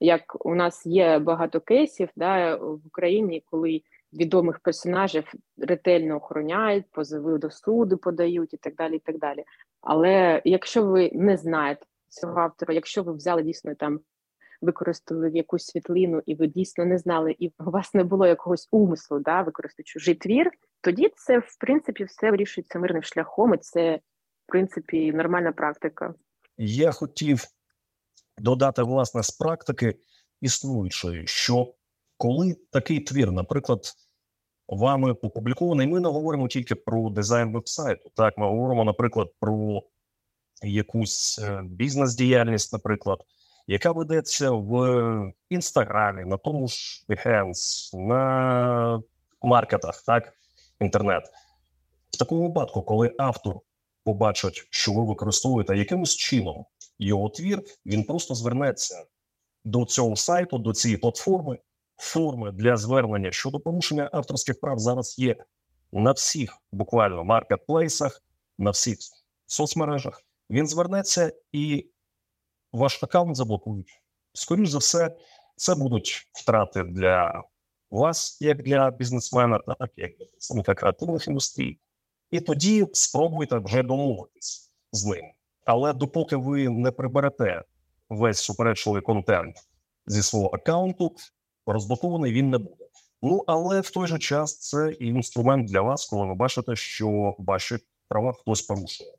Як 0.00 0.46
у 0.46 0.54
нас 0.54 0.86
є 0.86 1.18
багато 1.18 1.60
кейсів 1.60 2.08
да, 2.16 2.56
в 2.56 2.86
Україні, 2.86 3.42
коли 3.46 3.82
відомих 4.12 4.58
персонажів 4.58 5.32
ретельно 5.58 6.16
охороняють, 6.16 6.84
позови 6.90 7.38
до 7.38 7.50
суду 7.50 7.98
подають 7.98 8.54
і 8.54 8.56
так 8.56 8.74
далі. 8.74 8.96
і 8.96 8.98
так 8.98 9.18
далі. 9.18 9.44
Але 9.82 10.42
якщо 10.44 10.86
ви 10.86 11.10
не 11.14 11.36
знаєте 11.36 11.86
цього 12.08 12.40
автора, 12.40 12.74
якщо 12.74 13.02
ви 13.02 13.12
взяли 13.12 13.42
дійсно 13.42 13.74
там 13.74 14.00
використали 14.60 15.30
якусь 15.30 15.66
світлину, 15.66 16.22
і 16.26 16.34
ви 16.34 16.46
дійсно 16.46 16.84
не 16.84 16.98
знали, 16.98 17.36
і 17.38 17.48
у 17.48 17.70
вас 17.70 17.94
не 17.94 18.04
було 18.04 18.26
якогось 18.26 18.68
умислу, 18.70 19.18
да, 19.18 19.42
використати 19.42 19.82
чужий 19.82 20.14
твір, 20.14 20.50
тоді 20.80 21.10
це 21.16 21.38
в 21.38 21.56
принципі 21.58 22.04
все 22.04 22.30
вирішується 22.30 22.78
мирним 22.78 23.02
шляхом, 23.02 23.54
і 23.54 23.58
це 23.58 23.96
в 24.46 24.52
принципі 24.52 25.12
нормальна 25.12 25.52
практика. 25.52 26.14
Я 26.58 26.92
хотів 26.92 27.44
додати 28.38 28.82
власне 28.82 29.22
з 29.22 29.30
практики 29.30 29.94
існуючої, 30.40 31.26
що 31.26 31.74
коли 32.16 32.56
такий 32.70 33.00
твір, 33.00 33.32
наприклад, 33.32 33.80
вами 34.68 35.10
опублікований, 35.10 35.86
ми 35.86 36.00
не 36.00 36.08
говоримо 36.08 36.48
тільки 36.48 36.74
про 36.74 37.10
дизайн 37.10 37.52
вебсайту. 37.52 38.10
Так, 38.14 38.38
ми 38.38 38.46
говоримо, 38.46 38.84
наприклад, 38.84 39.28
про 39.40 39.82
якусь 40.62 41.40
е, 41.42 41.62
бізнес-діяльність, 41.64 42.72
наприклад 42.72 43.24
яка 43.66 43.92
ведеться 43.92 44.50
в 44.50 45.32
інстаграмі, 45.48 46.24
на 46.24 46.36
тому 46.36 46.68
ж 46.68 47.04
Behance, 47.08 47.96
на 47.96 49.02
маркетах, 49.42 50.02
так, 50.02 50.32
інтернет. 50.80 51.24
В 52.10 52.16
такому 52.16 52.48
випадку, 52.48 52.82
коли 52.82 53.14
автор 53.18 53.60
побачить, 54.04 54.66
що 54.70 54.92
ви 54.92 55.04
використовуєте 55.04 55.76
якимось 55.76 56.16
чином 56.16 56.66
його 56.98 57.28
твір, 57.28 57.62
він 57.86 58.04
просто 58.04 58.34
звернеться 58.34 59.04
до 59.64 59.84
цього 59.84 60.16
сайту, 60.16 60.58
до 60.58 60.72
цієї 60.72 60.98
платформи. 60.98 61.58
Форми 61.96 62.52
для 62.52 62.76
звернення 62.76 63.32
щодо 63.32 63.60
порушення 63.60 64.10
авторських 64.12 64.60
прав 64.60 64.78
зараз 64.78 65.18
є 65.18 65.36
на 65.92 66.12
всіх 66.12 66.58
буквально 66.72 67.24
маркетплейсах, 67.24 68.22
на 68.58 68.70
всіх 68.70 68.98
соцмережах. 69.46 70.22
Він 70.50 70.66
звернеться 70.66 71.32
і 71.52 71.86
ваш 72.72 73.02
аккаунт 73.02 73.36
заблокують. 73.36 74.02
Скоріше 74.32 74.72
за 74.72 74.78
все, 74.78 75.16
це 75.56 75.74
будуть 75.74 76.28
втрати 76.32 76.82
для 76.82 77.42
вас, 77.90 78.38
як 78.40 78.62
для 78.62 78.90
бізнесмена, 78.90 79.58
так 79.58 79.90
як 79.96 80.10
для 80.18 80.26
представника 80.26 80.74
креативних 80.74 81.28
індустрій. 81.28 81.78
І 82.30 82.40
тоді 82.40 82.86
спробуйте 82.92 83.58
вже 83.58 83.82
домовитись 83.82 84.72
з 84.92 85.04
ним. 85.04 85.24
Але 85.64 85.92
допоки 85.92 86.36
ви 86.36 86.68
не 86.68 86.90
приберете 86.90 87.64
весь 88.08 88.38
суперечливий 88.38 89.02
контент 89.02 89.56
зі 90.06 90.22
свого 90.22 90.48
аккаунту, 90.48 91.16
розблокований 91.66 92.32
він 92.32 92.50
не 92.50 92.58
буде. 92.58 92.84
Ну 93.22 93.44
але 93.46 93.80
в 93.80 93.90
той 93.90 94.06
же 94.06 94.18
час 94.18 94.58
це 94.58 94.92
і 95.00 95.06
інструмент 95.06 95.68
для 95.68 95.80
вас, 95.80 96.06
коли 96.06 96.26
ви 96.26 96.34
бачите, 96.34 96.76
що 96.76 97.34
ваші 97.38 97.78
права 98.08 98.32
хтось 98.32 98.62
порушує 98.62 99.10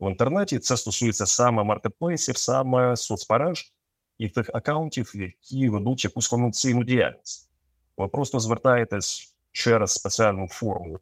в 0.00 0.10
інтернеті. 0.10 0.58
Це 0.58 0.76
стосується 0.76 1.26
саме 1.26 1.64
маркетплейсів, 1.64 2.36
саме 2.36 2.96
соцмереж 2.96 3.72
і 4.18 4.28
тих 4.28 4.50
акаунтів, 4.54 5.12
які 5.14 5.68
ведуть 5.68 6.04
якусь 6.04 6.28
комерційну 6.28 6.84
діяльність. 6.84 7.50
Ви 7.96 8.08
просто 8.08 8.40
звертаєтесь 8.40 9.34
через 9.52 9.92
спеціальну 9.92 10.48
форму 10.48 10.98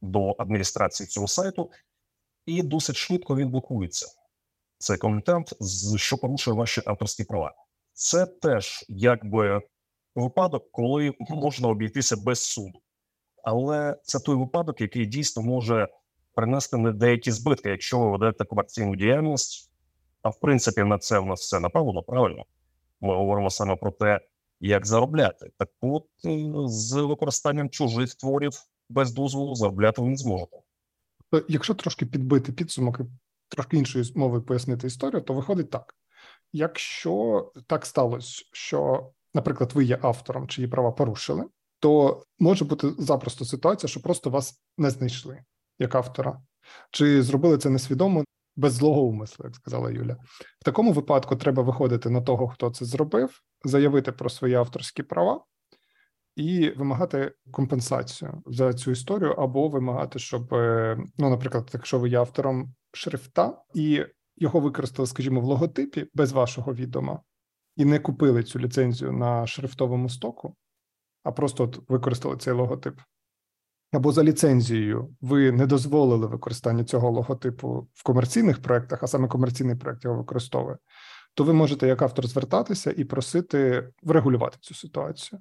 до 0.00 0.34
адміністрації 0.38 1.06
цього 1.06 1.28
сайту, 1.28 1.70
і 2.46 2.62
досить 2.62 2.96
швидко 2.96 3.36
він 3.36 3.50
блокується. 3.50 4.06
Цей 4.78 4.96
контент, 4.96 5.54
що 5.96 6.18
порушує 6.18 6.56
ваші 6.56 6.82
авторські 6.86 7.24
права. 7.24 7.54
Це 7.92 8.26
теж 8.26 8.84
якби 8.88 9.62
випадок, 10.22 10.70
коли 10.72 11.14
можна 11.28 11.68
обійтися 11.68 12.16
без 12.16 12.42
суду. 12.42 12.80
Але 13.44 13.96
це 14.02 14.20
той 14.20 14.36
випадок, 14.36 14.80
який 14.80 15.06
дійсно 15.06 15.42
може 15.42 15.88
принести 16.34 16.76
не 16.76 16.92
деякі 16.92 17.30
збитки, 17.30 17.68
якщо 17.68 17.98
ви 17.98 18.10
ведете 18.10 18.44
комерційну 18.44 18.96
діяльність. 18.96 19.70
А 20.22 20.28
в 20.28 20.40
принципі, 20.40 20.84
на 20.84 20.98
це 20.98 21.18
в 21.18 21.26
нас 21.26 21.40
все 21.40 21.60
направлено 21.60 22.02
правильно. 22.02 22.44
Ми 23.00 23.16
говоримо 23.16 23.50
саме 23.50 23.76
про 23.76 23.90
те, 23.90 24.20
як 24.60 24.86
заробляти. 24.86 25.50
Так 25.58 25.68
от 25.80 26.06
е, 26.24 26.52
з 26.66 26.92
використанням 26.92 27.70
чужих 27.70 28.14
творів 28.14 28.52
без 28.88 29.12
дозволу 29.12 29.54
заробляти 29.54 30.02
ви 30.02 30.08
не 30.08 30.16
зможете. 30.16 30.56
Якщо 31.48 31.74
трошки 31.74 32.06
підбити 32.06 32.52
підсумок 32.52 33.00
і 33.00 33.04
трошки 33.48 33.76
іншою 33.76 34.04
мовою 34.14 34.42
пояснити 34.42 34.86
історію, 34.86 35.22
то 35.22 35.34
виходить 35.34 35.70
так: 35.70 35.94
якщо 36.52 37.52
так 37.66 37.86
сталося, 37.86 38.44
що, 38.52 39.10
наприклад, 39.36 39.72
ви 39.74 39.84
є 39.84 39.98
автором, 40.02 40.48
чиї 40.48 40.68
права 40.68 40.92
порушили, 40.92 41.44
то 41.80 42.22
може 42.38 42.64
бути 42.64 42.92
запросто 42.98 43.44
ситуація, 43.44 43.88
що 43.88 44.02
просто 44.02 44.30
вас 44.30 44.60
не 44.78 44.90
знайшли 44.90 45.42
як 45.78 45.94
автора, 45.94 46.40
чи 46.90 47.22
зробили 47.22 47.58
це 47.58 47.70
несвідомо 47.70 48.24
без 48.56 48.72
злого 48.72 49.02
умислу, 49.02 49.44
як 49.44 49.54
сказала 49.54 49.90
Юля. 49.90 50.16
В 50.60 50.64
такому 50.64 50.92
випадку 50.92 51.36
треба 51.36 51.62
виходити 51.62 52.10
на 52.10 52.20
того, 52.20 52.48
хто 52.48 52.70
це 52.70 52.84
зробив, 52.84 53.40
заявити 53.64 54.12
про 54.12 54.30
свої 54.30 54.54
авторські 54.54 55.02
права 55.02 55.44
і 56.36 56.70
вимагати 56.70 57.32
компенсацію 57.50 58.42
за 58.46 58.74
цю 58.74 58.90
історію, 58.90 59.32
або 59.32 59.68
вимагати, 59.68 60.18
щоб, 60.18 60.54
е, 60.54 60.98
ну, 61.18 61.30
наприклад, 61.30 61.70
якщо 61.72 61.98
ви 61.98 62.08
є 62.08 62.18
автором 62.18 62.74
шрифта 62.92 63.62
і 63.74 64.04
його 64.36 64.60
використали, 64.60 65.06
скажімо, 65.06 65.40
в 65.40 65.44
логотипі 65.44 66.06
без 66.14 66.32
вашого 66.32 66.74
відома, 66.74 67.20
і 67.76 67.84
не 67.84 67.98
купили 67.98 68.42
цю 68.42 68.58
ліцензію 68.58 69.12
на 69.12 69.46
шрифтовому 69.46 70.08
стоку, 70.08 70.54
а 71.22 71.32
просто 71.32 71.64
от 71.64 71.88
використали 71.88 72.36
цей 72.36 72.52
логотип 72.52 73.00
або 73.92 74.12
за 74.12 74.24
ліцензією 74.24 75.14
ви 75.20 75.52
не 75.52 75.66
дозволили 75.66 76.26
використання 76.26 76.84
цього 76.84 77.10
логотипу 77.10 77.88
в 77.94 78.02
комерційних 78.02 78.62
проектах, 78.62 79.02
а 79.02 79.06
саме 79.06 79.28
комерційний 79.28 79.76
проект 79.76 80.04
його 80.04 80.16
використовує, 80.16 80.76
то 81.34 81.44
ви 81.44 81.52
можете 81.52 81.86
як 81.86 82.02
автор 82.02 82.26
звертатися 82.26 82.94
і 82.96 83.04
просити 83.04 83.88
врегулювати 84.02 84.56
цю 84.60 84.74
ситуацію. 84.74 85.40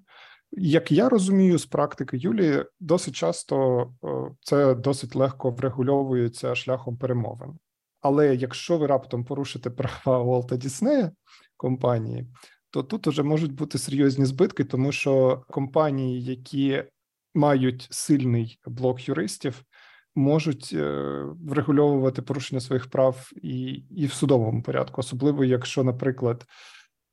Як 0.51 0.91
я 0.91 1.09
розумію, 1.09 1.57
з 1.57 1.65
практики 1.65 2.17
Юлії 2.17 2.65
досить 2.79 3.15
часто 3.15 3.87
це 4.41 4.75
досить 4.75 5.15
легко 5.15 5.51
врегульовується 5.51 6.55
шляхом 6.55 6.97
перемовин. 6.97 7.53
Але 8.01 8.35
якщо 8.35 8.77
ви 8.77 8.87
раптом 8.87 9.25
порушите 9.25 9.69
права 9.69 10.19
Уолта 10.23 10.57
Діснея 10.57 11.11
компанії, 11.57 12.27
то 12.69 12.83
тут 12.83 13.07
вже 13.07 13.23
можуть 13.23 13.51
бути 13.51 13.77
серйозні 13.77 14.25
збитки, 14.25 14.63
тому 14.63 14.91
що 14.91 15.43
компанії, 15.49 16.23
які 16.23 16.83
мають 17.33 17.87
сильний 17.91 18.59
блок 18.65 19.07
юристів, 19.07 19.63
можуть 20.15 20.69
е, 20.73 21.23
врегульовувати 21.47 22.21
порушення 22.21 22.61
своїх 22.61 22.89
прав 22.89 23.29
і, 23.35 23.83
і 23.89 24.05
в 24.05 24.13
судовому 24.13 24.61
порядку, 24.61 25.01
особливо 25.01 25.45
якщо, 25.45 25.83
наприклад, 25.83 26.45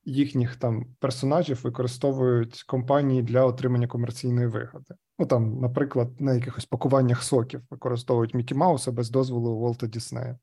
їхніх 0.05 0.57
там 0.57 0.87
персонажів 0.99 1.61
використовують 1.63 2.63
компанії 2.63 3.23
для 3.23 3.45
отримання 3.45 3.87
комерційної 3.87 4.47
вигоди. 4.47 4.95
Ну 5.19 5.27
там, 5.27 5.61
наприклад, 5.61 6.21
на 6.21 6.35
якихось 6.35 6.65
пакуваннях 6.65 7.23
соків 7.23 7.61
використовують 7.71 8.35
Мікі 8.35 8.55
Мауса 8.55 8.93
без 8.93 9.11
дозволу 9.11 9.59
Волта 9.59 9.87
Діснея. 9.87 10.39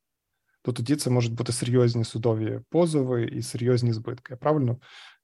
То 0.62 0.74
тоді 0.74 0.96
це 0.96 1.10
можуть 1.10 1.34
бути 1.34 1.52
серйозні 1.52 2.04
судові 2.04 2.60
позови 2.70 3.24
і 3.24 3.42
серйозні 3.42 3.94
збитки. 3.94 4.34
Я 4.34 4.38
правильно 4.38 4.78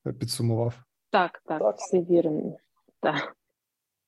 е, 0.07 0.13
підсумував? 0.13 0.73
Так, 1.11 1.41
так, 1.45 1.75
все 1.77 2.01
вірно. 2.01 2.57
Так. 2.99 3.35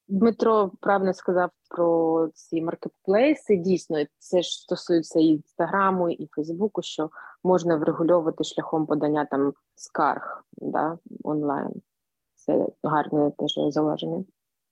Дмитро 0.07 0.71
правильно 0.81 1.13
сказав 1.13 1.49
про 1.69 2.29
ці 2.33 2.61
маркетплейси. 2.61 3.55
Дійсно, 3.55 4.03
це 4.17 4.41
ж 4.41 4.61
стосується 4.61 5.19
і 5.19 5.25
інстаграму, 5.25 6.09
і 6.09 6.27
Фейсбуку, 6.31 6.81
що 6.81 7.09
можна 7.43 7.75
врегульовувати 7.75 8.43
шляхом 8.43 8.85
подання 8.85 9.25
там 9.25 9.53
скарг 9.75 10.43
да, 10.57 10.97
онлайн. 11.23 11.71
Це 12.35 12.67
гарне 12.83 13.31
теж 13.37 13.73
зауваження. 13.73 14.23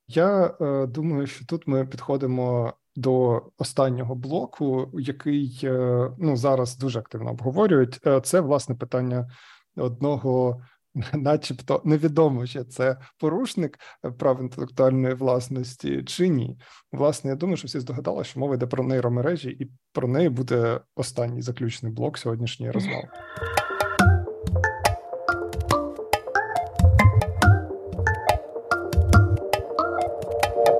Я 0.07 0.55
е, 0.61 0.87
думаю, 0.87 1.27
що 1.27 1.45
тут 1.45 1.67
ми 1.67 1.85
підходимо 1.85 2.73
до 2.95 3.41
останнього 3.57 4.15
блоку, 4.15 4.89
який 4.93 5.59
е, 5.63 6.09
ну 6.19 6.37
зараз 6.37 6.77
дуже 6.77 6.99
активно 6.99 7.31
обговорюють. 7.31 7.99
Е, 8.07 8.21
це 8.21 8.39
власне 8.39 8.75
питання 8.75 9.29
одного 9.77 10.61
начебто 11.13 11.81
невідомо, 11.85 12.47
чи 12.47 12.63
це 12.63 12.97
порушник 13.19 13.79
е, 14.05 14.11
прав 14.11 14.41
інтелектуальної 14.41 15.13
власності 15.13 16.03
чи 16.03 16.27
ні. 16.27 16.57
Власне, 16.91 17.29
я 17.29 17.35
думаю, 17.35 17.57
що 17.57 17.67
всі 17.67 17.79
здогадалися, 17.79 18.29
що 18.29 18.39
мова 18.39 18.55
йде 18.55 18.67
про 18.67 18.83
нейромережі, 18.83 19.49
і 19.49 19.71
про 19.93 20.07
неї 20.07 20.29
буде 20.29 20.79
останній 20.95 21.41
заключний 21.41 21.91
блок 21.91 22.17
сьогоднішньої 22.17 22.71
розмови. 22.71 23.07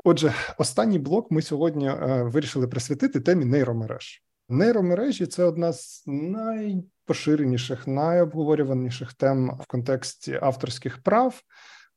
Отже, 0.08 0.34
останній 0.58 0.98
блок 0.98 1.30
ми 1.30 1.42
сьогодні 1.42 1.88
е, 1.88 2.22
вирішили 2.22 2.68
присвятити 2.68 3.20
темі 3.20 3.44
нейромереж. 3.44 4.22
Нейромережі 4.48 5.26
це 5.26 5.44
одна 5.44 5.72
з 5.72 6.02
найпоширеніших, 6.06 7.86
найобговорюваніших 7.86 9.12
тем 9.14 9.58
в 9.60 9.66
контексті 9.66 10.38
авторських 10.42 11.02
прав. 11.02 11.40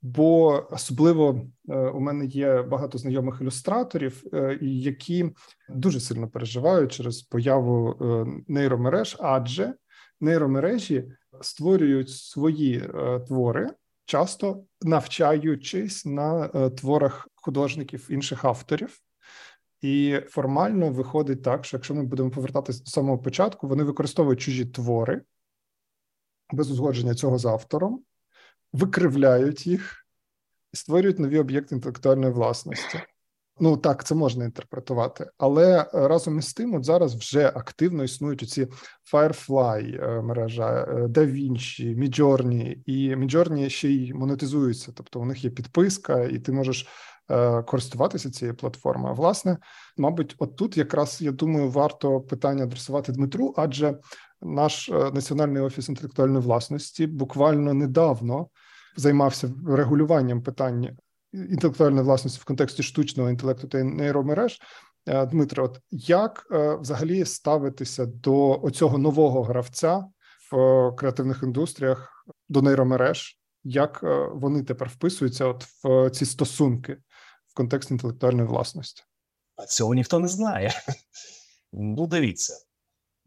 Бо 0.02 0.64
особливо 0.72 1.42
е, 1.70 1.76
у 1.76 2.00
мене 2.00 2.26
є 2.26 2.62
багато 2.62 2.98
знайомих 2.98 3.42
ілюстраторів, 3.42 4.24
е, 4.34 4.58
які 4.62 5.32
дуже 5.70 6.00
сильно 6.00 6.28
переживають 6.28 6.92
через 6.92 7.22
появу 7.22 7.96
нейромереж, 8.48 9.18
адже 9.20 9.74
нейромережі 10.22 11.12
створюють 11.42 12.10
свої 12.10 12.90
твори, 13.28 13.70
часто 14.10 14.64
навчаючись 14.82 16.06
на 16.06 16.48
творах 16.70 17.28
художників 17.36 18.08
інших 18.10 18.46
авторів. 18.46 19.00
І 19.82 20.20
формально 20.28 20.90
виходить 20.90 21.44
так, 21.44 21.66
що 21.66 21.78
якщо 21.78 21.96
ми 21.96 22.04
будемо 22.04 22.30
повертатися 22.30 22.84
до 22.84 22.92
самого 22.92 23.18
початку, 23.18 23.68
вони 23.68 23.84
використовують 23.84 24.42
чужі 24.42 24.66
твори 24.66 25.22
без 26.54 26.72
узгодження 26.72 27.16
цього 27.16 27.38
з 27.38 27.46
автором, 27.46 28.04
викривляють 28.74 29.68
їх 29.68 30.08
і 30.74 30.78
створюють 30.78 31.20
нові 31.20 31.40
об'єкти 31.40 31.76
інтелектуальної 31.76 32.34
власності. 32.34 33.00
Ну 33.62 33.78
так, 33.78 34.04
це 34.04 34.16
можна 34.16 34.46
інтерпретувати, 34.46 35.30
але 35.38 35.82
е, 35.82 36.08
разом 36.08 36.40
із 36.40 36.54
тим, 36.54 36.76
от 36.76 36.86
зараз 36.86 37.16
вже 37.16 37.48
активно 37.48 38.04
існують 38.04 38.50
ці 38.50 38.68
Firefly 39.14 40.04
е, 40.04 40.22
мережа, 40.22 40.88
е, 40.90 40.94
DaVinci, 40.94 42.00
Midjourney, 42.00 42.76
і 42.86 43.16
Midjourney 43.16 43.70
ще 43.70 43.90
й 43.90 44.14
монетизуються, 44.14 44.92
тобто 44.96 45.20
у 45.20 45.26
них 45.26 45.44
є 45.44 45.50
підписка, 45.50 46.24
і 46.24 46.40
ти 46.40 46.52
можеш 46.52 46.88
користуватися 47.66 48.32
цією 48.32 48.56
платформою. 48.56 49.16
Власне, 49.16 49.58
мабуть, 49.98 50.36
от 50.40 50.56
тут 50.56 50.78
якраз 50.78 51.22
я 51.22 51.32
думаю, 51.32 51.70
варто 51.70 52.22
питання 52.22 52.64
адресувати 52.64 53.12
Дмитру, 53.12 53.54
адже 53.58 53.98
наш 54.42 54.90
національний 54.90 55.62
офіс 55.62 55.90
інтелектуальної 55.90 56.44
власності 56.44 57.08
буквально 57.08 57.74
недавно 57.74 58.48
займався 58.96 59.52
регулюванням 59.68 60.42
питань 60.42 60.98
інтелектуальної 61.34 62.04
власності 62.04 62.40
в 62.42 62.46
контексті 62.46 62.84
штучного 62.84 63.30
інтелекту 63.30 63.68
та 63.68 63.84
нейромереж. 63.84 64.60
Е, 65.08 65.26
Дмитро, 65.26 65.66
от 65.66 65.80
як 65.92 66.48
е, 66.52 66.76
взагалі 66.76 67.26
ставитися 67.26 68.06
до 68.06 68.62
оцього 68.62 68.98
нового 68.98 69.44
гравця 69.44 70.06
в 70.52 70.92
креативних 70.98 71.44
індустріях 71.44 72.26
до 72.50 72.62
нейромереж? 72.62 73.40
Як 73.64 74.00
е, 74.04 74.30
вони 74.34 74.64
тепер 74.64 74.90
вписуються 74.90 75.46
от 75.46 75.66
в 75.84 76.10
ці 76.10 76.26
стосунки 76.26 76.98
в 77.48 77.54
контексті 77.54 77.94
інтелектуальної 77.94 78.48
власності? 78.48 79.04
А 79.56 79.66
цього 79.66 79.94
ніхто 79.94 80.20
не 80.20 80.28
знає. 80.28 80.74
Ну, 81.74 82.08
дивіться, 82.08 82.66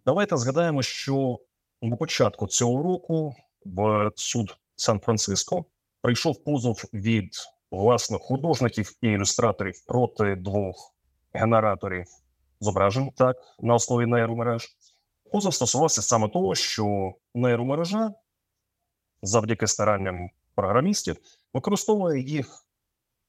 давайте 0.07 0.37
згадаємо, 0.37 0.83
що 0.83 1.39
на 1.83 1.97
початку 1.97 2.47
цього 2.47 2.83
року 2.83 3.35
в 3.65 4.11
суд 4.17 4.57
Сан-Франциско 4.77 5.65
прийшов 6.01 6.45
позов 6.45 6.85
від 6.93 7.31
власне 7.73 8.19
художників 8.19 8.93
і 9.01 9.09
ілюстраторів 9.09 9.85
проти 9.87 10.37
двох 10.37 10.95
генераторів 11.33 12.07
зображень 12.61 13.11
так 13.11 13.37
на 13.61 13.75
основі 13.75 14.07
нейромереж. 14.07 14.77
Позов 15.33 15.55
стосувався 15.55 16.03
саме 16.03 16.29
того, 16.29 16.55
що 16.55 17.15
нейромережа 17.35 18.15
завдяки 19.23 19.67
старанням 19.67 20.31
програмістів 20.55 21.17
використовує 21.53 22.23
їх 22.23 22.67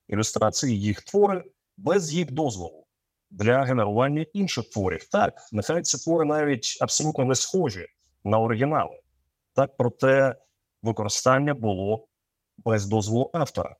ілюстрації, 0.08 0.80
їх 0.80 1.02
твори 1.02 1.44
без 1.76 2.14
їх 2.14 2.32
дозволу 2.32 2.86
для 3.30 3.62
генерування 3.62 4.26
інших 4.32 4.70
творів. 4.70 5.08
Так, 5.08 5.34
нехай 5.52 5.82
ці 5.82 5.98
твори 5.98 6.24
навіть 6.24 6.78
абсолютно 6.80 7.24
не 7.24 7.34
схожі 7.34 7.86
на 8.24 8.38
оригінали. 8.38 9.00
Так, 9.54 9.76
проте 9.76 10.36
використання 10.82 11.54
було 11.54 12.08
без 12.56 12.86
дозволу 12.86 13.30
автора. 13.32 13.76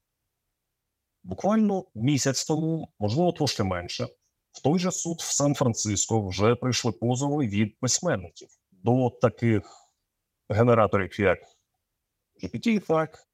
Буквально 1.25 1.85
місяць 1.95 2.45
тому, 2.45 2.89
можливо, 2.99 3.33
трошки 3.33 3.63
менше, 3.63 4.09
в 4.53 4.63
той 4.63 4.79
же 4.79 4.93
суд 4.93 5.17
в 5.19 5.33
Сан-Франциско 5.33 6.29
вже 6.29 6.55
прийшли 6.55 6.93
позови 6.93 7.47
від 7.47 7.79
письменників 7.79 8.49
до 8.73 9.11
таких 9.11 9.91
генераторів, 10.49 11.21
як 11.21 11.39
GPT, 12.43 12.87
так, 12.87 13.29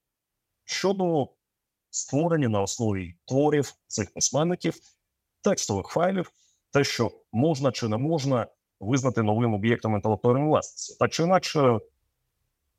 щодо 0.65 1.29
створення 1.91 2.49
на 2.49 2.63
основі 2.63 3.15
творів 3.25 3.75
цих 3.87 4.15
письменників, 4.15 4.75
текстових 5.43 5.87
файлів, 5.87 6.33
те, 6.71 6.85
що 6.85 7.11
можна 7.33 7.73
чи 7.73 7.89
не 7.89 7.97
можна 7.97 8.47
визнати 8.81 9.23
новим 9.23 9.55
об'єктом 9.55 9.95
інтелектуальної 9.95 10.47
власності. 10.47 10.97
Так 10.99 11.11
чи 11.11 11.23
інакше 11.23 11.79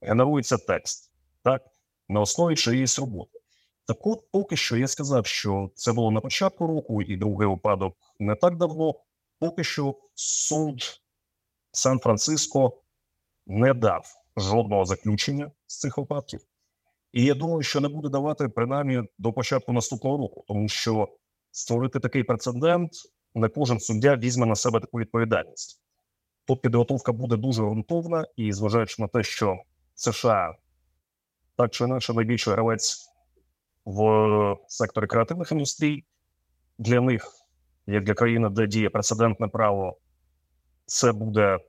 генерується 0.01 0.57
текст 0.57 1.11
так, 1.43 1.65
на 2.09 2.19
основі 2.21 2.55
чиїсь 2.55 2.99
роботи. 2.99 3.40
Так 3.91 4.07
от 4.07 4.31
поки 4.31 4.55
що 4.57 4.77
я 4.77 4.87
сказав, 4.87 5.25
що 5.25 5.69
це 5.75 5.93
було 5.93 6.11
на 6.11 6.21
початку 6.21 6.67
року, 6.67 7.01
і 7.01 7.17
другий 7.17 7.47
випадок 7.47 7.97
не 8.19 8.35
так 8.35 8.57
давно. 8.57 8.95
Поки 9.39 9.63
що 9.63 9.95
суд 10.13 11.01
Сан-Франциско 11.71 12.81
не 13.47 13.73
дав 13.73 14.05
жодного 14.37 14.85
заключення 14.85 15.51
з 15.67 15.79
цих 15.79 15.97
випадків. 15.97 16.41
І 17.11 17.23
я 17.23 17.33
думаю, 17.33 17.61
що 17.61 17.81
не 17.81 17.87
буде 17.87 18.09
давати 18.09 18.49
принаймні 18.49 19.03
до 19.17 19.33
початку 19.33 19.73
наступного 19.73 20.17
року, 20.17 20.43
тому 20.47 20.69
що 20.69 21.09
створити 21.51 21.99
такий 21.99 22.23
прецедент 22.23 22.91
не 23.35 23.49
кожен 23.49 23.79
суддя 23.79 24.15
візьме 24.15 24.45
на 24.45 24.55
себе 24.55 24.79
таку 24.79 24.99
відповідальність. 24.99 25.81
Тут 26.45 26.61
підготовка 26.61 27.11
буде 27.11 27.37
дуже 27.37 27.61
ґрунтовна, 27.61 28.27
і 28.35 28.53
зважаючи 28.53 29.01
на 29.01 29.07
те, 29.07 29.23
що 29.23 29.57
США 29.95 30.55
так 31.57 31.71
чи 31.71 31.83
інакше 31.83 32.13
найбільший 32.13 32.53
гравець 32.53 33.10
в 33.85 34.55
секторі 34.67 35.07
креативних 35.07 35.51
індустрій. 35.51 36.05
Для 36.77 37.01
них, 37.01 37.31
як 37.87 38.03
для 38.03 38.13
країни, 38.13 38.49
де 38.49 38.67
діє 38.67 38.89
прецедентне 38.89 39.47
право, 39.47 39.97
це 40.85 41.11
буде 41.11 41.59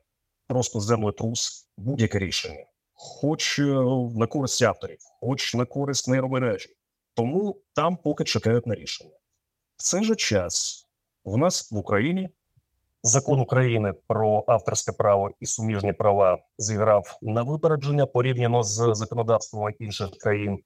просто 0.47 0.81
землетрус, 0.81 1.69
будь-яке 1.77 2.19
рішення, 2.19 2.65
хоч 2.93 3.59
е, 3.59 3.63
на 4.17 4.27
користь 4.27 4.63
авторів, 4.63 4.99
хоч 5.21 5.55
на 5.55 5.65
користь 5.65 6.09
нейромережі. 6.09 6.77
Тому 7.15 7.61
там 7.73 7.97
поки 7.97 8.25
чекають 8.25 8.67
на 8.67 8.75
рішення. 8.75 9.15
В 9.77 9.83
цей 9.83 10.05
же 10.05 10.17
час 10.17 10.87
в 11.25 11.37
нас 11.37 11.73
в 11.73 11.77
Україні 11.77 12.31
закон 13.03 13.41
України 13.41 13.95
про 14.07 14.45
авторське 14.47 14.93
право 14.93 15.31
і 15.41 15.47
суміжні 15.47 15.93
права 15.93 16.39
зіграв 16.59 17.19
на 17.23 17.43
випередження 17.43 18.07
порівняно 18.07 18.63
з 18.63 18.95
законодавством 18.95 19.69
інших 19.79 20.11
країн. 20.11 20.59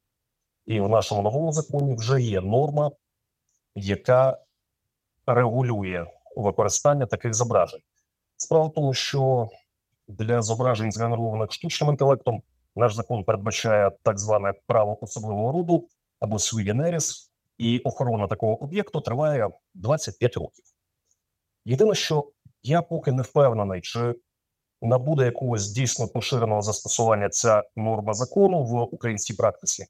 І 0.67 0.81
в 0.81 0.89
нашому 0.89 1.23
новому 1.23 1.53
законі 1.53 1.95
вже 1.95 2.23
є 2.23 2.41
норма, 2.41 2.91
яка 3.75 4.39
регулює 5.27 6.07
використання 6.37 7.07
таких 7.07 7.35
зображень. 7.35 7.81
Справа 8.37 8.67
в 8.67 8.73
тому, 8.73 8.95
що 8.95 9.49
для 10.09 10.43
зображень, 10.43 10.93
згенерованих 10.93 11.53
штучним 11.53 11.91
інтелектом, 11.91 12.43
наш 12.77 12.95
закон 12.95 13.25
передбачає 13.25 13.91
так 14.03 14.19
зване 14.19 14.53
право 14.67 15.05
особливого 15.05 15.53
роду 15.53 15.89
або 16.21 16.37
sui 16.37 16.73
generis, 16.73 17.29
і 17.59 17.79
охорона 17.79 18.27
такого 18.27 18.63
об'єкту 18.63 19.01
триває 19.01 19.49
25 19.75 20.37
років. 20.37 20.65
Єдине, 21.65 21.95
що 21.95 22.31
я 22.63 22.83
поки 22.83 23.13
не 23.13 23.23
впевнений, 23.23 23.81
чи 23.81 24.15
набуде 24.83 25.25
якогось 25.25 25.71
дійсно 25.71 26.09
поширеного 26.09 26.63
застосування 26.63 27.29
ця 27.29 27.63
норма 27.77 28.15
закону 28.15 28.65
в 28.65 28.83
українській 28.95 29.35
практиці 29.35 29.87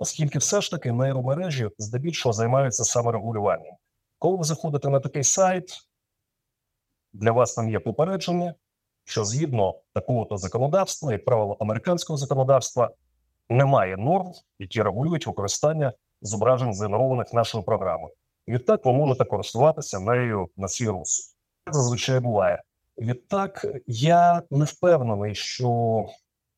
оскільки 0.00 0.38
все 0.38 0.60
ж 0.60 0.70
таки 0.70 0.92
нейромережі 0.92 1.70
здебільшого 1.78 2.32
займаються 2.32 2.84
саморегулюванням. 2.84 3.74
Коли 4.18 4.36
ви 4.36 4.44
заходите 4.44 4.88
на 4.88 5.00
такий 5.00 5.24
сайт, 5.24 5.64
для 7.12 7.32
вас 7.32 7.54
там 7.54 7.70
є 7.70 7.80
попередження, 7.80 8.54
що 9.04 9.24
згідно 9.24 9.80
такого-то 9.94 10.36
законодавства, 10.36 11.12
як 11.12 11.24
правило, 11.24 11.56
американського 11.60 12.16
законодавства, 12.16 12.90
немає 13.48 13.96
норм, 13.96 14.32
які 14.58 14.82
регулюють 14.82 15.26
використання 15.26 15.92
зображень, 16.22 16.74
згенерованих 16.74 17.32
нашою 17.32 17.64
програмою. 17.64 18.14
Відтак 18.48 18.84
ви 18.84 18.92
можете 18.92 19.24
користуватися 19.24 20.00
нею 20.00 20.48
на 20.56 20.68
свій 20.68 20.88
розсуд. 20.88 21.36
Зазвичай 21.72 22.20
буває. 22.20 22.62
Відтак 22.98 23.66
я 23.86 24.42
не 24.50 24.64
впевнений, 24.64 25.34
що 25.34 26.04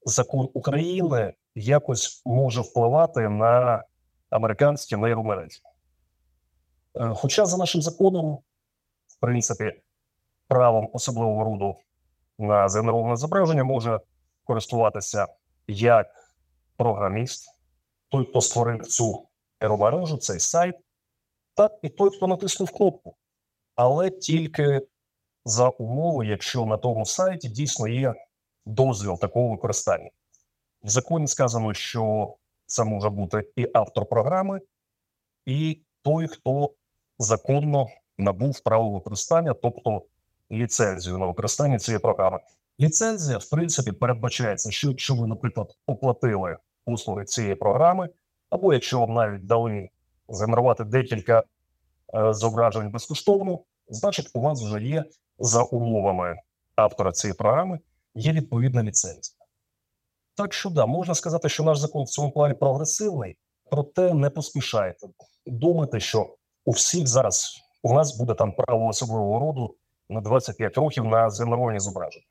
закон 0.04 0.48
України 0.54 1.34
якось 1.54 2.22
може 2.24 2.60
впливати 2.60 3.28
на 3.28 3.84
американські 4.30 4.96
нейромережі. 4.96 5.60
Хоча 7.14 7.46
за 7.46 7.56
нашим 7.56 7.82
законом, 7.82 8.38
в 9.06 9.20
принципі, 9.20 9.82
правом 10.48 10.90
особливого 10.92 11.44
роду 11.44 11.76
на 12.38 12.68
згенероване 12.68 13.16
зображення 13.16 13.64
може 13.64 14.00
користуватися 14.44 15.26
як 15.66 16.06
програміст, 16.76 17.48
той, 18.08 18.26
хто 18.26 18.40
створив 18.40 18.86
цю 18.86 19.28
нейромережу, 19.60 20.16
цей 20.16 20.40
сайт, 20.40 20.74
Так, 21.54 21.72
і 21.82 21.88
той, 21.88 22.16
хто 22.16 22.26
натиснув 22.26 22.70
кнопку, 22.70 23.16
але 23.74 24.10
тільки 24.10 24.86
за 25.44 25.68
умови, 25.68 26.26
якщо 26.26 26.66
на 26.66 26.76
тому 26.76 27.06
сайті 27.06 27.48
дійсно 27.48 27.88
є 27.88 28.14
дозвіл 28.66 29.18
такого 29.18 29.48
використання. 29.48 30.10
В 30.84 30.88
законі 30.88 31.26
сказано, 31.26 31.74
що 31.74 32.34
це 32.66 32.84
може 32.84 33.10
бути 33.10 33.48
і 33.56 33.68
автор 33.74 34.06
програми, 34.06 34.60
і 35.46 35.82
той, 36.02 36.28
хто 36.28 36.70
законно 37.18 37.86
набув 38.18 38.60
право 38.60 38.90
використання, 38.90 39.54
тобто 39.54 40.02
ліцензію 40.52 41.18
на 41.18 41.26
використання 41.26 41.78
цієї 41.78 41.98
програми. 41.98 42.40
Ліцензія, 42.80 43.38
в 43.38 43.50
принципі, 43.50 43.92
передбачається, 43.92 44.70
що 44.70 44.88
якщо 44.88 45.14
ви, 45.14 45.26
наприклад, 45.26 45.76
оплатили 45.86 46.56
послуги 46.84 47.24
цієї 47.24 47.54
програми, 47.54 48.08
або 48.50 48.72
якщо 48.72 49.00
вам 49.00 49.14
навіть 49.14 49.46
дали 49.46 49.88
згенерувати 50.28 50.84
декілька 50.84 51.42
е, 52.14 52.34
зображень 52.34 52.90
безкоштовно, 52.90 53.58
значить, 53.88 54.30
у 54.34 54.40
вас 54.40 54.62
вже 54.62 54.82
є 54.82 55.04
за 55.38 55.62
умовами 55.62 56.36
автора 56.76 57.12
цієї 57.12 57.34
програми 57.34 57.78
є 58.14 58.32
відповідна 58.32 58.82
ліцензія. 58.82 59.41
Так 60.34 60.52
що 60.52 60.70
да, 60.70 60.86
можна 60.86 61.14
сказати, 61.14 61.48
що 61.48 61.62
наш 61.62 61.78
закон 61.78 62.04
в 62.04 62.08
цьому 62.08 62.30
плані 62.30 62.54
прогресивний, 62.54 63.36
проте 63.70 64.14
не 64.14 64.30
поспішайте 64.30 65.06
думати, 65.46 66.00
що 66.00 66.36
у 66.64 66.70
всіх 66.70 67.06
зараз 67.06 67.56
у 67.82 67.94
нас 67.94 68.18
буде 68.18 68.34
там 68.34 68.52
право 68.52 68.86
особливого 68.86 69.40
роду 69.40 69.74
на 70.08 70.20
25 70.20 70.76
років 70.76 71.04
на 71.04 71.30
згенеровані 71.30 71.80
зображення. 71.80 72.24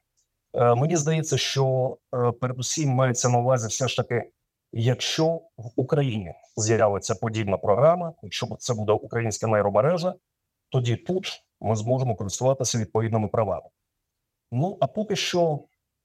Е, 0.53 0.75
мені 0.75 0.97
здається, 0.97 1.37
що 1.37 1.97
е, 2.13 2.31
передусім 2.31 2.89
мається 2.89 3.29
на 3.29 3.37
увазі 3.37 3.67
все 3.67 3.87
ж 3.87 3.97
таки, 3.97 4.31
якщо 4.73 5.25
в 5.57 5.71
Україні 5.75 6.33
з'явиться 6.57 7.15
подібна 7.15 7.57
програма, 7.57 8.13
якщо 8.23 8.47
це 8.59 8.73
буде 8.73 8.91
українська 8.91 9.47
нейромережа, 9.47 10.15
тоді 10.69 10.95
тут 10.95 11.43
ми 11.61 11.75
зможемо 11.75 12.15
користуватися 12.15 12.77
відповідними 12.77 13.27
правами. 13.27 13.69
Ну 14.51 14.77
а 14.81 14.87
поки 14.87 15.15
що, 15.15 15.59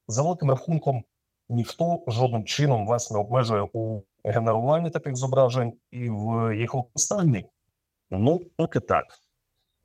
за 0.09 0.23
великим 0.23 0.51
рахунком, 0.51 1.05
ніхто 1.49 2.03
жодним 2.07 2.45
чином 2.45 2.87
вас 2.87 3.11
не 3.11 3.19
обмежує 3.19 3.69
у 3.73 4.03
генеруванні 4.25 4.91
таких 4.91 5.17
зображень 5.17 5.73
і 5.91 6.11
в 6.11 6.57
їх 6.57 6.75
використанні. 6.75 7.47
Ну, 8.11 8.41
поки 8.57 8.81
так. 8.81 9.05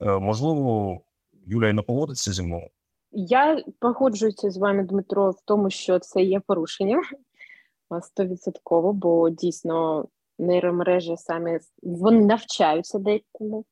Е, 0.01 0.19
можливо, 0.19 0.97
Юлія 1.45 1.73
не 1.73 1.81
погодиться 1.81 2.31
зі 2.31 2.43
мною. 2.43 2.67
Я 3.11 3.63
погоджуюся 3.79 4.49
з 4.49 4.57
вами, 4.57 4.83
Дмитро, 4.83 5.31
в 5.31 5.41
тому, 5.45 5.69
що 5.69 5.99
це 5.99 6.21
є 6.21 6.39
порушення 6.39 7.01
стовідсотково, 8.01 8.93
бо 8.93 9.29
дійсно 9.29 10.07
нейромережі 10.39 11.17
самі 11.17 11.59
вони 11.83 12.25
навчаються 12.25 12.99
декому. 12.99 13.65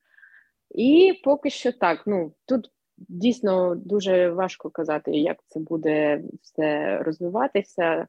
І 0.75 1.13
поки 1.23 1.49
що 1.49 1.71
так. 1.71 2.03
Ну 2.05 2.33
тут 2.45 2.71
дійсно 3.08 3.76
дуже 3.76 4.30
важко 4.30 4.70
казати, 4.70 5.12
як 5.12 5.38
це 5.47 5.60
буде 5.60 6.24
все 6.41 6.97
розвиватися. 7.04 8.08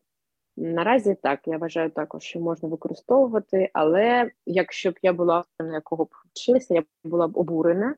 Наразі 0.57 1.17
так, 1.23 1.41
я 1.47 1.59
вважаю 1.59 1.91
також, 1.91 2.23
що 2.23 2.41
можна 2.41 2.69
використовувати, 2.69 3.71
але 3.73 4.31
якщо 4.47 4.91
б 4.91 4.95
я 5.03 5.13
була 5.13 5.45
на 5.61 5.75
якого 5.75 6.05
б 6.05 6.09
вчилася, 6.31 6.75
я 6.75 6.83
була 7.05 7.29
б 7.29 7.39
обурена, 7.39 7.95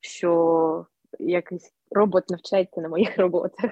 що 0.00 0.86
якийсь 1.18 1.72
робот 1.90 2.30
навчається 2.30 2.80
на 2.80 2.88
моїх 2.88 3.18
роботах. 3.18 3.70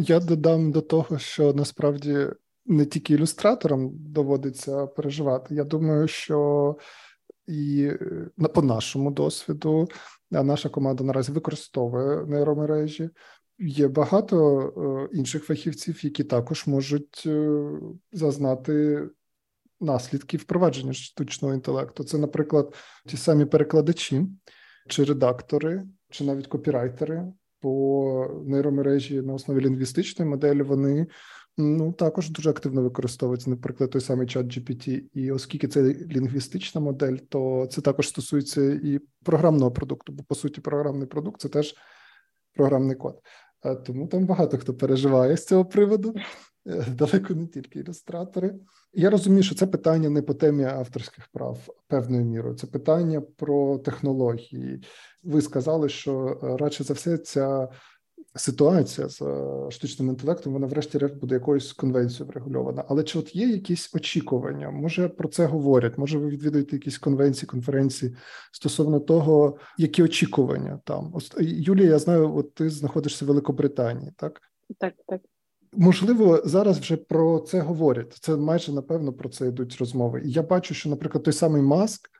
Я 0.00 0.20
додам 0.20 0.72
до 0.72 0.80
того, 0.80 1.18
що 1.18 1.52
насправді 1.52 2.26
не 2.66 2.86
тільки 2.86 3.14
ілюстраторам 3.14 3.90
доводиться 3.92 4.86
переживати. 4.86 5.54
Я 5.54 5.64
думаю, 5.64 6.08
що 6.08 6.76
і 7.46 7.90
по 8.54 8.62
нашому 8.62 9.10
досвіду 9.10 9.88
наша 10.30 10.68
команда 10.68 11.04
наразі 11.04 11.32
використовує 11.32 12.26
нейромережі. 12.26 13.10
Є 13.58 13.88
багато 13.88 14.60
е, 15.12 15.16
інших 15.16 15.44
фахівців, 15.44 16.04
які 16.04 16.24
також 16.24 16.66
можуть 16.66 17.22
е, 17.26 17.60
зазнати 18.12 19.02
наслідки 19.80 20.36
впровадження 20.36 20.92
штучного 20.92 21.54
інтелекту. 21.54 22.04
Це, 22.04 22.18
наприклад, 22.18 22.74
ті 23.06 23.16
самі 23.16 23.44
перекладачі 23.44 24.26
чи 24.88 25.04
редактори, 25.04 25.84
чи 26.10 26.24
навіть 26.24 26.46
копірайтери 26.46 27.24
по 27.60 28.42
нейромережі 28.46 29.22
на 29.22 29.34
основі 29.34 29.60
лінгвістичної 29.60 30.30
моделі. 30.30 30.62
Вони 30.62 31.06
ну 31.56 31.92
також 31.92 32.30
дуже 32.30 32.50
активно 32.50 32.82
використовується, 32.82 33.50
наприклад, 33.50 33.90
той 33.90 34.00
самий 34.00 34.26
чат 34.26 34.46
GPT. 34.46 35.02
І 35.14 35.32
оскільки 35.32 35.68
це 35.68 35.82
лінгвістична 35.82 36.80
модель, 36.80 37.16
то 37.16 37.68
це 37.70 37.80
також 37.80 38.08
стосується 38.08 38.62
і 38.62 39.00
програмного 39.24 39.70
продукту, 39.70 40.12
бо 40.12 40.22
по 40.22 40.34
суті, 40.34 40.60
програмний 40.60 41.06
продукт 41.06 41.40
це 41.40 41.48
теж 41.48 41.74
програмний 42.54 42.96
код. 42.96 43.20
Тому 43.86 44.06
там 44.06 44.26
багато 44.26 44.58
хто 44.58 44.74
переживає 44.74 45.36
з 45.36 45.46
цього 45.46 45.64
приводу. 45.64 46.14
Е, 46.66 46.84
далеко 46.88 47.34
не 47.34 47.46
тільки 47.46 47.78
ілюстратори. 47.78 48.54
Я 48.92 49.10
розумію, 49.10 49.42
що 49.42 49.54
це 49.54 49.66
питання 49.66 50.10
не 50.10 50.22
по 50.22 50.34
темі 50.34 50.64
авторських 50.64 51.28
прав 51.28 51.58
певною 51.88 52.24
мірою. 52.24 52.54
Це 52.54 52.66
питання 52.66 53.20
про 53.20 53.78
технології. 53.78 54.82
Ви 55.22 55.42
сказали, 55.42 55.88
що 55.88 56.40
е, 56.42 56.56
радше 56.56 56.84
за 56.84 56.94
все 56.94 57.18
ця 57.18 57.68
ситуація 58.36 59.08
з 59.08 59.22
е, 59.22 59.70
штучним 59.70 60.08
інтелектом, 60.08 60.52
вона, 60.52 60.66
врешті-решт, 60.66 61.14
буде 61.14 61.34
якоюсь 61.34 61.72
конвенцією 61.72 62.26
врегульована. 62.26 62.84
Але 62.88 63.02
чи 63.02 63.18
от 63.18 63.36
є 63.36 63.48
якісь 63.48 63.94
очікування? 63.94 64.70
Може 64.70 65.08
про 65.08 65.28
це 65.28 65.46
говорять? 65.46 65.98
Може, 65.98 66.18
ви 66.18 66.28
відвідуєте 66.28 66.76
якісь 66.76 66.98
конвенції, 66.98 67.46
конференції 67.46 68.16
стосовно 68.52 69.00
того, 69.00 69.58
які 69.78 70.02
очікування 70.02 70.80
там? 70.84 71.14
Юлія, 71.40 71.88
я 71.88 71.98
знаю, 71.98 72.36
от 72.36 72.54
ти 72.54 72.70
знаходишся 72.70 73.24
в 73.24 73.28
Великобританії, 73.28 74.12
так? 74.16 74.40
Так, 74.78 74.94
так. 75.06 75.20
Можливо, 75.72 76.42
зараз 76.44 76.78
вже 76.78 76.96
про 76.96 77.40
це 77.40 77.60
говорять. 77.60 78.18
Це 78.20 78.36
майже 78.36 78.72
напевно 78.72 79.12
про 79.12 79.28
це 79.28 79.48
йдуть 79.48 79.76
розмови. 79.76 80.22
І 80.24 80.30
я 80.30 80.42
бачу, 80.42 80.74
що, 80.74 80.88
наприклад, 80.88 81.24
той 81.24 81.32
самий 81.32 81.62
Маск 81.62 82.10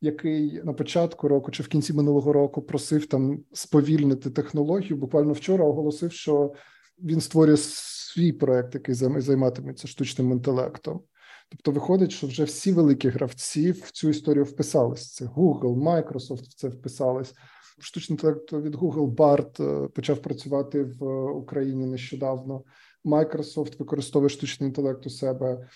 який 0.00 0.62
на 0.64 0.72
початку 0.72 1.28
року 1.28 1.50
чи 1.50 1.62
в 1.62 1.68
кінці 1.68 1.92
минулого 1.92 2.32
року 2.32 2.62
просив 2.62 3.06
там 3.06 3.44
сповільнити 3.52 4.30
технологію. 4.30 4.96
Буквально 4.96 5.32
вчора 5.32 5.64
оголосив, 5.64 6.12
що 6.12 6.52
він 6.98 7.20
створює 7.20 7.56
свій 7.56 8.32
проект, 8.32 8.74
який 8.74 8.94
займатиметься 8.94 9.88
штучним 9.88 10.32
інтелектом. 10.32 11.00
Тобто, 11.48 11.72
виходить, 11.72 12.12
що 12.12 12.26
вже 12.26 12.44
всі 12.44 12.72
великі 12.72 13.08
гравці 13.08 13.72
в 13.72 13.90
цю 13.90 14.08
історію 14.08 14.44
вписались. 14.44 15.12
Це 15.12 15.24
Google, 15.24 15.82
Microsoft 15.82 16.42
в 16.42 16.54
це 16.54 16.68
вписались. 16.68 17.34
Штучний 17.80 18.14
інтелект 18.14 18.52
від 18.52 18.74
Google 18.74 19.14
BART 19.14 19.84
е, 19.84 19.88
почав 19.88 20.18
працювати 20.18 20.84
в 20.84 21.04
Україні 21.32 21.86
нещодавно. 21.86 22.62
Microsoft 23.04 23.78
використовує 23.78 24.28
штучний 24.28 24.68
інтелект 24.68 25.06
у 25.06 25.10
себе 25.10 25.68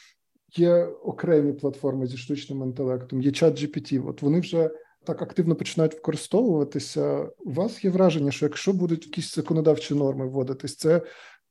є 0.59 0.85
окремі 0.85 1.53
платформи 1.53 2.07
зі 2.07 2.17
штучним 2.17 2.63
інтелектом, 2.63 3.23
є 3.23 3.33
чат 3.33 3.55
GPT, 3.55 4.09
От 4.09 4.23
вони 4.23 4.41
вже 4.41 4.71
так 5.05 5.23
активно 5.23 5.55
починають 5.55 5.95
використовуватися. 5.95 7.31
У 7.39 7.53
вас 7.53 7.85
є 7.85 7.91
враження, 7.91 8.31
що 8.31 8.47
якщо 8.47 8.73
будуть 8.73 9.07
якісь 9.07 9.35
законодавчі 9.35 9.95
норми 9.95 10.27
вводитись, 10.27 10.77
це 10.77 11.03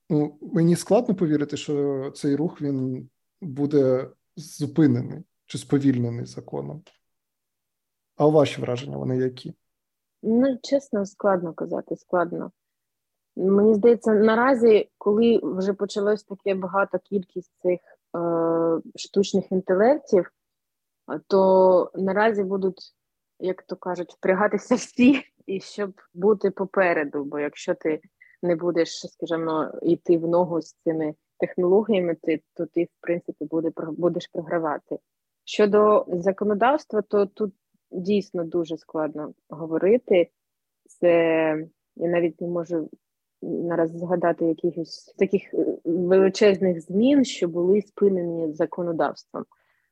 ну 0.10 0.38
мені 0.42 0.76
складно 0.76 1.16
повірити, 1.16 1.58
що 1.58 2.12
цей 2.16 2.36
рух 2.36 2.62
він 2.62 3.10
буде 3.42 4.10
зупинений 4.36 5.24
чи 5.46 5.58
сповільнений 5.58 6.26
законом. 6.26 6.84
А 8.16 8.28
ваші 8.28 8.62
враження 8.62 8.98
вони 8.98 9.18
які? 9.18 9.54
Ну, 10.24 10.58
чесно, 10.62 11.06
складно 11.06 11.54
казати, 11.54 11.96
складно. 11.96 12.52
Мені 13.36 13.76
здається, 13.76 14.14
наразі, 14.14 14.90
коли 14.98 15.40
вже 15.44 15.74
почалось 15.74 16.24
таке 16.24 16.56
багато 16.56 17.00
кількість 17.00 17.52
цих 17.62 17.80
штучних 18.96 19.52
інтелектів, 19.52 20.32
то 21.28 21.92
наразі 21.96 22.44
будуть, 22.44 22.94
як 23.40 23.64
то 23.64 23.76
кажуть, 23.76 24.14
впрягатися 24.14 24.76
всі, 24.76 25.22
і 25.46 25.60
щоб 25.60 26.02
бути 26.14 26.52
попереду. 26.52 27.24
Бо 27.24 27.40
якщо 27.40 27.76
ти 27.76 28.02
не 28.42 28.56
будеш, 28.56 28.90
скажімо, 29.12 29.72
йти 29.82 30.18
в 30.18 30.28
ногу 30.28 30.62
з 30.62 30.74
цими 30.74 31.16
технологіями, 31.40 32.16
ти, 32.22 32.42
то 32.54 32.66
ти, 32.66 32.84
в 32.84 33.02
принципі, 33.02 33.46
буде, 33.46 33.72
будеш 33.78 34.28
програвати. 34.28 35.00
Щодо 35.46 36.06
законодавства, 36.08 37.02
то 37.02 37.26
тут 37.26 37.54
дійсно 37.92 38.44
дуже 38.44 38.78
складно 38.78 39.34
говорити. 39.50 40.30
Це 40.86 41.10
я 41.96 42.08
навіть 42.08 42.42
не 42.42 42.48
можу 42.48 42.90
нараз 43.44 43.92
згадати 43.92 44.46
якихось 44.46 45.16
таких 45.18 45.54
е, 45.54 45.78
величезних 45.86 46.82
змін, 46.82 47.26
що 47.26 47.48
були 47.48 47.82
спинені 47.82 48.54
законодавством 48.54 49.46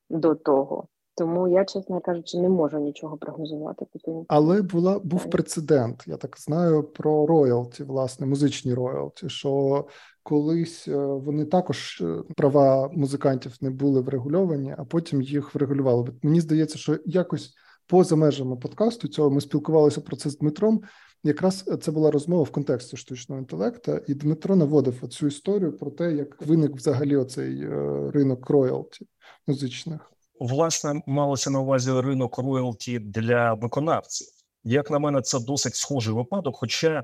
до 0.10 0.36
того. 0.36 0.88
Тому 1.16 1.48
я, 1.48 1.66
чесно 1.66 2.02
кажучи, 2.02 2.38
не 2.38 2.50
можу 2.50 2.80
нічого 2.80 3.18
прогнозувати. 3.18 3.86
Але 4.28 4.62
була 4.62 5.00
був 5.00 5.30
прецедент. 5.30 6.04
Я 6.08 6.18
так 6.18 6.36
знаю 6.40 6.84
про 6.84 7.26
роялті, 7.26 7.84
власне, 7.84 8.26
музичні 8.26 8.74
роялті. 8.74 9.30
Що 9.30 9.86
колись 10.24 10.88
е, 10.88 10.98
вони 11.06 11.46
також 11.46 12.02
е, 12.02 12.24
права 12.38 12.90
музикантів 12.94 13.56
не 13.62 13.70
були 13.70 14.02
врегульовані, 14.02 14.76
а 14.78 14.84
потім 14.84 15.22
їх 15.22 15.56
врегулювали. 15.56 16.08
Мені 16.22 16.42
здається, 16.42 16.78
що 16.78 16.98
якось 17.06 17.54
поза 17.88 18.16
межами 18.16 18.56
подкасту. 18.56 19.08
Цього 19.08 19.30
ми 19.30 19.42
спілкувалися 19.42 20.02
про 20.02 20.16
це 20.16 20.30
з 20.30 20.38
Дмитром. 20.38 20.82
Якраз 21.24 21.66
це 21.82 21.92
була 21.92 22.12
розмова 22.12 22.44
в 22.44 22.52
контексті 22.52 22.98
штучного 22.98 23.42
інтелекту, 23.42 24.00
і 24.08 24.14
Дмитро 24.14 24.56
наводив 24.56 25.08
цю 25.08 25.28
історію 25.28 25.78
про 25.78 25.92
те, 25.92 26.14
як 26.14 26.42
виник 26.42 26.76
взагалі 26.76 27.16
оцей 27.16 27.64
е, 27.64 28.12
ринок 28.12 28.50
роялті 28.50 29.08
музичних. 29.48 30.12
Власне, 30.40 31.02
малося 31.08 31.50
на 31.50 31.60
увазі 31.60 31.92
ринок 32.02 32.38
роялті 32.38 33.00
для 33.00 33.54
виконавців. 33.54 34.28
Як 34.64 34.92
на 34.92 35.00
мене, 35.00 35.22
це 35.22 35.40
досить 35.40 35.76
схожий 35.76 36.14
випадок, 36.14 36.56
хоча 36.56 37.04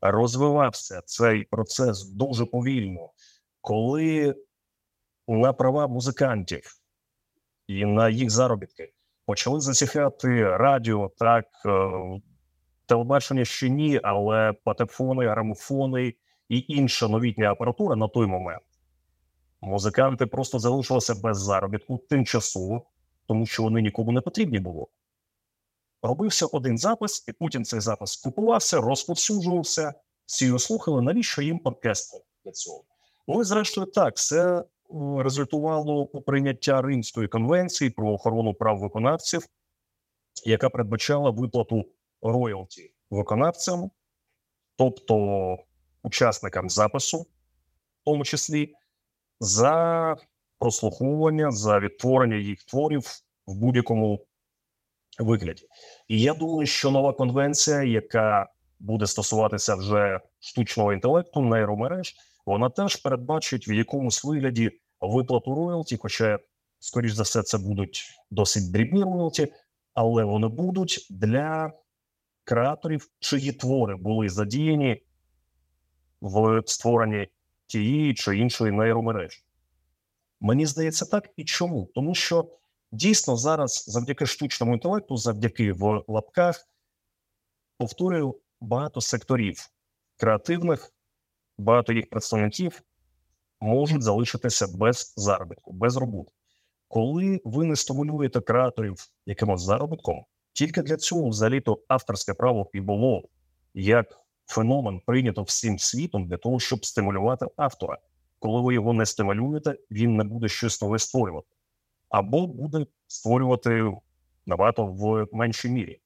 розвивався 0.00 1.02
цей 1.04 1.44
процес 1.44 2.04
дуже 2.04 2.46
повільно, 2.46 3.10
коли 3.60 4.34
на 5.28 5.52
права 5.52 5.86
музикантів 5.86 6.62
і 7.66 7.84
на 7.84 8.08
їх 8.08 8.30
заробітки 8.30 8.92
почали 9.26 9.60
засіхати 9.60 10.56
радіо, 10.56 11.10
так 11.18 11.46
е, 11.66 11.90
телебачення 12.86 13.44
ще 13.44 13.68
ні, 13.68 14.00
але 14.02 14.52
патефони, 14.64 15.28
грамофони 15.28 16.14
і 16.48 16.64
інша 16.68 17.08
новітня 17.08 17.50
апаратура 17.50 17.96
на 17.96 18.08
той 18.08 18.26
момент. 18.26 18.62
Музиканти 19.60 20.26
просто 20.26 20.58
залишилися 20.58 21.14
без 21.14 21.38
заробітку 21.38 21.98
тимчасово, 21.98 22.86
тому 23.26 23.46
що 23.46 23.62
вони 23.62 23.82
нікому 23.82 24.12
не 24.12 24.20
потрібні 24.20 24.58
було. 24.58 24.88
Робився 26.02 26.46
один 26.46 26.78
запис, 26.78 27.24
і 27.28 27.32
потім 27.32 27.64
цей 27.64 27.80
запис 27.80 28.16
купувався, 28.16 28.80
розповсюджувався, 28.80 29.94
всі 30.26 30.46
його 30.46 30.58
слухали, 30.58 31.02
навіщо 31.02 31.42
їм 31.42 31.60
оркестр 31.64 32.18
для 32.44 32.52
цього. 32.52 32.84
Ну 33.28 33.40
і 33.40 33.44
зрештою, 33.44 33.86
так, 33.86 34.16
це 34.16 34.64
результувало 35.18 36.02
у 36.02 36.20
прийняття 36.20 36.82
Римської 36.82 37.28
конвенції 37.28 37.90
про 37.90 38.12
охорону 38.12 38.54
прав 38.54 38.78
виконавців, 38.78 39.46
яка 40.44 40.70
передбачала 40.70 41.30
виплату 41.30 41.84
роялті 42.22 42.92
виконавцям, 43.10 43.90
тобто 44.76 45.56
учасникам 46.02 46.70
запису, 46.70 47.18
в 47.18 48.04
тому 48.04 48.24
числі, 48.24 48.74
за 49.40 50.16
прослуховування, 50.58 51.50
за 51.50 51.78
відтворення 51.78 52.36
їх 52.36 52.64
творів 52.64 53.02
в 53.46 53.54
будь-якому 53.54 54.26
вигляді. 55.18 55.62
І 56.08 56.20
я 56.20 56.34
думаю, 56.34 56.66
що 56.66 56.90
нова 56.90 57.12
конвенція, 57.12 57.82
яка 57.82 58.52
буде 58.78 59.06
стосуватися 59.06 59.74
вже 59.74 60.20
штучного 60.40 60.92
інтелекту, 60.92 61.40
нейромереж, 61.40 62.14
вона 62.46 62.70
теж 62.70 62.96
передбачить 62.96 63.68
в 63.68 63.72
якомусь 63.72 64.24
вигляді 64.24 64.70
виплату 65.00 65.54
роялті, 65.54 65.96
хоча, 65.96 66.38
скоріш 66.78 67.12
за 67.12 67.22
все, 67.22 67.42
це 67.42 67.58
будуть 67.58 68.02
досить 68.30 68.72
дрібні 68.72 69.02
роялті, 69.02 69.52
але 69.94 70.24
вони 70.24 70.48
будуть 70.48 71.06
для 71.10 71.72
креаторів, 72.46 73.08
чиї 73.18 73.52
твори 73.52 73.96
були 73.96 74.28
задіяні 74.28 75.02
в 76.20 76.62
створенні 76.66 77.28
тієї 77.66 78.14
чи 78.14 78.38
іншої 78.38 78.72
нейромережі. 78.72 79.42
Мені 80.40 80.66
здається, 80.66 81.06
так 81.06 81.30
і 81.36 81.44
чому? 81.44 81.90
Тому 81.94 82.14
що 82.14 82.50
дійсно 82.92 83.36
зараз, 83.36 83.84
завдяки 83.88 84.26
штучному 84.26 84.74
інтелекту, 84.74 85.16
завдяки 85.16 85.72
в 85.72 86.04
лапках, 86.08 86.68
повторюю 87.78 88.40
багато 88.60 89.00
секторів 89.00 89.68
креативних, 90.16 90.94
багато 91.58 91.92
їх 91.92 92.10
представників 92.10 92.82
можуть 93.60 94.02
залишитися 94.02 94.66
без 94.74 95.14
заробітку, 95.16 95.72
без 95.72 95.96
роботи. 95.96 96.32
Коли 96.88 97.40
ви 97.44 97.64
не 97.64 97.76
стимулюєте 97.76 98.40
креаторів 98.40 98.96
якимось 99.26 99.62
заробітком, 99.62 100.24
тільки 100.56 100.82
для 100.82 100.96
цього 100.96 101.28
взагалі 101.28 101.60
то 101.60 101.80
авторське 101.88 102.34
право 102.34 102.70
і 102.72 102.80
було 102.80 103.22
як 103.74 104.20
феномен 104.46 105.00
прийнято 105.06 105.42
всім 105.42 105.78
світом 105.78 106.28
для 106.28 106.36
того, 106.36 106.60
щоб 106.60 106.86
стимулювати 106.86 107.46
автора. 107.56 107.98
Коли 108.38 108.60
ви 108.60 108.74
його 108.74 108.92
не 108.92 109.06
стимулюєте, 109.06 109.78
він 109.90 110.16
не 110.16 110.24
буде 110.24 110.48
щось 110.48 110.82
нове 110.82 110.98
створювати, 110.98 111.48
або 112.08 112.46
буде 112.46 112.86
створювати 113.06 113.92
набагато 114.46 114.86
в 114.86 115.26
меншій 115.32 115.68
мірі. 115.68 116.00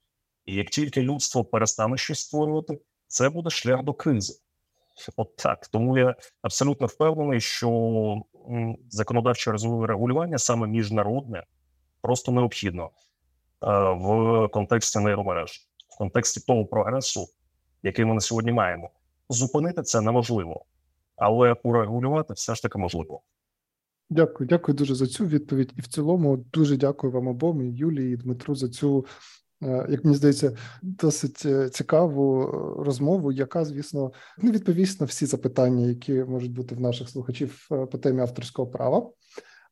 І 0.46 0.54
як 0.54 0.70
тільки 0.70 1.02
людство 1.02 1.44
перестане 1.44 1.96
щось 1.96 2.20
створювати, 2.20 2.80
це 3.06 3.28
буде 3.28 3.50
шлях 3.50 3.82
до 3.82 3.92
кризи. 3.92 4.34
От 5.16 5.36
так. 5.36 5.68
Тому 5.68 5.98
я 5.98 6.14
абсолютно 6.42 6.86
впевнений, 6.86 7.40
що 7.40 8.22
законодавче 8.90 9.52
регулювання 9.86 10.38
саме 10.38 10.66
міжнародне 10.66 11.44
просто 12.00 12.32
необхідно 12.32 12.90
в 13.60 14.48
контексті 14.48 14.98
нейромереж, 14.98 15.68
в 15.88 15.98
контексті 15.98 16.40
того 16.46 16.66
прогресу, 16.66 17.26
який 17.82 18.04
ми 18.04 18.14
на 18.14 18.20
сьогодні 18.20 18.52
маємо. 18.52 18.90
Зупинити 19.28 19.82
це 19.82 20.00
неможливо, 20.00 20.64
але 21.16 21.52
урегулювати 21.62 22.34
все 22.34 22.54
ж 22.54 22.62
таки 22.62 22.78
можливо. 22.78 23.20
Дякую, 24.10 24.48
дякую 24.48 24.78
дуже 24.78 24.94
за 24.94 25.06
цю 25.06 25.26
відповідь. 25.26 25.72
І 25.76 25.80
в 25.80 25.86
цілому 25.86 26.36
дуже 26.36 26.76
дякую 26.76 27.12
вам 27.12 27.28
обом, 27.28 27.62
і 27.62 27.70
Юлії 27.70 28.14
і 28.14 28.16
Дмитру, 28.16 28.54
за 28.54 28.68
цю 28.68 29.06
Е, 29.62 29.86
як 29.88 30.04
мені 30.04 30.16
здається, 30.16 30.56
досить 30.82 31.42
е, 31.46 31.68
цікаву 31.68 32.42
е, 32.42 32.84
розмову, 32.84 33.32
яка, 33.32 33.64
звісно, 33.64 34.12
не 34.38 34.50
відповість 34.50 35.00
на 35.00 35.06
всі 35.06 35.26
запитання, 35.26 35.86
які 35.86 36.12
можуть 36.12 36.52
бути 36.52 36.74
в 36.74 36.80
наших 36.80 37.08
слухачів 37.08 37.68
по 37.68 37.98
темі 37.98 38.20
авторського 38.20 38.68
права. 38.68 39.10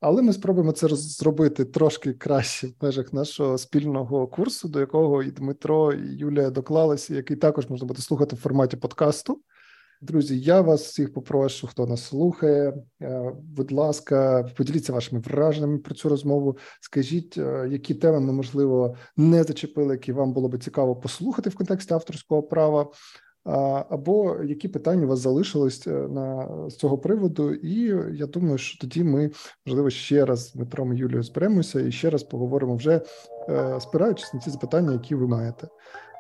Але 0.01 0.22
ми 0.22 0.32
спробуємо 0.32 0.72
це 0.72 0.88
зробити 0.88 1.64
трошки 1.64 2.12
краще 2.12 2.66
в 2.66 2.72
межах 2.82 3.12
нашого 3.12 3.59
спільного 3.59 4.26
курсу, 4.26 4.68
до 4.68 4.80
якого 4.80 5.22
і 5.22 5.30
Дмитро, 5.30 5.92
і 5.92 6.16
Юлія 6.16 6.51
доклалися, 6.51 7.14
який 7.14 7.36
також 7.36 7.70
можна 7.70 7.86
буде 7.86 8.03
слухати 8.03 8.36
в 8.36 8.38
форматі 8.38 8.76
подкасту. 8.76 9.40
Друзі, 10.01 10.40
я 10.40 10.61
вас 10.61 10.82
всіх 10.82 11.12
попрошу, 11.12 11.66
хто 11.66 11.86
нас 11.86 12.05
слухає. 12.05 12.74
Е, 13.03 13.32
будь 13.42 13.72
ласка, 13.72 14.49
поділіться 14.57 14.92
вашими 14.92 15.20
враженнями 15.20 15.78
про 15.78 15.94
цю 15.94 16.09
розмову. 16.09 16.57
Скажіть, 16.80 17.38
е, 17.38 17.68
які 17.70 17.94
теми 17.94 18.20
ми 18.20 18.32
можливо 18.32 18.96
не 19.16 19.44
зачепили, 19.44 19.94
які 19.94 20.12
вам 20.12 20.32
було 20.32 20.49
би 20.49 20.59
цікаво 20.59 20.96
послухати 20.96 21.51
в 21.51 21.55
контексті 21.55 21.94
авторського 21.94 22.42
права, 22.42 22.90
або 23.90 24.36
які 24.44 24.68
питання 24.68 25.05
у 25.05 25.09
вас 25.09 25.18
залишились 25.18 25.86
е, 25.86 25.90
на 25.90 26.49
з 26.68 26.76
цього 26.76 26.99
приводу. 26.99 27.55
І 27.55 27.80
я 28.16 28.26
думаю, 28.26 28.59
що 28.59 28.78
тоді 28.78 29.05
ми 29.05 29.30
можливо 29.66 29.90
ще 29.90 30.24
раз 30.24 30.49
з 30.49 30.53
Дмитром 30.53 30.92
і 30.92 30.96
Юлією 30.96 31.22
зберемося 31.22 31.80
і 31.80 31.92
ще 31.92 32.11
раз 32.11 32.22
поговоримо 32.22 32.76
вже 32.76 33.01
спираючись 33.80 34.34
на 34.34 34.40
ті 34.40 34.51
запитання, 34.51 34.92
які 34.92 35.14
ви 35.14 35.26
маєте. 35.26 35.68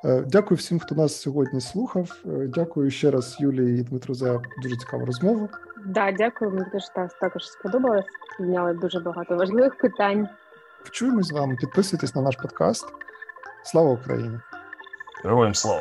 Е, 0.04 0.24
дякую 0.26 0.58
всім, 0.58 0.78
хто 0.78 0.94
нас 0.94 1.20
сьогодні 1.20 1.60
слухав. 1.60 2.22
Е, 2.26 2.28
дякую 2.54 2.90
ще 2.90 3.10
раз 3.10 3.36
Юлії 3.40 3.80
і 3.80 3.82
Дмитру 3.82 4.14
за 4.14 4.42
дуже 4.62 4.76
цікаву 4.76 5.06
розмову. 5.06 5.48
Да, 5.86 6.12
дякую. 6.12 6.50
Мені 6.50 6.66
теж 6.72 6.82
також 7.20 7.50
сподобалось. 7.50 8.04
Підняли 8.38 8.74
дуже 8.74 9.00
багато 9.00 9.36
важливих 9.36 9.78
питань. 9.78 10.28
Почуємось 10.84 11.26
з 11.26 11.32
вами. 11.32 11.56
Підписуйтесь 11.60 12.14
на 12.14 12.22
наш 12.22 12.36
подкаст. 12.36 12.86
Слава 13.64 13.90
Україні! 13.90 14.40
Героям 15.24 15.54
слава! 15.54 15.80